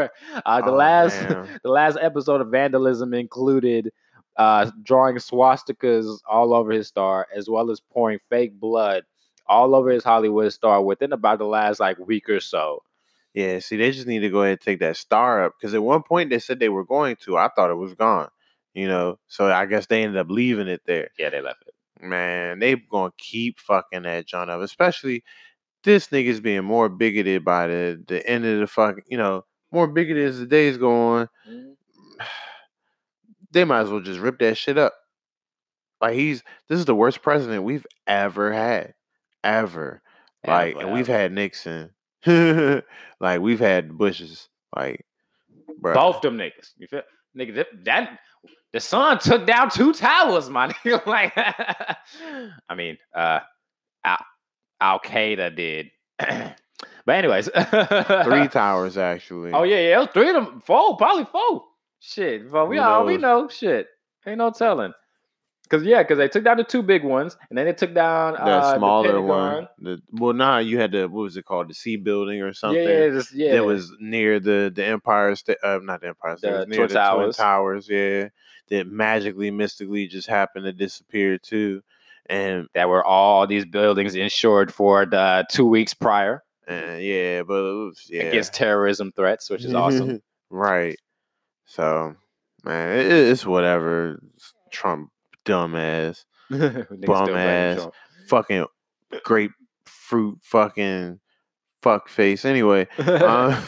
Uh, 0.47 0.61
the 0.63 0.71
Oh, 0.71 0.75
last 0.75 1.21
man. 1.29 1.49
the 1.63 1.71
last 1.71 1.99
episode 2.01 2.41
of 2.41 2.49
vandalism 2.49 3.13
included 3.15 3.93
uh, 4.37 4.71
drawing 4.83 5.17
swastikas 5.17 6.19
all 6.29 6.55
over 6.55 6.71
his 6.73 6.89
star, 6.89 7.27
as 7.35 7.49
well 7.49 7.71
as 7.71 7.81
pouring 7.81 8.19
fake 8.31 8.59
blood 8.59 9.05
all 9.47 9.75
over 9.75 9.91
his 9.91 10.05
Hollywood 10.05 10.53
star 10.53 10.81
within 10.83 11.13
about 11.13 11.39
the 11.39 11.45
last 11.45 11.81
like 11.81 11.99
week 11.99 12.29
or 12.29 12.41
so. 12.41 12.83
Yeah, 13.35 13.59
see, 13.61 13.77
they 13.77 13.91
just 13.91 14.07
need 14.07 14.21
to 14.21 14.31
go 14.31 14.41
ahead 14.43 14.53
and 14.53 14.61
take 14.61 14.81
that 14.81 14.97
star 14.97 15.45
up 15.45 15.55
because 15.59 15.75
at 15.75 15.83
one 15.83 16.03
point 16.03 16.31
they 16.31 16.39
said 16.39 16.59
they 16.59 16.69
were 16.69 16.85
going 16.85 17.17
to. 17.25 17.37
I 17.37 17.49
thought 17.55 17.71
it 17.71 17.75
was 17.77 17.95
gone, 17.95 18.29
you 18.75 18.89
know. 18.89 19.19
So 19.29 19.53
I 19.53 19.67
guess 19.67 19.87
they 19.87 20.03
ended 20.03 20.19
up 20.19 20.31
leaving 20.31 20.69
it 20.69 20.83
there. 20.87 21.11
Yeah, 21.19 21.31
they 21.31 21.41
left 21.41 21.63
it. 21.67 21.70
Man, 22.03 22.59
they 22.59 22.77
gonna 22.77 23.13
keep 23.19 23.59
fucking 23.59 24.03
that 24.03 24.27
John 24.27 24.51
up, 24.51 24.61
especially 24.61 25.25
this 25.85 26.09
nigga's 26.09 26.41
being 26.41 26.65
more 26.65 26.89
bigoted 26.89 27.45
by 27.45 27.67
the 27.67 28.03
the 28.07 28.27
end 28.27 28.45
of 28.45 28.61
the 28.61 28.67
fucking, 28.67 29.05
you 29.09 29.19
know, 29.19 29.45
more 29.73 29.87
bigoted 29.87 30.29
as 30.29 30.39
the 30.39 30.47
days 30.47 30.77
go 30.77 30.93
on. 30.93 31.29
Mm-hmm. 31.49 31.73
They 33.53 33.65
might 33.65 33.81
as 33.81 33.91
well 33.91 33.99
just 33.99 34.21
rip 34.21 34.39
that 34.39 34.57
shit 34.57 34.79
up. 34.79 34.95
Like 36.01 36.15
he's 36.15 36.45
this 36.69 36.79
is 36.79 36.85
the 36.85 36.95
worst 36.95 37.21
president 37.21 37.65
we've 37.65 37.87
ever 38.07 38.53
had, 38.53 38.95
ever. 39.43 40.03
Like, 40.47 40.77
Ever, 40.77 40.85
and 40.85 40.95
we've 40.95 41.07
had 41.07 41.33
Nixon. 41.33 41.91
like 43.21 43.41
we've 43.41 43.61
had 43.61 43.97
Bushes. 43.97 44.49
Like, 44.75 45.05
bro. 45.79 45.95
Both 45.95 46.23
them 46.23 46.39
niggas. 46.39 46.71
You 46.79 46.87
feel 46.87 47.03
nigga 47.37 47.57
that, 47.57 47.67
that 47.85 48.19
the 48.73 48.81
sun 48.81 49.19
took 49.19 49.47
down 49.47 49.71
two 49.71 49.93
towers, 49.93 50.49
my 50.49 50.69
nigga. 50.85 51.05
like 51.07 51.33
I 51.37 52.75
mean, 52.75 52.99
uh 53.15 53.41
Al 54.05 54.25
Al 54.81 55.01
Qaeda 55.01 55.55
did. 55.55 55.91
but 56.19 56.57
anyways. 57.09 57.47
Three 57.49 58.49
towers 58.53 58.97
actually. 58.97 59.53
Oh 59.53 59.63
yeah, 59.65 59.77
yeah, 59.81 59.97
it 59.97 60.01
was 60.01 60.09
three 60.13 60.29
of 60.29 60.35
them. 60.35 60.61
Four, 60.65 60.97
probably 60.97 61.25
four. 61.25 61.65
Shit. 62.01 62.51
But 62.51 62.69
we 62.69 62.77
Who 62.77 62.83
all 62.83 63.05
we 63.05 63.17
know 63.17 63.49
shit. 63.49 63.89
Ain't 64.27 64.39
no 64.39 64.51
telling. 64.51 64.93
Cause 65.71 65.85
yeah, 65.85 66.03
cause 66.03 66.19
they 66.19 66.27
took 66.27 66.43
down 66.43 66.57
the 66.57 66.65
two 66.65 66.83
big 66.83 67.05
ones, 67.05 67.37
and 67.49 67.57
then 67.57 67.65
they 67.65 67.73
took 67.73 67.95
down 67.95 68.33
the 68.33 68.43
uh, 68.43 68.77
smaller 68.77 69.13
the 69.13 69.23
one. 69.23 69.69
The 69.79 70.03
well, 70.11 70.33
nah, 70.33 70.59
you 70.59 70.81
had 70.81 70.91
the 70.91 71.09
what 71.09 71.23
was 71.23 71.37
it 71.37 71.45
called, 71.45 71.71
the 71.71 71.75
C 71.75 71.95
building 71.95 72.43
or 72.43 72.53
something. 72.53 72.83
Yeah, 72.83 73.05
yeah, 73.05 73.09
just, 73.11 73.33
yeah. 73.33 73.53
That 73.53 73.65
was 73.65 73.93
near 74.01 74.41
the 74.41 74.73
the 74.75 74.85
Empire 74.85 75.37
State, 75.37 75.59
uh, 75.63 75.79
not 75.81 76.01
the 76.01 76.09
Empire 76.09 76.37
State, 76.39 76.49
it 76.49 76.53
The 76.53 76.59
was 76.59 76.67
near 76.67 76.77
Twin 76.79 76.89
the 76.89 76.95
Towers. 76.95 77.37
Twin 77.37 77.45
Towers. 77.47 77.89
Yeah, 77.89 78.29
that 78.71 78.87
magically, 78.87 79.51
mystically 79.51 80.07
just 80.07 80.29
happened 80.29 80.65
to 80.65 80.73
disappear 80.73 81.39
too, 81.39 81.83
and 82.27 82.69
that 82.75 82.89
were 82.89 83.05
all 83.05 83.47
these 83.47 83.65
buildings 83.65 84.15
insured 84.15 84.73
for 84.73 85.05
the 85.07 85.45
two 85.51 85.67
weeks 85.67 85.95
prior 85.95 86.43
uh, 86.71 86.97
yeah, 87.01 87.43
but 87.43 87.55
it 87.55 87.75
was, 87.87 88.07
yeah, 88.09 88.23
against 88.23 88.55
terrorism 88.55 89.11
threats, 89.13 89.51
which 89.51 89.65
is 89.65 89.75
awesome. 89.75 90.23
right. 90.51 90.97
So, 91.65 92.15
man, 92.65 92.97
it, 92.97 93.07
it's 93.07 93.45
whatever. 93.45 94.23
Trump, 94.71 95.11
dumbass, 95.45 96.25
Bum 96.51 97.31
ass. 97.31 97.89
Fucking 98.29 98.67
grapefruit, 99.25 100.39
fucking 100.43 101.19
fuck 101.83 102.09
face. 102.09 102.45
Anyway, 102.45 102.87
uh, 102.99 103.61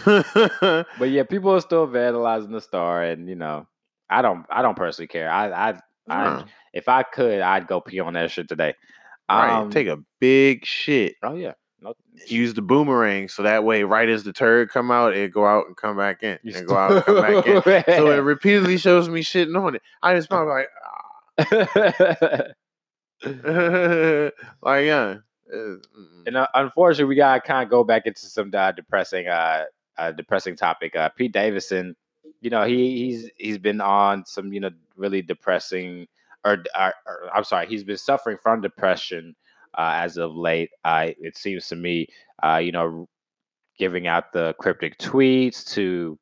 but 0.97 1.11
yeah, 1.11 1.25
people 1.25 1.51
are 1.51 1.61
still 1.61 1.89
vandalizing 1.89 2.53
the 2.53 2.61
star, 2.61 3.03
and 3.03 3.29
you 3.29 3.35
know, 3.35 3.67
I 4.19 4.23
don't, 4.23 4.47
I 4.51 4.63
don't 4.63 4.77
personally 4.77 5.09
care. 5.09 5.31
I, 5.31 5.71
I, 6.09 6.45
if 6.73 6.89
I 6.89 7.03
could, 7.03 7.41
I'd 7.41 7.67
go 7.67 7.81
pee 7.81 8.01
on 8.01 8.15
that 8.15 8.31
shit 8.31 8.49
today. 8.49 8.75
right, 9.29 9.61
Um, 9.61 9.71
take 9.71 9.87
a 9.87 9.99
big 10.21 10.65
shit. 10.65 11.17
Oh 11.23 11.35
yeah, 11.35 11.53
no, 11.81 11.95
Use 12.27 12.55
the 12.55 12.63
boomerang 12.63 13.29
so 13.29 13.43
that 13.43 13.65
way, 13.65 13.83
right 13.83 14.09
as 14.09 14.25
the 14.25 14.33
turd 14.33 14.71
come 14.71 14.91
out, 14.91 15.17
it 15.17 15.33
go 15.33 15.47
out 15.47 15.67
and 15.67 15.77
come 15.77 15.97
back 15.97 16.23
in, 16.23 16.39
and 16.45 16.67
go 16.67 16.77
out 16.77 16.93
and 16.93 17.05
come 17.05 17.21
back 17.21 17.47
in. 17.47 17.63
So 17.97 18.11
it 18.11 18.19
repeatedly 18.19 18.79
shows 18.79 19.09
me 19.09 19.23
shitting 19.23 19.61
on 19.61 19.77
it. 19.77 19.83
I 20.03 20.15
just 20.15 20.29
smell 20.29 20.47
like, 20.47 20.69
ah. 20.85 20.93
like 24.63 24.85
yeah. 24.85 25.17
uh, 25.55 25.75
and 26.27 26.37
uh, 26.37 26.47
unfortunately, 26.55 27.07
we 27.07 27.17
gotta 27.17 27.41
kind 27.41 27.65
of 27.65 27.71
go 27.71 27.85
back 27.85 28.07
into 28.07 28.27
some 28.27 28.51
uh, 28.55 28.73
depressing, 28.73 29.29
uh, 29.29 29.65
uh, 29.99 30.13
depressing 30.13 30.57
topic. 30.57 30.95
Uh, 30.95 31.09
Pete 31.11 31.33
Davidson, 31.33 31.97
you 32.41 32.51
know, 32.51 32.65
he 32.65 33.07
he's 33.07 33.31
he's 33.37 33.59
been 33.59 33.81
on 33.81 34.25
some, 34.27 34.53
you 34.53 34.61
know, 34.61 34.71
really 34.97 35.23
depressing, 35.23 36.07
or, 36.45 36.65
or, 36.79 36.95
or 37.07 37.31
I'm 37.35 37.45
sorry, 37.45 37.67
he's 37.67 37.85
been 37.85 37.97
suffering 37.99 38.39
from 38.43 38.61
depression 38.61 39.35
uh, 39.79 39.93
as 39.95 40.17
of 40.17 40.35
late. 40.35 40.71
Uh, 40.85 41.09
it 41.19 41.37
seems 41.37 41.69
to 41.69 41.77
me, 41.77 42.09
uh, 42.43 42.57
you 42.57 42.73
know, 42.73 43.09
giving 43.79 44.07
out 44.07 44.33
the 44.33 44.55
cryptic 44.59 44.99
tweets 44.99 45.67
to 45.75 46.19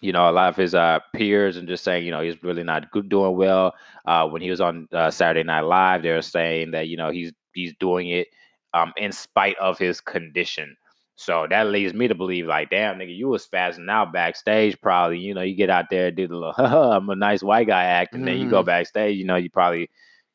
you 0.00 0.12
know 0.12 0.28
a 0.28 0.32
lot 0.32 0.48
of 0.48 0.56
his 0.56 0.74
uh, 0.74 0.98
peers 1.14 1.56
and 1.56 1.68
just 1.68 1.84
saying 1.84 2.04
you 2.04 2.10
know 2.10 2.20
he's 2.20 2.42
really 2.42 2.62
not 2.62 2.90
good 2.90 3.08
doing 3.08 3.36
well 3.36 3.74
uh, 4.06 4.26
when 4.26 4.42
he 4.42 4.50
was 4.50 4.60
on 4.60 4.86
uh, 4.92 5.10
saturday 5.10 5.42
night 5.42 5.62
live 5.62 6.02
they 6.02 6.12
were 6.12 6.22
saying 6.22 6.70
that 6.70 6.88
you 6.88 6.96
know 6.96 7.10
he's 7.10 7.32
he's 7.54 7.74
doing 7.80 8.08
it 8.08 8.28
um, 8.74 8.92
in 8.96 9.10
spite 9.10 9.56
of 9.58 9.78
his 9.78 10.00
condition 10.00 10.76
so 11.16 11.46
that 11.48 11.68
leads 11.68 11.94
me 11.94 12.06
to 12.06 12.14
believe 12.14 12.46
like 12.46 12.70
damn 12.70 12.98
nigga 12.98 13.16
you 13.16 13.28
was 13.28 13.46
spazzing 13.46 13.90
out 13.90 14.12
backstage 14.12 14.78
probably 14.80 15.18
you 15.18 15.34
know 15.34 15.42
you 15.42 15.54
get 15.54 15.70
out 15.70 15.86
there 15.90 16.10
do 16.10 16.28
the 16.28 16.36
little 16.36 16.52
i'm 16.66 17.08
a 17.08 17.16
nice 17.16 17.42
white 17.42 17.66
guy 17.66 17.84
act 17.84 18.14
and 18.14 18.26
then 18.26 18.38
you 18.38 18.48
go 18.50 18.62
backstage 18.62 19.16
you 19.16 19.24
know 19.24 19.36
you 19.36 19.50
probably 19.50 19.90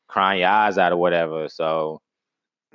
crying 0.08 0.40
your 0.40 0.48
eyes 0.48 0.78
out 0.78 0.92
or 0.92 0.96
whatever 0.96 1.48
so 1.48 2.00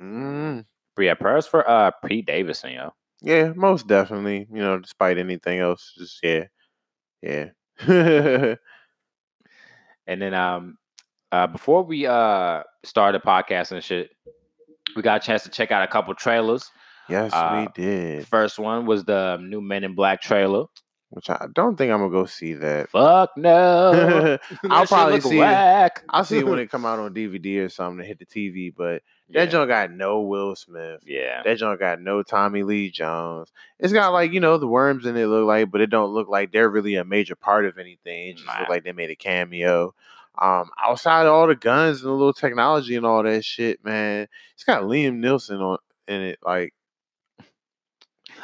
Mm, 0.00 0.64
but 0.94 1.02
yeah 1.02 1.14
prayers 1.14 1.46
for 1.46 1.68
uh 1.68 1.90
pete 2.06 2.24
davidson 2.26 2.72
yo 2.72 2.92
yeah, 3.22 3.52
most 3.56 3.86
definitely. 3.86 4.46
You 4.52 4.60
know, 4.60 4.78
despite 4.78 5.18
anything 5.18 5.58
else, 5.58 5.94
just 5.96 6.20
yeah, 6.22 6.44
yeah. 7.22 7.48
And 10.06 10.22
then 10.22 10.32
um 10.32 10.78
uh 11.32 11.46
before 11.46 11.82
we 11.82 12.06
uh 12.06 12.62
started 12.84 13.22
podcast 13.22 13.72
and 13.72 13.84
shit, 13.84 14.10
we 14.96 15.02
got 15.02 15.22
a 15.22 15.26
chance 15.26 15.42
to 15.42 15.50
check 15.50 15.70
out 15.70 15.82
a 15.82 15.86
couple 15.86 16.14
trailers. 16.14 16.70
Yes, 17.08 17.32
Uh, 17.32 17.66
we 17.66 17.82
did. 17.82 18.26
First 18.26 18.58
one 18.58 18.86
was 18.86 19.04
the 19.04 19.38
new 19.38 19.60
Men 19.60 19.84
in 19.84 19.94
Black 19.94 20.20
trailer. 20.20 20.66
which 21.10 21.30
I 21.30 21.46
don't 21.54 21.74
think 21.76 21.90
I'm 21.90 22.00
gonna 22.00 22.10
go 22.10 22.26
see 22.26 22.52
that. 22.54 22.90
Fuck 22.90 23.30
no. 23.38 24.36
I'll 24.70 24.86
probably 24.86 25.20
see 25.22 25.40
it. 25.40 25.92
I'll 26.10 26.24
see 26.24 26.36
it 26.38 26.46
when 26.46 26.58
it 26.58 26.70
come 26.70 26.84
out 26.84 26.98
on 26.98 27.14
DVD 27.14 27.64
or 27.64 27.68
something 27.70 27.98
to 28.00 28.04
hit 28.04 28.18
the 28.18 28.26
TV. 28.26 28.74
But 28.76 29.02
yeah. 29.28 29.44
that 29.46 29.50
joint 29.50 29.68
got 29.70 29.90
no 29.90 30.20
Will 30.20 30.54
Smith. 30.54 31.00
yeah. 31.06 31.42
That 31.44 31.56
joint 31.56 31.80
got 31.80 32.02
no 32.02 32.22
Tommy 32.22 32.62
Lee 32.62 32.90
Jones. 32.90 33.50
It's 33.78 33.92
got 33.94 34.12
like 34.12 34.32
you 34.32 34.40
know 34.40 34.58
the 34.58 34.66
worms 34.68 35.06
in 35.06 35.16
it 35.16 35.26
look 35.28 35.46
like, 35.46 35.70
but 35.70 35.80
it 35.80 35.88
don't 35.88 36.12
look 36.12 36.28
like 36.28 36.52
they're 36.52 36.68
really 36.68 36.96
a 36.96 37.04
major 37.06 37.34
part 37.36 37.64
of 37.64 37.78
anything. 37.78 38.28
It 38.28 38.34
just 38.36 38.46
Nah. 38.46 38.60
look 38.60 38.68
like 38.68 38.84
they 38.84 38.92
made 38.92 39.08
a 39.10 39.16
cameo. 39.16 39.94
Um, 40.40 40.68
outside 40.78 41.22
of 41.26 41.32
all 41.32 41.46
the 41.48 41.56
guns 41.56 42.02
and 42.02 42.08
the 42.10 42.12
little 42.14 42.34
technology 42.34 42.94
and 42.96 43.06
all 43.06 43.22
that 43.22 43.44
shit, 43.46 43.82
man, 43.82 44.28
it's 44.54 44.62
got 44.62 44.82
Liam 44.82 45.20
Neeson 45.20 45.58
on 45.60 45.78
in 46.06 46.20
it. 46.20 46.38
Like 46.44 46.74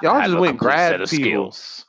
y'all 0.03 0.21
just 0.23 0.39
went 0.39 0.59
grab 0.59 1.01
of 1.01 1.11
people, 1.11 1.53
skills. 1.53 1.85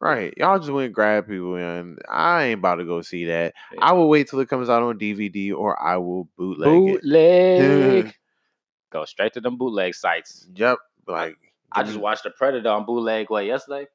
right? 0.00 0.32
Y'all 0.36 0.58
just 0.58 0.70
went 0.70 0.92
grab 0.92 1.26
people, 1.28 1.56
and 1.56 1.98
I 2.08 2.44
ain't 2.46 2.58
about 2.58 2.76
to 2.76 2.84
go 2.84 3.02
see 3.02 3.26
that. 3.26 3.54
Yeah. 3.72 3.78
I 3.82 3.92
will 3.92 4.08
wait 4.08 4.28
till 4.28 4.40
it 4.40 4.48
comes 4.48 4.68
out 4.68 4.82
on 4.82 4.98
DVD, 4.98 5.52
or 5.54 5.80
I 5.80 5.96
will 5.96 6.28
bootleg 6.36 6.68
it. 6.68 7.02
Bootleg. 7.02 8.14
Go 8.90 9.04
straight 9.04 9.32
to 9.34 9.40
them 9.40 9.56
bootleg 9.56 9.94
sites. 9.94 10.48
Yep, 10.56 10.78
like 11.06 11.36
I 11.70 11.84
just 11.84 11.98
watched 11.98 12.24
the 12.24 12.30
Predator 12.30 12.70
on 12.70 12.84
bootleg 12.84 13.30
what 13.30 13.46
yesterday. 13.46 13.86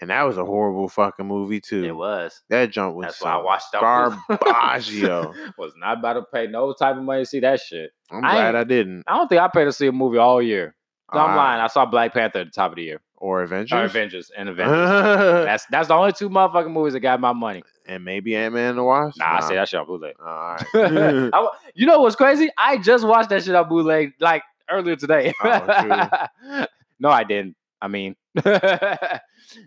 and 0.00 0.08
that 0.08 0.22
was 0.22 0.38
a 0.38 0.44
horrible 0.44 0.88
fucking 0.88 1.26
movie 1.26 1.60
too. 1.60 1.84
It 1.84 1.94
was. 1.94 2.40
That 2.48 2.70
jump 2.70 2.96
was 2.96 3.04
That's 3.06 3.20
why 3.20 3.32
I 3.32 3.36
watched 3.42 3.74
it 3.74 3.82
on 3.82 4.12
garbaggio. 4.30 5.34
was 5.58 5.74
not 5.76 5.98
about 5.98 6.14
to 6.14 6.22
pay 6.32 6.46
no 6.46 6.72
type 6.72 6.96
of 6.96 7.02
money 7.02 7.22
to 7.22 7.26
see 7.26 7.40
that 7.40 7.60
shit. 7.60 7.90
I'm 8.10 8.24
I 8.24 8.32
glad 8.32 8.54
I 8.56 8.64
didn't. 8.64 9.04
I 9.06 9.16
don't 9.18 9.28
think 9.28 9.40
I 9.42 9.48
paid 9.48 9.64
to 9.66 9.72
see 9.72 9.86
a 9.88 9.92
movie 9.92 10.16
all 10.16 10.40
year. 10.40 10.74
No, 11.12 11.20
I'm 11.20 11.30
Ah, 11.32 11.36
lying. 11.36 11.60
I 11.60 11.66
saw 11.66 11.84
Black 11.84 12.14
Panther 12.14 12.38
at 12.38 12.46
the 12.46 12.50
top 12.50 12.72
of 12.72 12.76
the 12.76 12.82
year. 12.84 13.00
Or 13.20 13.40
Or 13.40 13.42
Avengers. 13.42 13.90
Avengers 13.90 14.30
and 14.36 14.48
Avengers. 14.50 15.44
that's 15.44 15.66
that's 15.70 15.88
the 15.88 15.94
only 15.94 16.12
two 16.12 16.30
motherfucking 16.30 16.70
movies 16.72 16.92
that 16.94 17.00
got 17.00 17.20
my 17.20 17.32
money. 17.32 17.62
and 17.86 18.04
maybe 18.04 18.34
Ant 18.36 18.54
Man 18.54 18.70
and 18.70 18.78
the 18.78 18.84
Wasp. 18.84 19.18
Nah, 19.18 19.38
I 19.38 19.40
say 19.40 19.54
that 19.56 19.68
shit 19.68 19.80
on 19.80 19.86
bootleg. 19.86 20.14
All 20.20 20.26
right. 20.26 20.64
I 21.34 21.48
you 21.74 21.86
know 21.86 22.00
what's 22.00 22.16
crazy? 22.16 22.48
I 22.56 22.78
just 22.78 23.06
watched 23.06 23.30
that 23.30 23.42
shit 23.44 23.54
on 23.54 23.68
bootleg 23.68 24.12
like 24.20 24.42
earlier 24.70 24.96
today. 24.96 25.32
Oh, 25.42 26.66
no, 27.00 27.08
I 27.10 27.24
didn't. 27.24 27.56
I 27.80 27.86
mean, 27.88 28.16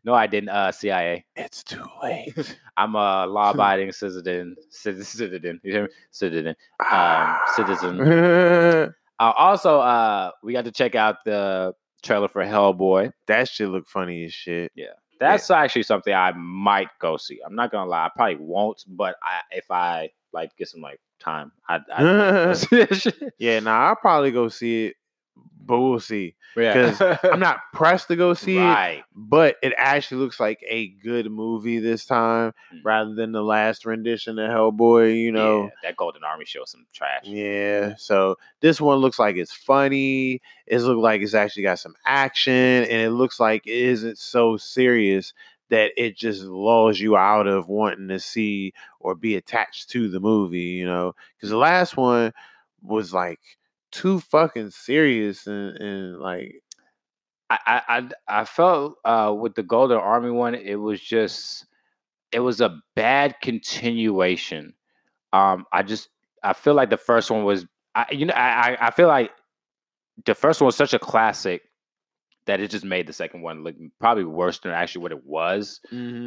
no, 0.04 0.14
I 0.14 0.28
didn't. 0.28 0.50
Uh, 0.50 0.72
CIA. 0.72 1.26
it's 1.36 1.64
too 1.64 1.84
late. 2.04 2.58
I'm 2.78 2.96
a 2.96 3.26
law-abiding 3.26 3.92
citizen. 3.94 4.56
Citizen. 4.70 5.06
Citizen. 5.30 5.62
You 5.64 5.72
hear 5.72 5.84
me? 5.84 5.90
Citizen. 6.12 6.56
Um, 6.92 7.38
citizen. 7.56 8.02
Uh, 8.02 9.32
also, 9.38 9.80
uh, 9.80 10.32
we 10.44 10.52
got 10.54 10.66
to 10.66 10.72
check 10.72 10.96
out 10.96 11.24
the 11.26 11.74
trailer 12.02 12.28
for 12.28 12.44
Hellboy. 12.44 13.12
That 13.28 13.48
shit 13.48 13.70
look 13.70 13.88
funny 13.88 14.26
as 14.26 14.34
shit. 14.34 14.72
Yeah. 14.76 14.88
That's 15.20 15.52
actually 15.52 15.84
something 15.84 16.14
I 16.14 16.32
might 16.32 16.88
go 17.00 17.16
see. 17.18 17.40
I'm 17.46 17.54
not 17.56 17.72
gonna 17.72 17.90
lie, 17.90 18.06
I 18.06 18.10
probably 18.16 18.38
won't, 18.38 18.84
but 18.88 19.18
I 19.22 19.42
if 19.52 19.70
I 19.70 20.10
like 20.34 20.56
get 20.58 20.68
some 20.68 20.82
like 20.82 21.00
time, 21.20 21.52
I 21.70 21.80
I 21.94 22.54
see 22.54 22.78
that 22.84 22.96
shit. 22.96 23.34
yeah, 23.38 23.60
nah, 23.60 23.90
I'll 23.90 23.96
probably 23.96 24.32
go 24.32 24.48
see 24.48 24.88
it, 24.88 24.96
but 25.64 25.80
we'll 25.80 26.00
see. 26.00 26.36
Yeah. 26.58 27.16
I'm 27.24 27.40
not 27.40 27.60
pressed 27.74 28.10
to 28.10 28.18
go 28.18 28.34
see 28.34 28.58
it, 28.58 29.04
but 29.16 29.56
it 29.64 29.74
actually 29.78 30.18
looks 30.22 30.38
like 30.40 30.60
a 30.68 30.88
good 30.90 31.32
movie 31.32 31.80
this 31.80 32.06
time 32.06 32.54
Mm. 32.74 32.82
rather 32.84 33.14
than 33.14 33.32
the 33.32 33.42
last 33.44 33.86
rendition 33.86 34.38
of 34.40 34.50
Hellboy. 34.50 35.18
You 35.22 35.32
know, 35.32 35.64
yeah, 35.64 35.70
that 35.84 35.96
Golden 35.98 36.24
Army 36.26 36.44
show 36.46 36.66
some 36.66 36.86
trash. 36.94 37.24
Yeah. 37.24 37.96
So 37.98 38.36
this 38.60 38.82
one 38.82 38.98
looks 38.98 39.20
like 39.20 39.38
it's 39.38 39.54
funny. 39.54 40.42
It 40.68 40.80
looks 40.80 41.02
like 41.02 41.22
it's 41.22 41.34
actually 41.34 41.64
got 41.64 41.80
some 41.80 41.96
action, 42.06 42.54
and 42.54 42.92
it 42.92 43.12
looks 43.12 43.40
like 43.40 43.66
it 43.66 43.72
isn't 43.72 44.18
so 44.18 44.58
serious 44.58 45.34
that 45.70 45.92
it 45.96 46.18
just 46.18 46.42
lulls 46.44 47.00
you 47.00 47.16
out 47.16 47.48
of 47.48 47.70
wanting 47.70 48.10
to 48.10 48.20
see 48.20 48.74
or 49.00 49.16
be 49.16 49.38
attached 49.38 49.90
to 49.92 50.10
the 50.10 50.20
movie. 50.20 50.60
You 50.60 50.86
know, 50.86 51.16
because 51.38 51.50
the 51.50 51.56
last 51.58 51.96
one 51.96 52.34
was 52.82 53.14
like 53.14 53.40
too 53.92 54.20
fucking 54.20 54.72
serious 54.72 55.48
and, 55.48 55.78
and 55.78 56.20
like 56.20 56.62
I, 57.50 57.82
I 57.88 58.10
I 58.42 58.46
felt 58.46 58.96
uh 59.04 59.36
with 59.38 59.56
the 59.56 59.64
Golden 59.64 59.98
Army 59.98 60.32
one, 60.32 60.56
it 60.56 60.76
was 60.76 61.02
just 61.02 61.66
it 62.32 62.40
was 62.40 62.62
a 62.62 62.80
bad 62.96 63.36
continuation. 63.42 64.74
Um, 65.34 65.66
I 65.74 65.84
just 65.84 66.10
I 66.44 66.54
feel 66.54 66.74
like 66.74 66.90
the 66.90 66.98
first 66.98 67.30
one 67.30 67.44
was 67.44 67.66
I 67.96 68.06
you 68.12 68.26
know 68.26 68.34
I 68.34 68.78
I 68.80 68.92
feel 68.92 69.08
like 69.08 69.32
the 70.26 70.36
first 70.36 70.62
one 70.62 70.68
was 70.68 70.76
such 70.76 70.94
a 70.94 71.00
classic 71.00 71.64
that 72.46 72.60
it 72.60 72.72
just 72.72 72.86
made 72.86 73.06
the 73.08 73.14
second 73.14 73.42
one 73.42 73.64
look 73.64 73.76
probably 74.00 74.24
worse 74.24 74.60
than 74.60 74.72
actually 74.72 75.02
what 75.04 75.12
it 75.12 75.26
was. 75.26 75.80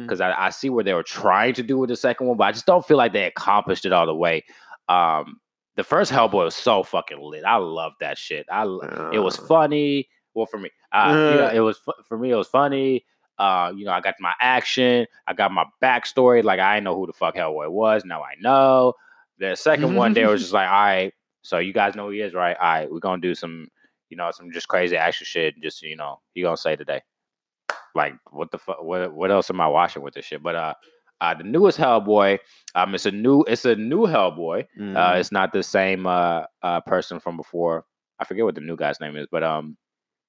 because 0.03 0.21
I, 0.21 0.31
I 0.45 0.49
see 0.49 0.69
what 0.69 0.85
they 0.85 0.93
were 0.93 1.03
trying 1.03 1.53
to 1.55 1.63
do 1.63 1.77
with 1.77 1.89
the 1.89 1.95
second 1.95 2.27
one, 2.27 2.37
but 2.37 2.45
I 2.45 2.51
just 2.51 2.65
don't 2.65 2.85
feel 2.85 2.97
like 2.97 3.13
they 3.13 3.25
accomplished 3.25 3.85
it 3.85 3.91
all 3.91 4.05
the 4.05 4.15
way. 4.15 4.43
Um, 4.87 5.39
the 5.75 5.83
first 5.83 6.11
Hellboy 6.11 6.45
was 6.45 6.55
so 6.55 6.83
fucking 6.83 7.19
lit. 7.21 7.43
I 7.45 7.57
love 7.57 7.93
that 7.99 8.17
shit. 8.17 8.45
I 8.51 8.61
l- 8.61 8.81
it 9.13 9.19
was 9.19 9.37
Uh, 9.39 9.43
funny. 9.45 10.07
Well, 10.33 10.45
for 10.45 10.57
me, 10.57 10.69
uh, 10.91 11.07
you 11.09 11.37
know, 11.37 11.47
Uh. 11.47 11.51
it 11.53 11.59
was 11.59 11.79
for 12.07 12.17
me. 12.17 12.31
It 12.31 12.35
was 12.35 12.47
funny. 12.47 13.05
Uh, 13.37 13.73
you 13.75 13.83
know, 13.85 13.91
I 13.91 13.99
got 14.01 14.15
my 14.19 14.33
action. 14.39 15.05
I 15.27 15.33
got 15.33 15.51
my 15.51 15.65
backstory. 15.81 16.43
Like 16.43 16.59
I 16.59 16.75
didn't 16.75 16.85
know 16.85 16.95
who 16.95 17.05
the 17.07 17.13
fuck 17.13 17.35
Hellboy 17.35 17.69
was. 17.69 18.05
Now 18.05 18.21
I 18.23 18.35
know. 18.39 18.93
The 19.39 19.55
second 19.55 19.95
one, 19.95 20.13
they 20.13 20.25
was 20.25 20.41
just 20.41 20.53
like, 20.53 20.67
all 20.69 20.73
right, 20.85 21.13
so 21.41 21.57
you 21.59 21.73
guys 21.73 21.95
know 21.95 22.05
who 22.05 22.11
he 22.11 22.21
is, 22.21 22.33
right? 22.33 22.55
All 22.57 22.65
right, 22.67 22.89
we're 22.91 22.99
gonna 22.99 23.21
do 23.21 23.35
some, 23.35 23.67
you 24.09 24.15
know, 24.17 24.31
some 24.31 24.51
just 24.51 24.67
crazy 24.69 24.95
action 24.95 25.25
shit. 25.25 25.59
Just 25.61 25.81
you 25.81 25.97
know, 25.97 26.21
he 26.33 26.41
gonna 26.41 26.55
say 26.57 26.75
today 26.77 27.01
like 27.95 28.13
what 28.31 28.51
the 28.51 28.57
fuck 28.57 28.81
what 28.83 29.13
what 29.13 29.31
else 29.31 29.49
am 29.49 29.61
I 29.61 29.67
watching 29.67 30.01
with 30.01 30.13
this 30.13 30.25
shit? 30.25 30.43
But 30.43 30.55
uh 30.55 30.73
uh 31.21 31.33
the 31.33 31.43
newest 31.43 31.77
Hellboy, 31.77 32.39
um 32.75 32.95
it's 32.95 33.05
a 33.05 33.11
new 33.11 33.43
it's 33.43 33.65
a 33.65 33.75
new 33.75 34.01
Hellboy. 34.07 34.63
Uh 34.63 34.81
mhm. 34.81 35.19
it's 35.19 35.31
not 35.31 35.53
the 35.53 35.63
same 35.63 36.05
uh 36.07 36.43
uh 36.61 36.81
person 36.81 37.19
from 37.19 37.37
before. 37.37 37.85
I 38.19 38.25
forget 38.25 38.45
what 38.45 38.55
the 38.55 38.61
new 38.61 38.75
guy's 38.75 38.99
name 38.99 39.15
is, 39.15 39.27
but 39.31 39.43
um 39.43 39.77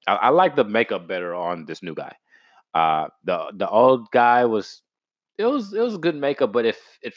I, 0.07 0.14
I 0.16 0.28
like 0.30 0.57
the 0.57 0.64
makeup 0.64 1.07
better 1.09 1.34
on 1.34 1.64
this 1.66 1.82
new 1.82 1.95
guy. 1.95 2.14
Uh 2.74 3.09
the 3.24 3.53
the 3.55 3.68
old 3.68 4.11
guy 4.11 4.45
was 4.45 4.82
it 5.39 5.45
was 5.47 5.72
it 5.72 5.80
was 5.80 5.97
good 5.99 6.16
makeup, 6.16 6.53
but 6.53 6.64
if 6.66 6.78
it 7.03 7.14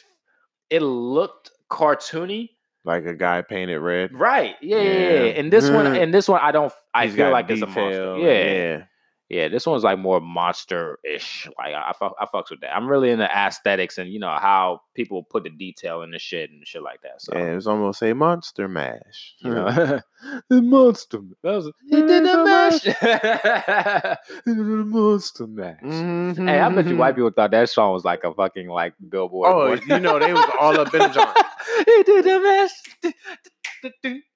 it 0.70 0.80
looked 0.82 1.50
cartoony. 1.70 2.50
like 2.84 3.04
a 3.06 3.14
guy 3.14 3.42
painted 3.42 3.78
red. 3.80 4.12
Right. 4.14 4.56
Yeah, 4.62 4.78
yeah, 4.80 4.92
yeah. 4.92 5.24
Yeah. 5.24 5.32
And 5.40 5.52
this 5.52 5.70
one 5.70 5.86
and 5.96 6.12
this 6.14 6.28
one 6.28 6.40
I 6.42 6.50
don't 6.52 6.72
I 6.94 7.06
He's 7.06 7.14
feel 7.14 7.30
like 7.30 7.50
it's 7.50 7.62
a 7.62 7.66
monster. 7.66 8.16
Yeah. 8.18 8.76
yeah. 8.78 8.84
Yeah, 9.30 9.46
this 9.46 9.64
one's 9.64 9.84
like 9.84 9.96
more 9.96 10.20
monster-ish. 10.20 11.48
Like 11.56 11.72
I, 11.72 11.90
I, 11.90 11.92
fuck, 11.92 12.16
I 12.20 12.26
fucks 12.26 12.50
with 12.50 12.62
that. 12.62 12.74
I'm 12.74 12.88
really 12.88 13.10
into 13.10 13.24
aesthetics 13.24 13.96
and 13.96 14.12
you 14.12 14.18
know 14.18 14.36
how 14.40 14.80
people 14.94 15.22
put 15.22 15.44
the 15.44 15.50
detail 15.50 16.02
in 16.02 16.10
the 16.10 16.18
shit 16.18 16.50
and 16.50 16.66
shit 16.66 16.82
like 16.82 17.02
that. 17.02 17.22
So 17.22 17.34
Yeah, 17.36 17.52
it 17.52 17.54
was 17.54 17.68
almost 17.68 18.02
a 18.02 18.12
monster 18.12 18.66
mash. 18.66 19.36
you 19.38 19.54
know, 19.54 20.00
the 20.50 20.62
monster. 20.62 21.20
That 21.44 21.52
was 21.52 21.70
he 21.88 22.02
did 22.02 22.24
the 22.24 22.44
mash. 22.44 22.82
he 24.44 24.50
did 24.52 24.58
the 24.58 24.84
monster 24.84 25.46
mash. 25.46 25.78
Hey, 25.80 26.58
I 26.58 26.68
bet 26.68 26.88
you 26.88 26.96
white 26.96 27.10
mm-hmm. 27.10 27.16
people 27.16 27.30
thought 27.30 27.52
that 27.52 27.70
song 27.70 27.92
was 27.92 28.04
like 28.04 28.24
a 28.24 28.34
fucking 28.34 28.66
like 28.66 28.94
billboard. 29.08 29.48
Oh, 29.48 29.68
one. 29.70 29.80
you 29.86 30.00
know, 30.00 30.18
they 30.18 30.32
was 30.32 30.44
all 30.58 30.76
up 30.80 30.92
in 30.92 31.02
the 31.02 31.08
joint. 31.08 31.38
he 31.86 32.02
did 32.02 32.24
the 32.24 32.40
mash. 32.40 33.14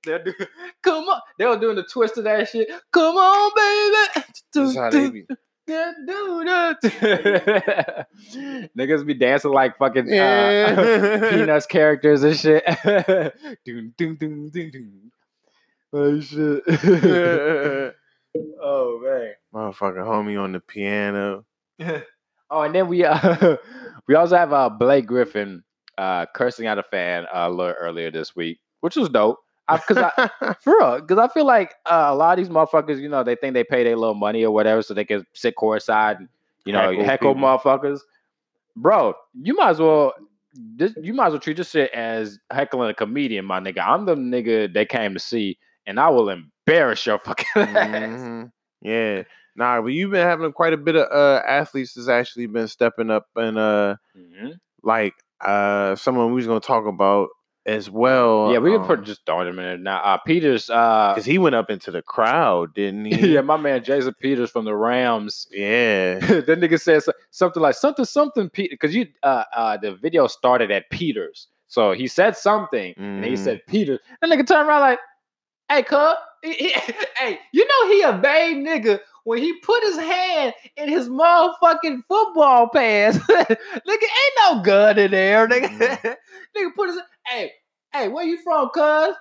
They'll 0.04 0.22
do- 0.22 0.32
Come 0.82 1.04
on, 1.08 1.20
they 1.38 1.46
were 1.46 1.58
doing 1.58 1.76
the 1.76 1.84
twist 1.84 2.18
of 2.18 2.24
that 2.24 2.48
shit. 2.48 2.68
Come 2.92 3.16
on, 3.16 3.52
baby. 3.56 4.24
That's 4.54 4.76
how 4.76 4.90
they 4.90 5.10
be. 5.10 5.24
Yeah, 5.66 5.92
do 6.06 6.44
that. 6.44 8.06
Niggas 8.78 9.06
be 9.06 9.14
dancing 9.14 9.50
like 9.50 9.78
fucking 9.78 10.10
uh, 10.10 10.14
Yeah. 10.14 11.30
Peanuts 11.30 11.64
characters 11.66 12.22
and 12.22 12.36
shit. 12.36 12.62
doom, 13.64 13.94
doom, 13.96 14.16
doom, 14.16 14.50
doom, 14.50 14.70
doom. 14.70 15.10
Oh 15.94 16.20
shit. 16.20 16.62
oh 18.62 19.00
man. 19.02 19.32
Motherfucking 19.54 20.04
homie 20.04 20.38
on 20.40 20.52
the 20.52 20.60
piano. 20.60 21.46
Oh, 22.50 22.60
and 22.62 22.74
then 22.74 22.88
we 22.88 23.04
uh, 23.04 23.56
we 24.06 24.14
also 24.16 24.36
have 24.36 24.52
uh 24.52 24.68
Blake 24.68 25.06
Griffin 25.06 25.62
uh 25.96 26.26
cursing 26.34 26.66
out 26.66 26.78
a 26.78 26.82
fan 26.82 27.24
uh, 27.24 27.46
a 27.48 27.50
little 27.50 27.74
earlier 27.80 28.10
this 28.10 28.36
week, 28.36 28.60
which 28.80 28.96
was 28.96 29.08
dope. 29.08 29.38
Because 29.70 29.98
I, 29.98 30.54
For 30.60 30.76
real, 30.78 31.00
because 31.00 31.18
I 31.18 31.28
feel 31.28 31.46
like 31.46 31.74
uh, 31.86 32.06
a 32.08 32.14
lot 32.14 32.38
of 32.38 32.44
these 32.44 32.52
motherfuckers, 32.54 33.00
you 33.00 33.08
know, 33.08 33.22
they 33.24 33.34
think 33.36 33.54
they 33.54 33.64
pay 33.64 33.84
their 33.84 33.96
little 33.96 34.14
money 34.14 34.44
or 34.44 34.50
whatever, 34.50 34.82
so 34.82 34.94
they 34.94 35.04
can 35.04 35.24
sit 35.32 35.54
courtside 35.56 36.16
and 36.18 36.28
you 36.64 36.72
know 36.72 36.80
Heckle 36.80 37.04
heckle, 37.04 37.34
motherfuckers. 37.34 38.00
Bro, 38.76 39.14
you 39.40 39.54
might 39.54 39.70
as 39.70 39.78
well. 39.80 40.12
This, 40.52 40.92
you 41.00 41.14
might 41.14 41.26
as 41.26 41.32
well 41.32 41.40
treat 41.40 41.56
this 41.56 41.70
shit 41.70 41.90
as 41.92 42.38
heckling 42.52 42.90
a 42.90 42.94
comedian, 42.94 43.44
my 43.44 43.58
nigga. 43.60 43.82
I'm 43.84 44.04
the 44.04 44.14
nigga 44.14 44.72
they 44.72 44.84
came 44.86 45.14
to 45.14 45.20
see, 45.20 45.58
and 45.86 45.98
I 45.98 46.08
will 46.10 46.28
embarrass 46.30 47.04
your 47.06 47.18
fucking 47.18 47.46
ass. 47.56 48.20
Mhm. 48.20 48.52
Yeah. 48.82 49.22
Nah, 49.56 49.80
but 49.80 49.88
you've 49.88 50.10
been 50.10 50.26
having 50.26 50.52
quite 50.52 50.72
a 50.72 50.76
bit 50.76 50.96
of 50.96 51.08
uh 51.10 51.42
athletes 51.46 51.94
that's 51.94 52.08
actually 52.08 52.46
been 52.46 52.68
stepping 52.68 53.10
up 53.10 53.26
and 53.36 53.56
uh 53.58 53.96
Mhm. 54.16 54.58
like 54.82 55.14
uh 55.40 55.94
someone 55.96 56.28
we 56.28 56.34
was 56.34 56.46
gonna 56.46 56.60
talk 56.60 56.86
about 56.86 57.28
as 57.66 57.88
well. 57.90 58.52
yeah, 58.52 58.58
we 58.58 58.70
can 58.72 58.80
um, 58.82 58.86
put 58.86 59.04
just 59.04 59.26
him 59.28 59.58
in 59.58 59.64
there 59.64 59.78
now. 59.78 59.98
Uh, 60.02 60.18
Peters, 60.18 60.68
uh, 60.70 61.12
because 61.14 61.24
he 61.24 61.38
went 61.38 61.54
up 61.54 61.70
into 61.70 61.90
the 61.90 62.02
crowd, 62.02 62.74
didn't 62.74 63.04
he? 63.06 63.34
yeah, 63.34 63.40
my 63.40 63.56
man 63.56 63.82
Jason 63.82 64.14
Peters 64.20 64.50
from 64.50 64.64
the 64.64 64.74
Rams. 64.76 65.48
yeah. 65.50 66.18
that 66.20 66.46
nigga 66.60 66.80
says 66.80 67.08
something 67.30 67.62
like 67.62 67.74
something 67.74 68.04
something 68.04 68.50
Peter 68.50 68.74
because 68.74 68.94
you 68.94 69.06
uh 69.22 69.44
uh 69.56 69.76
the 69.78 69.94
video 69.94 70.26
started 70.26 70.70
at 70.70 70.88
Peters. 70.90 71.48
So 71.68 71.92
he 71.92 72.06
said 72.06 72.36
something 72.36 72.94
and 72.98 73.24
he 73.24 73.36
said 73.36 73.62
Peters. 73.66 73.98
That 74.20 74.30
nigga 74.30 74.46
turned 74.46 74.68
around 74.68 74.80
like, 74.82 74.98
hey, 75.70 75.82
he- 76.42 76.72
hey, 77.16 77.38
you 77.52 77.66
know 77.66 77.88
he 77.88 78.02
a 78.02 78.12
babe 78.12 78.58
nigga 78.58 79.00
when 79.24 79.38
he 79.38 79.54
put 79.60 79.82
his 79.82 79.96
hand 79.96 80.52
in 80.76 80.88
his 80.88 81.08
motherfucking 81.08 82.02
football 82.06 82.68
pants. 82.68 83.16
nigga, 83.18 83.50
ain't 83.88 84.34
no 84.42 84.62
gun 84.62 84.98
in 84.98 85.10
there, 85.12 85.48
nigga. 85.48 85.68
Mhm. 85.78 86.16
nigga 86.56 86.74
put 86.76 86.90
his 86.90 86.98
hey, 87.26 87.52
hey, 87.92 88.08
where 88.08 88.24
you 88.24 88.38
from, 88.42 88.68
cuz? 88.70 89.14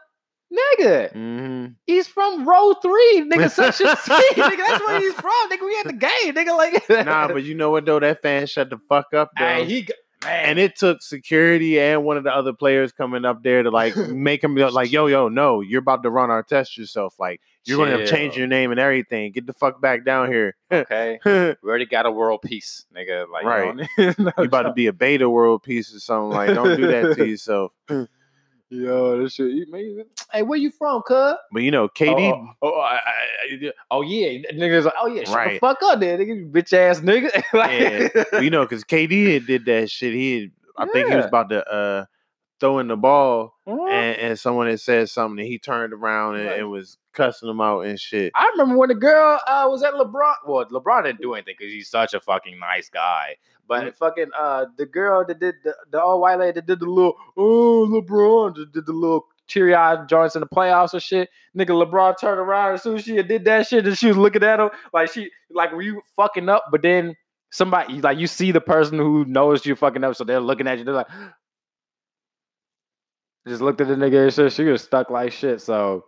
Nigga, 0.54 1.12
hmm 1.14 1.66
he's 1.88 2.08
from 2.08 2.47
row 2.47 2.74
three, 2.76 3.24
nigga, 3.28 3.49
section 3.56 3.88
C. 3.88 4.12
nigga, 4.12 4.58
that's 4.58 4.80
where 4.86 4.99
he's 4.99 5.14
from. 5.14 5.49
Nigga, 5.49 5.66
we 5.66 5.80
at 5.80 5.88
the 5.88 5.93
game, 5.93 6.34
nigga. 6.36 6.56
Like 6.56 6.89
Nah, 7.06 7.28
but 7.28 7.43
you 7.43 7.56
know 7.56 7.72
what 7.72 7.86
though? 7.86 7.99
That 7.99 8.22
fan 8.22 8.45
shut 8.45 8.70
the 8.70 8.78
fuck 8.88 9.14
up 9.16 9.32
though. 9.39 9.45
Hey, 9.45 9.66
he 9.66 9.82
g- 9.84 9.93
man. 10.24 10.45
and 10.45 10.60
it 10.60 10.76
took 10.76 11.01
security 11.01 11.80
and 11.80 12.04
one 12.04 12.18
of 12.18 12.24
the 12.24 12.30
other 12.32 12.54
players 12.54 12.91
coming 12.91 13.26
up 13.26 13.41
there 13.41 13.64
to 13.64 13.72
like 13.72 13.95
make 14.10 14.43
him 14.43 14.54
be 14.54 14.64
like, 14.64 14.91
yo, 14.91 15.08
yo, 15.08 15.28
no, 15.28 15.62
you're 15.62 15.80
about 15.80 16.04
to 16.04 16.12
run 16.12 16.30
our 16.30 16.43
test 16.43 16.78
yourself. 16.78 17.16
Like 17.18 17.41
you're 17.66 17.78
going 17.78 17.97
to 17.97 18.05
change 18.07 18.36
your 18.38 18.47
name 18.47 18.72
and 18.72 18.80
everything. 18.80 19.32
Get 19.32 19.45
the 19.45 19.53
fuck 19.53 19.80
back 19.82 20.03
down 20.05 20.32
here. 20.32 20.55
okay. 20.72 21.20
We 21.26 21.70
already 21.70 21.86
got 21.86 22.05
a 22.05 22.11
world 22.11 22.41
peace, 22.41 22.86
nigga. 22.95 23.30
Like, 23.30 23.45
Right. 23.45 23.88
You 23.97 24.14
know, 24.18 24.32
about 24.38 24.64
to 24.64 24.74
be 24.74 24.88
a 24.88 24.93
Metta 24.97 25.30
World 25.30 25.64
Peace 25.64 25.93
or 25.95 25.99
something. 25.99 26.30
Like, 26.36 26.53
don't 26.53 26.76
do 26.78 26.88
that 26.88 27.16
to 27.16 27.26
yourself. 27.30 27.72
Yo, 28.70 29.22
this 29.22 29.34
shit. 29.34 29.51
you- 29.51 29.66
man, 29.70 30.05
Hey, 30.32 30.41
where 30.41 30.57
you 30.57 30.72
from, 30.72 31.03
cuz? 31.03 31.36
But 31.51 31.61
you 31.61 31.70
know, 31.70 31.88
KD, 31.88 32.32
Oh, 32.32 32.47
oh, 32.64 32.74
oh, 32.76 32.80
I- 32.80 32.95
I- 32.95 33.72
oh, 33.91 34.01
yeah, 34.01 34.39
niggas 34.51 34.86
like, 34.86 34.93
oh 34.99 35.07
yeah, 35.07 35.26
shut 35.26 35.36
Right. 35.36 35.53
the 35.53 35.59
fuck 35.59 35.78
up, 35.84 35.99
there, 35.99 36.18
nigga, 36.18 36.36
you 36.38 36.45
bitch 36.47 36.74
ass 36.74 36.99
nigga. 37.01 37.30
Yeah. 37.53 38.09
like, 38.16 38.32
well, 38.32 38.43
you 38.43 38.49
know, 38.49 38.64
because 38.64 38.84
KD 38.84 39.34
had 39.36 39.45
did 39.45 39.66
that 39.66 39.91
shit. 39.91 40.14
He, 40.14 40.41
had, 40.41 40.51
I 40.76 40.86
think 40.91 41.07
he 41.09 41.16
was 41.16 41.26
about 41.26 41.49
to 41.49 41.64
uh 41.72 42.05
throw 42.64 42.80
in 42.80 42.88
the 42.88 42.95
ball, 42.95 43.53
Mhm. 43.68 43.91
and, 43.91 44.18
and 44.20 44.39
someone 44.39 44.68
had 44.68 44.80
said 44.80 45.09
something, 45.09 45.39
and 45.39 45.47
he 45.47 45.59
turned 45.59 45.91
around 45.93 46.36
and, 46.36 46.45
Right. 46.47 46.59
and 46.59 46.72
was 46.72 46.97
cussing 47.14 47.49
him 47.49 47.59
out 47.59 47.82
and 47.82 47.99
shit. 47.99 48.32
I 48.36 48.47
remember 48.55 48.78
when 48.78 48.88
the 48.89 48.95
girl 48.95 49.38
uh, 49.45 49.68
was 49.70 49.84
at 49.84 49.93
LeBron. 49.93 50.34
Well, 50.47 50.66
LeBron 50.66 51.03
didn't 51.03 51.22
do 51.22 51.34
anything 51.34 51.55
because 51.59 51.74
he's 51.74 51.89
such 51.89 52.14
a 52.14 52.20
fucking 52.22 52.57
nice 52.59 52.89
guy. 52.89 53.36
But 53.68 53.84
Mm. 53.84 53.95
fucking 53.95 54.30
uh, 54.38 54.66
the 54.78 54.86
girl 54.86 55.26
that 55.26 55.39
did 55.39 55.55
the, 55.64 55.76
the 55.91 56.01
old 56.01 56.22
white 56.22 56.39
lady 56.39 56.53
that 56.53 56.66
did 56.66 56.80
the 56.80 56.86
little 56.86 57.16
oh 57.38 57.88
LeBron 57.89 58.55
just 58.55 58.72
did 58.72 58.86
the 58.86 58.93
little 58.93 59.26
teary 59.47 59.76
eyed 59.76 60.07
joints 60.09 60.36
in 60.36 60.39
the 60.39 60.47
playoffs 60.47 60.93
and 60.93 61.01
shit. 61.03 61.30
Nigga, 61.57 61.68
LeBron 61.86 62.18
turned 62.20 62.39
around 62.39 62.74
as 62.76 62.84
soon 62.84 62.95
as 62.97 63.03
she 63.03 63.22
did 63.24 63.45
that 63.45 63.68
shit 63.68 63.86
and 63.86 63.97
she 63.97 64.07
was 64.07 64.18
looking 64.18 64.43
at 64.43 64.59
him 64.59 64.70
like 64.93 65.11
she 65.11 65.30
like 65.51 65.72
were 65.74 65.82
you 65.82 66.01
fucking 66.16 66.47
up? 66.49 66.66
But 66.72 66.82
then 66.82 67.16
somebody 67.51 68.01
like 68.01 68.18
you 68.18 68.28
see 68.28 68.51
the 68.51 68.61
person 68.61 68.97
who 68.97 69.24
knows 69.26 69.66
you 69.66 69.76
fucking 69.76 70.03
up, 70.03 70.16
so 70.16 70.24
they're 70.24 70.39
looking 70.39 70.68
at 70.68 70.78
you. 70.80 70.84
They're 70.86 70.93
like. 70.95 71.07
Just 73.48 73.62
looked 73.62 73.82
at 73.82 73.88
the 73.88 73.96
nigga 73.96 74.24
and 74.24 74.34
shit. 74.34 74.54
She 74.54 74.64
was 74.64 74.82
stuck 74.82 75.10
like 75.10 75.32
shit. 75.32 75.62
So, 75.62 76.06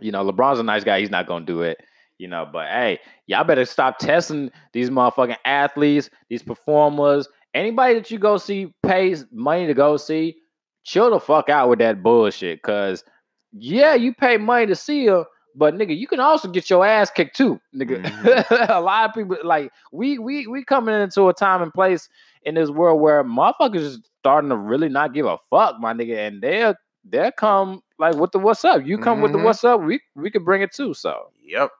you 0.00 0.12
know, 0.12 0.24
LeBron's 0.24 0.58
a 0.58 0.62
nice 0.62 0.84
guy. 0.84 1.00
He's 1.00 1.10
not 1.10 1.26
gonna 1.26 1.44
do 1.44 1.62
it. 1.62 1.78
You 2.18 2.28
know, 2.28 2.48
but 2.50 2.68
hey, 2.68 2.98
y'all 3.26 3.44
better 3.44 3.66
stop 3.66 3.98
testing 3.98 4.50
these 4.72 4.88
motherfucking 4.88 5.36
athletes, 5.44 6.08
these 6.30 6.42
performers, 6.42 7.28
anybody 7.52 7.94
that 7.94 8.10
you 8.10 8.18
go 8.18 8.38
see 8.38 8.72
pays 8.82 9.26
money 9.30 9.66
to 9.66 9.74
go 9.74 9.98
see. 9.98 10.36
Chill 10.84 11.10
the 11.10 11.20
fuck 11.20 11.50
out 11.50 11.68
with 11.68 11.78
that 11.80 12.02
bullshit, 12.02 12.62
cause 12.62 13.04
yeah, 13.52 13.94
you 13.94 14.14
pay 14.14 14.38
money 14.38 14.66
to 14.66 14.74
see 14.74 15.06
her, 15.06 15.24
but 15.56 15.74
nigga, 15.74 15.96
you 15.96 16.06
can 16.06 16.20
also 16.20 16.48
get 16.48 16.68
your 16.68 16.86
ass 16.86 17.10
kicked 17.10 17.36
too, 17.36 17.60
nigga. 17.74 18.02
Mm-hmm. 18.02 18.70
a 18.72 18.80
lot 18.80 19.08
of 19.08 19.14
people 19.14 19.36
like 19.42 19.72
we 19.92 20.18
we 20.18 20.46
we 20.46 20.64
coming 20.64 20.94
into 20.94 21.28
a 21.28 21.34
time 21.34 21.62
and 21.62 21.72
place 21.72 22.08
in 22.46 22.54
this 22.54 22.70
world 22.70 23.00
where 23.02 23.22
motherfuckers 23.22 23.76
is 23.80 24.00
starting 24.20 24.48
to 24.50 24.56
really 24.56 24.88
not 24.88 25.12
give 25.12 25.26
a 25.26 25.36
fuck, 25.50 25.78
my 25.78 25.92
nigga, 25.92 26.16
and 26.26 26.40
they'll 26.42 26.74
they'll 27.04 27.30
come 27.32 27.82
like 27.98 28.14
with 28.16 28.32
the 28.32 28.38
what's 28.38 28.64
up. 28.64 28.86
You 28.86 28.96
come 28.98 29.20
with 29.20 29.32
the 29.32 29.38
Mhm. 29.38 29.42
what's 29.44 29.62
up, 29.64 29.82
we 29.82 30.00
we 30.14 30.30
could 30.30 30.44
bring 30.44 30.62
it 30.62 30.72
too. 30.72 30.94
So 30.94 31.30
Yep, 31.44 31.70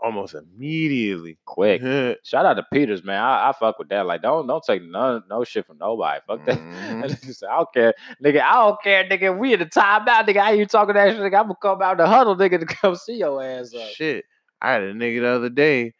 almost 0.00 0.34
immediately. 0.34 1.38
quick. 1.44 1.80
Shout 2.24 2.44
out 2.46 2.54
to 2.54 2.66
Peters, 2.72 3.04
man. 3.04 3.22
I, 3.22 3.48
I 3.48 3.52
fuck 3.52 3.78
with 3.78 3.88
that. 3.90 4.06
Like, 4.06 4.22
don't 4.22 4.46
don't 4.46 4.62
take 4.64 4.82
none 4.82 5.22
no 5.30 5.44
shit 5.44 5.66
from 5.66 5.78
nobody. 5.78 6.20
Fuck 6.26 6.44
that. 6.46 6.58
Mhm. 6.74 7.44
I 7.48 7.56
don't 7.56 7.72
care, 7.72 7.94
nigga. 8.22 8.40
I 8.42 8.54
don't 8.54 8.82
care, 8.82 9.04
nigga. 9.04 9.38
We 9.38 9.52
in 9.54 9.60
the 9.60 9.66
time 9.66 10.04
now, 10.04 10.22
nigga. 10.22 10.42
How 10.42 10.50
you 10.50 10.66
talking 10.66 10.94
that 10.94 11.10
shit? 11.12 11.20
Nigga, 11.20 11.38
I'm 11.40 11.44
gonna 11.48 11.54
come 11.62 11.80
out 11.82 11.96
the 11.98 12.06
huddle, 12.06 12.36
nigga, 12.36 12.60
to 12.60 12.66
come 12.80 12.96
see 12.96 13.14
your 13.18 13.42
ass 13.42 13.74
up. 13.74 13.88
Shit, 13.90 14.24
I 14.60 14.72
had 14.72 14.82
a 14.82 14.92
nigga 14.94 15.20
the 15.20 15.28
other 15.28 15.48
day 15.50 15.92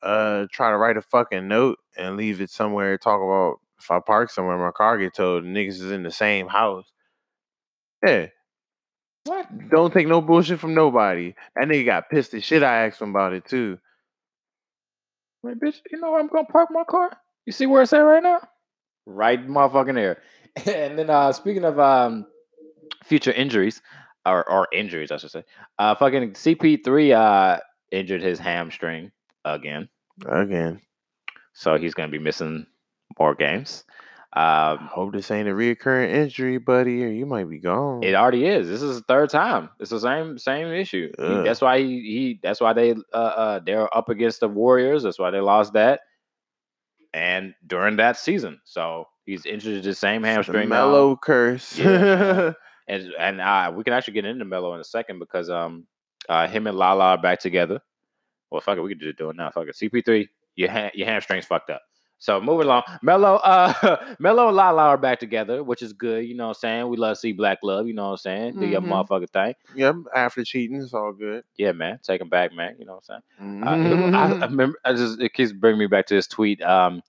uh 0.00 0.46
try 0.52 0.70
to 0.70 0.76
write 0.76 0.96
a 0.96 1.02
fucking 1.02 1.48
note 1.48 1.76
and 1.96 2.16
leave 2.16 2.40
it 2.40 2.50
somewhere. 2.50 2.96
Talk 2.98 3.20
about 3.20 3.58
if 3.80 3.90
I 3.90 4.00
park 4.00 4.30
somewhere, 4.30 4.58
my 4.58 4.70
car 4.72 4.98
get 4.98 5.14
towed. 5.14 5.44
Niggas 5.44 5.68
is 5.80 5.90
in 5.90 6.02
the 6.02 6.10
same 6.10 6.48
house. 6.48 6.86
Yeah, 8.06 8.26
What? 9.24 9.68
don't 9.70 9.92
take 9.92 10.06
no 10.08 10.20
bullshit 10.20 10.60
from 10.60 10.74
nobody. 10.74 11.34
That 11.56 11.68
nigga 11.68 11.84
got 11.84 12.10
pissed 12.10 12.34
as 12.34 12.44
shit. 12.44 12.62
I 12.62 12.86
asked 12.86 13.00
him 13.02 13.10
about 13.10 13.32
it 13.32 13.44
too. 13.44 13.78
Wait, 15.42 15.58
bitch, 15.60 15.76
you 15.90 15.98
know 16.00 16.10
where 16.12 16.20
I'm 16.20 16.28
gonna 16.28 16.46
park 16.46 16.68
my 16.72 16.84
car? 16.84 17.10
You 17.46 17.52
see 17.52 17.66
where 17.66 17.82
it's 17.82 17.92
at 17.92 17.98
right 18.00 18.22
now? 18.22 18.40
Right 19.06 19.46
motherfucking 19.46 19.94
there. 19.94 20.22
and 20.66 20.98
then 20.98 21.10
uh 21.10 21.32
speaking 21.32 21.64
of 21.64 21.78
um 21.78 22.26
future 23.04 23.32
injuries, 23.32 23.80
or 24.26 24.48
or 24.48 24.68
injuries, 24.72 25.10
I 25.10 25.16
should 25.16 25.30
say. 25.30 25.44
Uh 25.78 25.94
fucking 25.94 26.32
CP3 26.32 27.14
uh 27.14 27.60
injured 27.90 28.22
his 28.22 28.38
hamstring 28.38 29.10
again. 29.44 29.88
Again, 30.26 30.80
So 31.52 31.76
he's 31.78 31.94
gonna 31.94 32.10
be 32.10 32.18
missing 32.18 32.66
more 33.18 33.34
games. 33.34 33.84
Um 34.34 34.78
hope 34.92 35.12
this 35.14 35.30
ain't 35.30 35.48
a 35.48 35.52
reoccurring 35.52 36.12
injury, 36.12 36.58
buddy, 36.58 37.02
or 37.02 37.08
you 37.08 37.24
might 37.24 37.48
be 37.48 37.58
gone. 37.58 38.02
It 38.02 38.14
already 38.14 38.44
is. 38.46 38.68
This 38.68 38.82
is 38.82 38.98
the 38.98 39.04
third 39.04 39.30
time. 39.30 39.70
It's 39.80 39.90
the 39.90 40.00
same 40.00 40.36
same 40.36 40.68
issue. 40.68 41.10
Ugh. 41.18 41.44
that's 41.44 41.62
why 41.62 41.78
he, 41.78 42.00
he 42.00 42.40
that's 42.42 42.60
why 42.60 42.74
they 42.74 42.92
uh, 42.92 43.16
uh 43.16 43.60
they're 43.60 43.94
up 43.96 44.10
against 44.10 44.40
the 44.40 44.48
Warriors. 44.48 45.02
That's 45.02 45.18
why 45.18 45.30
they 45.30 45.40
lost 45.40 45.72
that. 45.72 46.00
And 47.14 47.54
during 47.66 47.96
that 47.96 48.18
season, 48.18 48.60
so 48.64 49.06
he's 49.24 49.46
injured 49.46 49.82
the 49.82 49.94
same 49.94 50.22
hamstring. 50.22 50.68
Melo 50.68 51.16
curse. 51.16 51.78
Yeah, 51.78 52.52
and 52.88 53.12
and 53.18 53.40
uh, 53.40 53.72
we 53.74 53.82
can 53.82 53.94
actually 53.94 54.14
get 54.14 54.26
into 54.26 54.44
Melo 54.44 54.74
in 54.74 54.80
a 54.80 54.84
second 54.84 55.20
because 55.20 55.48
um 55.48 55.86
uh 56.28 56.46
him 56.46 56.66
and 56.66 56.76
Lala 56.76 57.04
are 57.04 57.18
back 57.18 57.40
together. 57.40 57.80
Well, 58.50 58.60
fuck 58.60 58.76
it, 58.76 58.82
we 58.82 58.90
could 58.90 59.00
just 59.00 59.18
do 59.18 59.30
it 59.30 59.36
now. 59.36 59.50
Fuck 59.50 59.68
it. 59.68 59.76
CP3, 59.76 60.28
your 60.56 60.70
ha- 60.70 60.90
your 60.94 61.06
hamstring's 61.06 61.46
fucked 61.46 61.70
up. 61.70 61.82
So 62.20 62.40
moving 62.40 62.66
along, 62.66 62.82
Melo, 63.02 63.36
uh, 63.36 64.14
Melo 64.18 64.48
and 64.48 64.56
Lala 64.56 64.82
are 64.88 64.98
back 64.98 65.20
together, 65.20 65.62
which 65.62 65.82
is 65.82 65.92
good. 65.92 66.24
You 66.26 66.34
know 66.34 66.48
what 66.48 66.56
I'm 66.56 66.60
saying? 66.60 66.88
We 66.88 66.96
love 66.96 67.12
to 67.14 67.20
see 67.20 67.32
black 67.32 67.58
love. 67.62 67.86
You 67.86 67.94
know 67.94 68.06
what 68.06 68.10
I'm 68.12 68.16
saying? 68.18 68.58
Do 68.58 68.66
your 68.66 68.80
Mhm. 68.80 68.88
motherfucking 69.08 69.30
thing. 69.30 69.54
yep. 69.76 69.94
After 70.14 70.42
cheating, 70.44 70.82
it's 70.82 70.92
all 70.94 71.12
good. 71.12 71.44
Yeah, 71.56 71.70
man. 71.72 72.00
Take 72.02 72.20
him 72.20 72.28
back, 72.28 72.52
man. 72.52 72.74
You 72.78 72.86
know 72.86 72.94
what 72.94 73.04
I'm 73.08 73.22
saying? 73.38 73.62
Uh, 73.62 73.76
Mhm. 73.76 74.14
I, 74.14 74.32
I 74.44 74.46
remember. 74.46 74.78
I 74.84 74.92
just 74.94 75.20
it 75.20 75.32
keeps 75.32 75.52
bringing 75.52 75.78
me 75.78 75.86
back 75.86 76.06
to 76.06 76.14
this 76.14 76.26
tweet. 76.26 76.60
Um, 76.62 77.02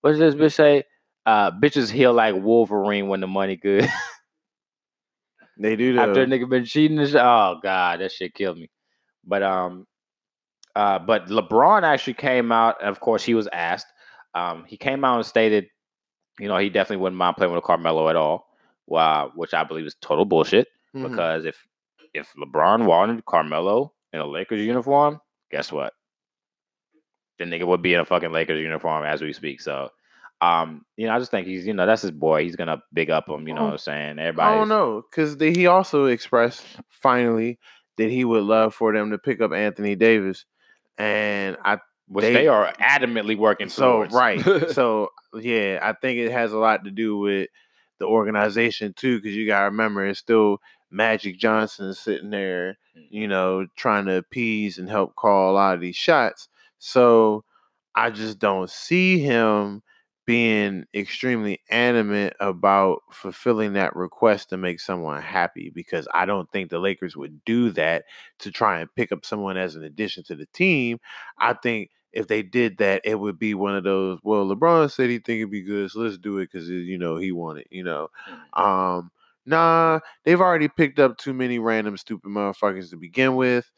what 0.00 0.12
does 0.12 0.18
this 0.18 0.34
bitch 0.34 0.54
say? 0.54 0.84
Uh, 1.26 1.50
bitches 1.50 1.90
heal 1.90 2.12
like 2.14 2.34
Wolverine 2.34 3.08
when 3.08 3.20
the 3.20 3.26
money 3.26 3.56
good. 3.56 3.86
they 5.58 5.76
do 5.76 5.98
after 5.98 6.22
a 6.22 6.26
though. 6.26 6.36
nigga 6.38 6.48
been 6.48 6.64
cheating 6.64 6.98
shit. 7.04 7.16
Oh 7.16 7.58
god, 7.62 8.00
that 8.00 8.12
shit 8.12 8.34
killed 8.34 8.58
me. 8.58 8.70
But 9.26 9.42
um 9.42 9.86
uh 10.76 10.98
but 10.98 11.26
LeBron 11.28 11.82
actually 11.82 12.14
came 12.14 12.50
out, 12.52 12.76
and 12.80 12.88
of 12.90 13.00
course 13.00 13.22
he 13.22 13.34
was 13.34 13.48
asked. 13.52 13.86
Um 14.34 14.64
he 14.66 14.76
came 14.76 15.04
out 15.04 15.16
and 15.16 15.26
stated, 15.26 15.66
you 16.38 16.48
know, 16.48 16.58
he 16.58 16.68
definitely 16.68 17.02
wouldn't 17.02 17.18
mind 17.18 17.36
playing 17.36 17.52
with 17.52 17.64
Carmelo 17.64 18.08
at 18.08 18.16
all. 18.16 18.46
Wow, 18.86 19.32
which 19.34 19.54
I 19.54 19.64
believe 19.64 19.86
is 19.86 19.96
total 20.00 20.24
bullshit. 20.24 20.68
Mhm. 20.94 21.10
Because 21.10 21.44
if 21.44 21.66
if 22.12 22.32
LeBron 22.34 22.84
wanted 22.86 23.24
Carmelo 23.24 23.92
in 24.12 24.20
a 24.20 24.26
Lakers 24.26 24.60
uniform, 24.60 25.20
guess 25.50 25.72
what? 25.72 25.92
The 27.38 27.44
nigga 27.44 27.66
would 27.66 27.82
be 27.82 27.94
in 27.94 28.00
a 28.00 28.04
fucking 28.04 28.30
Lakers 28.32 28.60
uniform 28.60 29.04
as 29.04 29.20
we 29.20 29.32
speak. 29.32 29.60
So 29.60 29.90
um, 30.40 30.84
you 30.96 31.06
know, 31.06 31.14
I 31.14 31.18
just 31.18 31.30
think 31.30 31.46
he's, 31.46 31.66
you 31.66 31.72
know, 31.72 31.86
that's 31.86 32.02
his 32.02 32.10
boy. 32.10 32.42
He's 32.42 32.56
gonna 32.56 32.82
big 32.92 33.08
up 33.10 33.28
him, 33.28 33.48
you 33.48 33.54
know 33.54 33.62
Oh, 33.62 33.64
what 33.66 33.72
I'm 33.72 33.78
saying? 33.78 34.18
Everybody 34.18 34.54
I 34.54 34.58
don't 34.58 34.68
know, 34.68 35.02
because 35.08 35.40
he 35.40 35.66
also 35.66 36.06
expressed 36.06 36.64
finally 36.90 37.58
that 37.96 38.10
he 38.10 38.24
would 38.24 38.42
love 38.42 38.74
for 38.74 38.92
them 38.92 39.10
to 39.12 39.18
pick 39.18 39.40
up 39.40 39.52
Anthony 39.52 39.94
Davis, 39.94 40.44
and 40.98 41.56
I 41.64 41.78
which 42.08 42.22
They- 42.22 42.32
they, 42.32 42.48
are 42.48 42.72
adamantly 42.80 43.36
working 43.36 43.68
so 43.68 43.92
towards. 43.92 44.14
right. 44.14 44.40
so 44.70 45.08
yeah, 45.40 45.78
I 45.82 45.92
think 45.92 46.18
it 46.18 46.32
has 46.32 46.52
a 46.52 46.58
lot 46.58 46.84
to 46.84 46.90
do 46.90 47.16
with 47.18 47.48
the 47.98 48.06
organization 48.06 48.92
too, 48.94 49.20
because 49.20 49.36
you 49.36 49.46
gotta 49.46 49.66
remember 49.66 50.04
it's 50.04 50.18
still 50.18 50.58
Magic 50.90 51.38
Johnson 51.38 51.94
sitting 51.94 52.30
there, 52.30 52.78
you 52.94 53.22
mm-hmm. 53.22 53.30
know, 53.30 53.66
trying 53.76 54.06
to 54.06 54.16
appease 54.16 54.78
and 54.78 54.88
help 54.88 55.16
call 55.16 55.50
a 55.50 55.54
lot 55.54 55.74
of 55.74 55.80
these 55.80 55.96
shots. 55.96 56.48
So 56.78 57.44
I 57.94 58.10
just 58.10 58.38
don't 58.38 58.70
see 58.70 59.18
him 59.18 59.82
being 60.26 60.84
extremely 60.94 61.60
animate 61.70 62.32
about 62.40 63.02
fulfilling 63.12 63.74
that 63.74 63.94
request 63.94 64.48
to 64.50 64.56
make 64.56 64.80
someone 64.80 65.20
happy 65.20 65.70
because 65.74 66.08
I 66.14 66.24
don't 66.24 66.50
think 66.50 66.70
the 66.70 66.78
Lakers 66.78 67.16
would 67.16 67.44
do 67.44 67.70
that 67.72 68.04
to 68.40 68.50
try 68.50 68.80
and 68.80 68.94
pick 68.94 69.12
up 69.12 69.24
someone 69.26 69.56
as 69.56 69.74
an 69.76 69.84
addition 69.84 70.24
to 70.24 70.34
the 70.34 70.46
team. 70.46 70.98
I 71.38 71.52
think 71.54 71.90
if 72.12 72.26
they 72.28 72.42
did 72.42 72.78
that, 72.78 73.02
it 73.04 73.16
would 73.18 73.38
be 73.38 73.54
one 73.54 73.74
of 73.76 73.84
those. 73.84 74.18
Well, 74.22 74.46
LeBron 74.46 74.90
said 74.90 75.10
he 75.10 75.18
think 75.18 75.38
it'd 75.40 75.50
be 75.50 75.62
good, 75.62 75.90
so 75.90 76.00
let's 76.00 76.18
do 76.18 76.38
it 76.38 76.50
because 76.50 76.68
you 76.68 76.96
know 76.98 77.16
he 77.16 77.32
wanted. 77.32 77.66
You 77.70 77.84
know, 77.84 78.08
um, 78.54 79.10
nah, 79.46 80.00
they've 80.24 80.40
already 80.40 80.68
picked 80.68 80.98
up 80.98 81.18
too 81.18 81.34
many 81.34 81.58
random 81.58 81.96
stupid 81.96 82.28
motherfuckers 82.30 82.90
to 82.90 82.96
begin 82.96 83.34
with. 83.36 83.70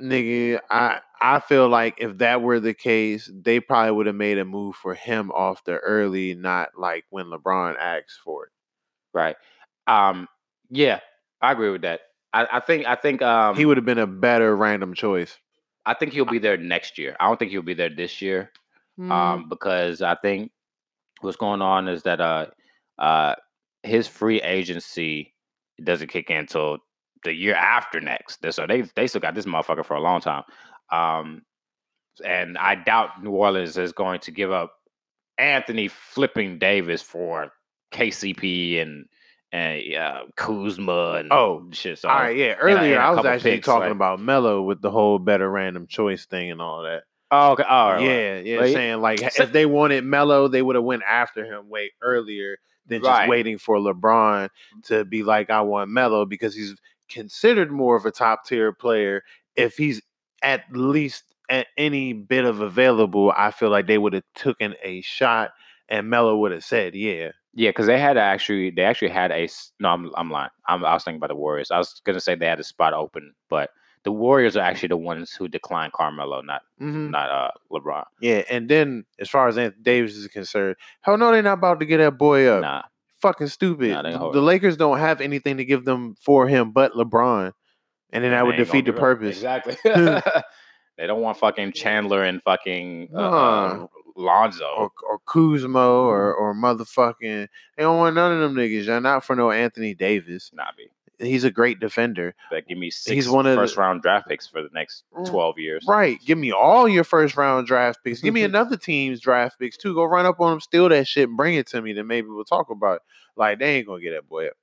Nigga, 0.00 0.60
I 0.70 1.00
I 1.20 1.40
feel 1.40 1.68
like 1.68 1.94
if 1.98 2.18
that 2.18 2.42
were 2.42 2.58
the 2.60 2.74
case, 2.74 3.30
they 3.32 3.60
probably 3.60 3.92
would 3.92 4.06
have 4.06 4.16
made 4.16 4.38
a 4.38 4.44
move 4.44 4.74
for 4.76 4.94
him 4.94 5.30
off 5.30 5.64
the 5.64 5.78
early, 5.78 6.34
not 6.34 6.70
like 6.76 7.04
when 7.10 7.26
LeBron 7.26 7.76
asked 7.78 8.20
for 8.24 8.46
it. 8.46 8.52
Right. 9.12 9.36
Um. 9.86 10.28
Yeah, 10.70 11.00
I 11.40 11.52
agree 11.52 11.70
with 11.70 11.82
that. 11.82 12.00
I, 12.32 12.46
I 12.54 12.60
think 12.60 12.86
I 12.86 12.96
think 12.96 13.22
um 13.22 13.56
he 13.56 13.64
would 13.66 13.76
have 13.76 13.86
been 13.86 13.98
a 13.98 14.06
better 14.06 14.56
random 14.56 14.94
choice. 14.94 15.38
I 15.86 15.94
think 15.94 16.12
he'll 16.12 16.24
be 16.24 16.38
there 16.38 16.56
next 16.56 16.98
year. 16.98 17.16
I 17.20 17.26
don't 17.28 17.38
think 17.38 17.52
he'll 17.52 17.62
be 17.62 17.74
there 17.74 17.90
this 17.90 18.20
year. 18.20 18.50
Mm. 18.98 19.10
Um, 19.12 19.48
because 19.48 20.02
I 20.02 20.16
think 20.16 20.50
what's 21.20 21.36
going 21.36 21.62
on 21.62 21.88
is 21.88 22.02
that 22.04 22.20
uh 22.20 22.46
uh 22.98 23.34
his 23.82 24.08
free 24.08 24.40
agency 24.42 25.34
doesn't 25.82 26.08
kick 26.08 26.30
in 26.30 26.38
until 26.38 26.78
the 27.24 27.32
year 27.34 27.54
after 27.54 28.00
next. 28.00 28.44
So 28.50 28.66
they 28.66 28.82
they 28.94 29.06
still 29.06 29.20
got 29.20 29.34
this 29.34 29.46
motherfucker 29.46 29.84
for 29.84 29.94
a 29.94 30.00
long 30.00 30.20
time. 30.20 30.44
Um, 30.92 31.42
and 32.24 32.56
I 32.58 32.76
doubt 32.76 33.22
New 33.22 33.30
Orleans 33.32 33.76
is 33.76 33.92
going 33.92 34.20
to 34.20 34.30
give 34.30 34.52
up 34.52 34.72
Anthony 35.38 35.88
flipping 35.88 36.58
Davis 36.58 37.02
for 37.02 37.50
KCP 37.92 38.80
and 38.82 39.06
and 39.52 39.94
uh, 39.94 40.22
Kuzma 40.36 41.12
and 41.20 41.32
Oh, 41.32 41.68
shit. 41.72 41.98
So 42.00 42.08
All 42.08 42.16
right, 42.18 42.36
yeah. 42.36 42.52
and 42.52 42.60
Earlier, 42.60 42.94
and 42.96 43.02
a 43.02 43.06
I 43.06 43.10
was 43.10 43.24
actually 43.24 43.52
picks, 43.52 43.66
talking 43.66 43.82
like- 43.84 43.92
about 43.92 44.20
Melo 44.20 44.62
with 44.62 44.80
the 44.82 44.90
whole 44.90 45.18
better 45.20 45.48
random 45.48 45.86
choice 45.86 46.26
thing 46.26 46.50
and 46.50 46.60
all 46.60 46.82
that. 46.82 47.04
oh, 47.30 47.52
okay, 47.52 47.62
all 47.62 47.92
right, 47.92 48.02
yeah, 48.04 48.38
yeah. 48.40 48.58
But 48.58 48.66
he- 48.68 48.72
saying 48.74 49.00
like 49.00 49.20
so- 49.32 49.44
if 49.44 49.52
they 49.52 49.64
wanted 49.66 50.04
Melo, 50.04 50.48
they 50.48 50.60
would 50.62 50.74
have 50.74 50.84
went 50.84 51.02
after 51.08 51.44
him 51.44 51.68
way 51.68 51.92
earlier 52.02 52.56
than 52.86 53.00
just 53.00 53.08
Right. 53.08 53.28
waiting 53.28 53.56
for 53.58 53.76
LeBron 53.78 54.50
to 54.84 55.04
be 55.04 55.22
like, 55.22 55.50
I 55.50 55.60
want 55.62 55.88
Melo 55.90 56.24
because 56.26 56.54
he's 56.54 56.74
considered 57.08 57.70
more 57.70 57.96
of 57.96 58.04
a 58.06 58.10
top 58.10 58.44
tier 58.46 58.72
player. 58.72 59.22
If 59.56 59.76
he's 59.76 60.02
at 60.42 60.62
least 60.72 61.24
at 61.50 61.66
any 61.76 62.12
bit 62.12 62.44
of 62.44 62.60
available, 62.60 63.32
I 63.36 63.50
feel 63.50 63.70
like 63.70 63.86
they 63.86 63.98
would 63.98 64.12
have 64.14 64.24
taken 64.34 64.74
a 64.82 65.00
shot 65.02 65.50
and 65.88 66.08
Melo 66.08 66.36
would 66.38 66.52
have 66.52 66.64
said, 66.64 66.94
Yeah. 66.94 67.32
Yeah, 67.56 67.68
because 67.68 67.86
they 67.86 68.00
had 68.00 68.16
actually 68.16 68.70
they 68.70 68.82
actually 68.82 69.10
had 69.10 69.30
a 69.30 69.48
no. 69.78 69.90
I'm 69.90 70.10
I'm 70.16 70.28
lying. 70.30 70.50
I'm, 70.66 70.84
I 70.84 70.92
was 70.94 71.04
thinking 71.04 71.18
about 71.18 71.28
the 71.28 71.36
Warriors. 71.36 71.70
I 71.70 71.78
was 71.78 72.00
gonna 72.04 72.18
say 72.18 72.34
they 72.34 72.46
had 72.46 72.58
a 72.58 72.64
spot 72.64 72.94
open, 72.94 73.32
but 73.48 73.70
the 74.02 74.10
Warriors 74.10 74.56
are 74.56 74.60
actually 74.64 74.88
the 74.88 74.96
ones 74.96 75.32
who 75.32 75.46
declined 75.46 75.92
Carmelo, 75.92 76.40
not 76.40 76.62
Mhm. 76.82 77.10
not 77.10 77.30
uh 77.30 77.50
LeBron. 77.70 78.06
Yeah. 78.20 78.42
And 78.50 78.68
then 78.68 79.04
as 79.20 79.30
far 79.30 79.46
as 79.46 79.56
Anthony 79.56 79.82
Davis 79.84 80.16
is 80.16 80.26
concerned, 80.26 80.74
hell 81.02 81.16
no, 81.16 81.30
they're 81.30 81.42
not 81.42 81.58
about 81.58 81.78
to 81.78 81.86
get 81.86 81.98
that 81.98 82.18
boy 82.18 82.44
up. 82.48 82.62
Nah, 82.62 82.82
fucking 83.24 83.48
stupid. 83.48 83.90
Nah, 83.90 84.30
the. 84.30 84.40
Lakers 84.40 84.76
don't 84.76 84.98
have 84.98 85.20
anything 85.20 85.56
to 85.56 85.64
give 85.64 85.84
them 85.84 86.14
for 86.20 86.46
him 86.46 86.72
but 86.72 86.92
LeBron, 86.92 87.52
and 88.12 88.24
then 88.24 88.32
that 88.32 88.46
would 88.46 88.56
defeat 88.56 88.84
the 88.84 88.92
gonna 88.92 88.92
give 88.92 88.94
up. 88.94 89.00
purpose. 89.00 89.36
Exactly. 89.36 89.76
they 90.98 91.06
don't 91.06 91.22
want 91.22 91.38
fucking 91.38 91.72
Chandler 91.72 92.22
and 92.22 92.42
fucking 92.42 93.08
uh, 93.14 93.18
uh, 93.18 93.86
Lonzo. 94.14 94.66
Or, 94.76 94.90
or 95.08 95.18
Kuzma 95.26 95.86
or 95.86 96.34
or 96.34 96.54
motherfucking 96.54 97.48
they 97.76 97.82
don't 97.82 97.96
want 97.98 98.14
none 98.14 98.32
of 98.32 98.40
them 98.40 98.54
niggas. 98.54 98.84
Y'all 98.84 99.00
not 99.00 99.24
for 99.24 99.34
no 99.34 99.50
Anthony 99.50 99.94
Davis. 99.94 100.50
Nah, 100.52 100.64
be 100.76 100.88
He's 101.18 101.44
a 101.44 101.50
great 101.50 101.78
defender. 101.80 102.34
like 102.50 102.66
give 102.66 102.78
me 102.78 102.90
six 102.90 103.28
one 103.28 103.46
of 103.46 103.52
the- 103.54 103.60
first 103.62 103.76
round 103.76 104.02
draft 104.02 104.28
picks 104.28 104.46
for 104.46 104.62
the 104.62 104.68
next 104.72 105.04
Mm, 105.16 105.26
twelve 105.30 105.58
years. 105.58 105.84
Right. 105.88 106.18
Give 106.24 106.36
me 106.38 106.52
all 106.52 106.88
your 106.88 107.04
first 107.04 107.36
round 107.36 107.66
draft 107.66 108.00
picks. 108.04 108.20
Give 108.20 108.34
me 108.34 108.42
another 108.52 108.76
team's 108.76 109.20
draft 109.20 109.58
picks 109.58 109.76
too. 109.76 109.94
Go 109.94 110.04
run 110.04 110.26
up 110.26 110.40
on 110.40 110.50
them, 110.50 110.60
steal 110.60 110.88
that 110.88 111.06
shit, 111.06 111.28
and 111.28 111.36
bring 111.36 111.54
it 111.54 111.66
to 111.68 111.80
me. 111.82 111.92
Then 111.92 112.06
maybe 112.06 112.28
we'll 112.28 112.44
talk 112.44 112.70
about 112.70 112.96
it. 112.96 113.02
Like 113.36 113.58
they 113.58 113.76
ain't 113.76 113.86
gonna 113.86 114.00
get 114.02 114.10
that 114.12 114.28
boy 114.28 114.48
up. 114.48 114.54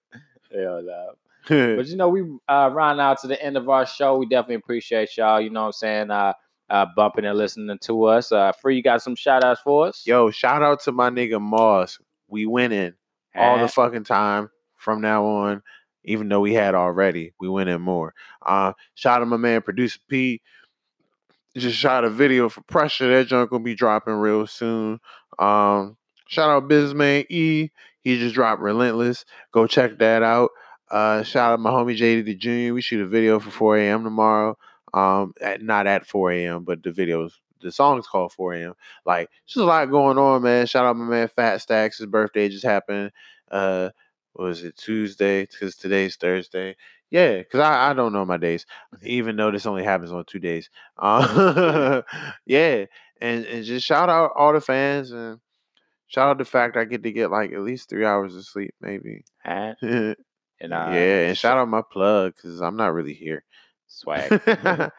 Hell 0.53 0.81
no. 0.83 1.11
But 1.77 1.87
you 1.87 1.95
know, 1.95 2.09
we 2.09 2.21
uh 2.47 2.69
round 2.71 2.99
out 3.01 3.19
to 3.21 3.27
the 3.27 3.41
end 3.41 3.57
of 3.57 3.67
our 3.69 3.85
show. 3.85 4.17
We 4.17 4.25
definitely 4.27 4.55
appreciate 4.55 5.15
y'all, 5.17 5.41
you 5.41 5.49
know 5.49 5.61
what 5.61 5.65
I'm 5.67 5.71
saying, 5.73 6.11
uh 6.11 6.33
uh 6.69 6.85
bumping 6.95 7.25
and 7.25 7.37
listening 7.37 7.77
to 7.79 8.03
us. 8.05 8.31
Uh 8.31 8.51
free 8.51 8.75
you 8.75 8.83
got 8.83 9.01
some 9.01 9.15
shout 9.15 9.43
outs 9.43 9.61
for 9.61 9.87
us? 9.87 10.03
Yo, 10.05 10.29
shout 10.31 10.61
out 10.61 10.81
to 10.83 10.91
my 10.91 11.09
nigga 11.09 11.41
Moss. 11.41 11.97
We 12.27 12.45
winning. 12.45 12.93
all 13.35 13.57
the 13.59 13.67
fucking 13.67 14.03
time 14.03 14.49
from 14.77 15.01
now 15.01 15.25
on. 15.25 15.63
Even 16.03 16.29
though 16.29 16.39
we 16.39 16.53
had 16.53 16.75
already, 16.75 17.33
we 17.39 17.47
went 17.47 17.69
in 17.69 17.81
more. 17.81 18.13
Uh, 18.45 18.73
shout 18.95 19.21
out 19.21 19.27
my 19.27 19.37
man, 19.37 19.61
producer 19.61 19.99
Pete. 20.07 20.41
Just 21.55 21.77
shot 21.77 22.05
a 22.05 22.09
video 22.09 22.47
for 22.49 22.61
pressure. 22.61 23.09
That 23.09 23.27
junk 23.27 23.49
gonna 23.49 23.63
be 23.63 23.75
dropping 23.75 24.13
real 24.13 24.47
soon. 24.47 24.99
Um, 25.37 25.97
shout 26.27 26.49
out 26.49 26.67
businessman 26.67 27.25
E. 27.29 27.69
He 28.01 28.17
just 28.17 28.35
dropped 28.35 28.61
Relentless. 28.61 29.25
Go 29.51 29.67
check 29.67 29.97
that 29.99 30.23
out. 30.23 30.51
Uh, 30.89 31.23
shout 31.23 31.53
out 31.53 31.59
my 31.59 31.69
homie 31.69 31.97
JD 31.97 32.25
the 32.25 32.35
Junior. 32.35 32.73
We 32.73 32.81
shoot 32.81 33.01
a 33.01 33.07
video 33.07 33.39
for 33.39 33.49
4 33.49 33.77
a.m. 33.77 34.03
tomorrow. 34.03 34.57
Um, 34.93 35.33
at, 35.39 35.61
not 35.61 35.87
at 35.87 36.05
4 36.05 36.31
a.m., 36.31 36.63
but 36.65 36.83
the 36.83 36.91
videos, 36.91 37.31
the 37.61 37.71
song's 37.71 38.07
called 38.07 38.33
4 38.33 38.53
a.m. 38.55 38.73
Like, 39.05 39.29
just 39.47 39.57
a 39.57 39.63
lot 39.63 39.89
going 39.89 40.17
on, 40.17 40.41
man. 40.41 40.65
Shout 40.65 40.85
out 40.85 40.97
my 40.97 41.05
man 41.05 41.29
Fat 41.29 41.61
Stacks. 41.61 41.99
His 41.99 42.07
birthday 42.07 42.49
just 42.49 42.65
happened. 42.65 43.11
Uh, 43.49 43.91
was 44.35 44.63
it 44.63 44.77
Tuesday? 44.77 45.41
Because 45.45 45.75
today's 45.75 46.15
Thursday. 46.15 46.75
Yeah, 47.09 47.39
because 47.39 47.59
I, 47.59 47.91
I 47.91 47.93
don't 47.93 48.13
know 48.13 48.25
my 48.25 48.37
days, 48.37 48.65
even 49.03 49.35
though 49.35 49.51
this 49.51 49.65
only 49.65 49.83
happens 49.83 50.11
on 50.11 50.23
two 50.25 50.39
days. 50.39 50.69
Uh, 50.97 52.01
yeah, 52.45 52.85
and 53.21 53.45
and 53.45 53.65
just 53.65 53.85
shout 53.85 54.09
out 54.09 54.31
all 54.35 54.53
the 54.53 54.61
fans 54.61 55.11
and 55.11 55.39
shout 56.07 56.29
out 56.29 56.37
the 56.37 56.45
fact 56.45 56.77
I 56.77 56.85
get 56.85 57.03
to 57.03 57.11
get 57.11 57.31
like 57.31 57.51
at 57.53 57.61
least 57.61 57.89
three 57.89 58.05
hours 58.05 58.35
of 58.35 58.45
sleep, 58.45 58.73
maybe. 58.81 59.25
Yeah, 59.45 59.73
And 60.59 60.73
uh 60.73 61.05
and 61.27 61.37
shout 61.37 61.57
out 61.57 61.67
my 61.67 61.81
plug 61.81 62.35
because 62.35 62.61
I'm 62.61 62.75
not 62.77 62.93
really 62.93 63.13
here. 63.13 63.43
swag. 63.87 64.35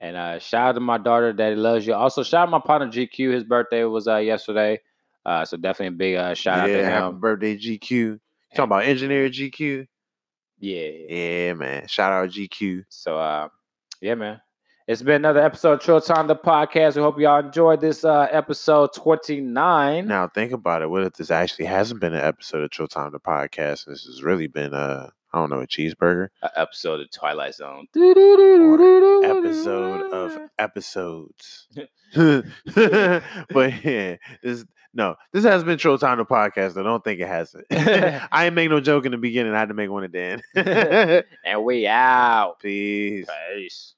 and 0.00 0.16
uh 0.16 0.38
shout 0.38 0.68
out 0.70 0.72
to 0.72 0.80
my 0.80 0.98
daughter 0.98 1.32
that 1.32 1.56
loves 1.58 1.86
you. 1.86 1.94
Also 1.94 2.22
shout 2.22 2.42
out 2.48 2.50
my 2.50 2.60
partner 2.60 2.88
GQ. 2.88 3.32
His 3.32 3.44
birthday 3.44 3.84
was 3.84 4.06
uh 4.08 4.16
yesterday. 4.18 4.80
Uh 5.24 5.44
so 5.44 5.56
definitely 5.56 5.94
a 5.94 5.98
big 5.98 6.16
uh 6.16 6.34
shout 6.34 6.60
out 6.60 6.72
to 6.72 6.78
yeah, 6.78 6.88
happy 6.88 7.12
him. 7.12 7.20
birthday, 7.20 7.56
GQ. 7.56 8.20
Talking 8.54 8.64
about 8.64 8.84
engineer 8.84 9.28
GQ? 9.28 9.86
Yeah. 10.58 10.88
Yeah, 11.08 11.54
man. 11.54 11.86
Shout 11.86 12.12
out 12.12 12.30
GQ. 12.30 12.84
So 12.88 13.16
uh 13.18 13.48
yeah, 14.00 14.14
man. 14.14 14.40
It's 14.88 15.02
been 15.02 15.16
another 15.16 15.40
episode 15.40 15.74
of 15.74 15.80
Trill 15.80 16.00
Time 16.00 16.26
the 16.26 16.34
podcast. 16.34 16.96
We 16.96 17.02
hope 17.02 17.20
y'all 17.20 17.44
enjoyed 17.44 17.80
this 17.80 18.04
uh 18.04 18.26
episode 18.30 18.92
29. 18.94 20.06
Now 20.06 20.26
think 20.28 20.52
about 20.52 20.82
it. 20.82 20.90
What 20.90 21.04
if 21.04 21.12
this 21.12 21.30
actually 21.30 21.66
hasn't 21.66 22.00
been 22.00 22.12
an 22.12 22.24
episode 22.24 22.64
of 22.64 22.70
Chill 22.72 22.88
Time 22.88 23.12
the 23.12 23.20
podcast? 23.20 23.86
This 23.86 24.04
has 24.04 24.22
really 24.24 24.48
been 24.48 24.74
a 24.74 25.12
I 25.32 25.38
don't 25.38 25.48
know 25.48 25.60
a 25.60 25.66
cheeseburger 25.66 26.30
A 26.42 26.50
episode 26.60 27.00
of 27.00 27.10
Twilight 27.12 27.54
Zone. 27.54 27.86
episode 29.24 30.12
of 30.12 30.38
episodes. 30.58 31.68
but 32.14 33.84
yeah, 33.84 34.16
this 34.42 34.64
no, 34.92 35.16
this 35.32 35.44
has 35.44 35.62
been 35.62 35.78
Chill 35.78 35.98
Time 35.98 36.18
the 36.18 36.24
podcast. 36.24 36.76
I 36.78 36.82
don't 36.82 37.02
think 37.04 37.20
it 37.20 37.28
hasn't. 37.28 37.64
I 37.70 38.46
ain't 38.46 38.54
make 38.54 38.70
no 38.70 38.80
joke 38.80 39.06
in 39.06 39.12
the 39.12 39.18
beginning. 39.18 39.54
I 39.54 39.58
had 39.58 39.68
to 39.68 39.74
make 39.74 39.90
one 39.90 40.04
at 40.04 40.12
the 40.12 40.20
end. 40.20 41.24
and 41.44 41.64
we 41.64 41.86
out. 41.86 42.56
Peace. 42.60 43.28
Peace. 43.54 43.94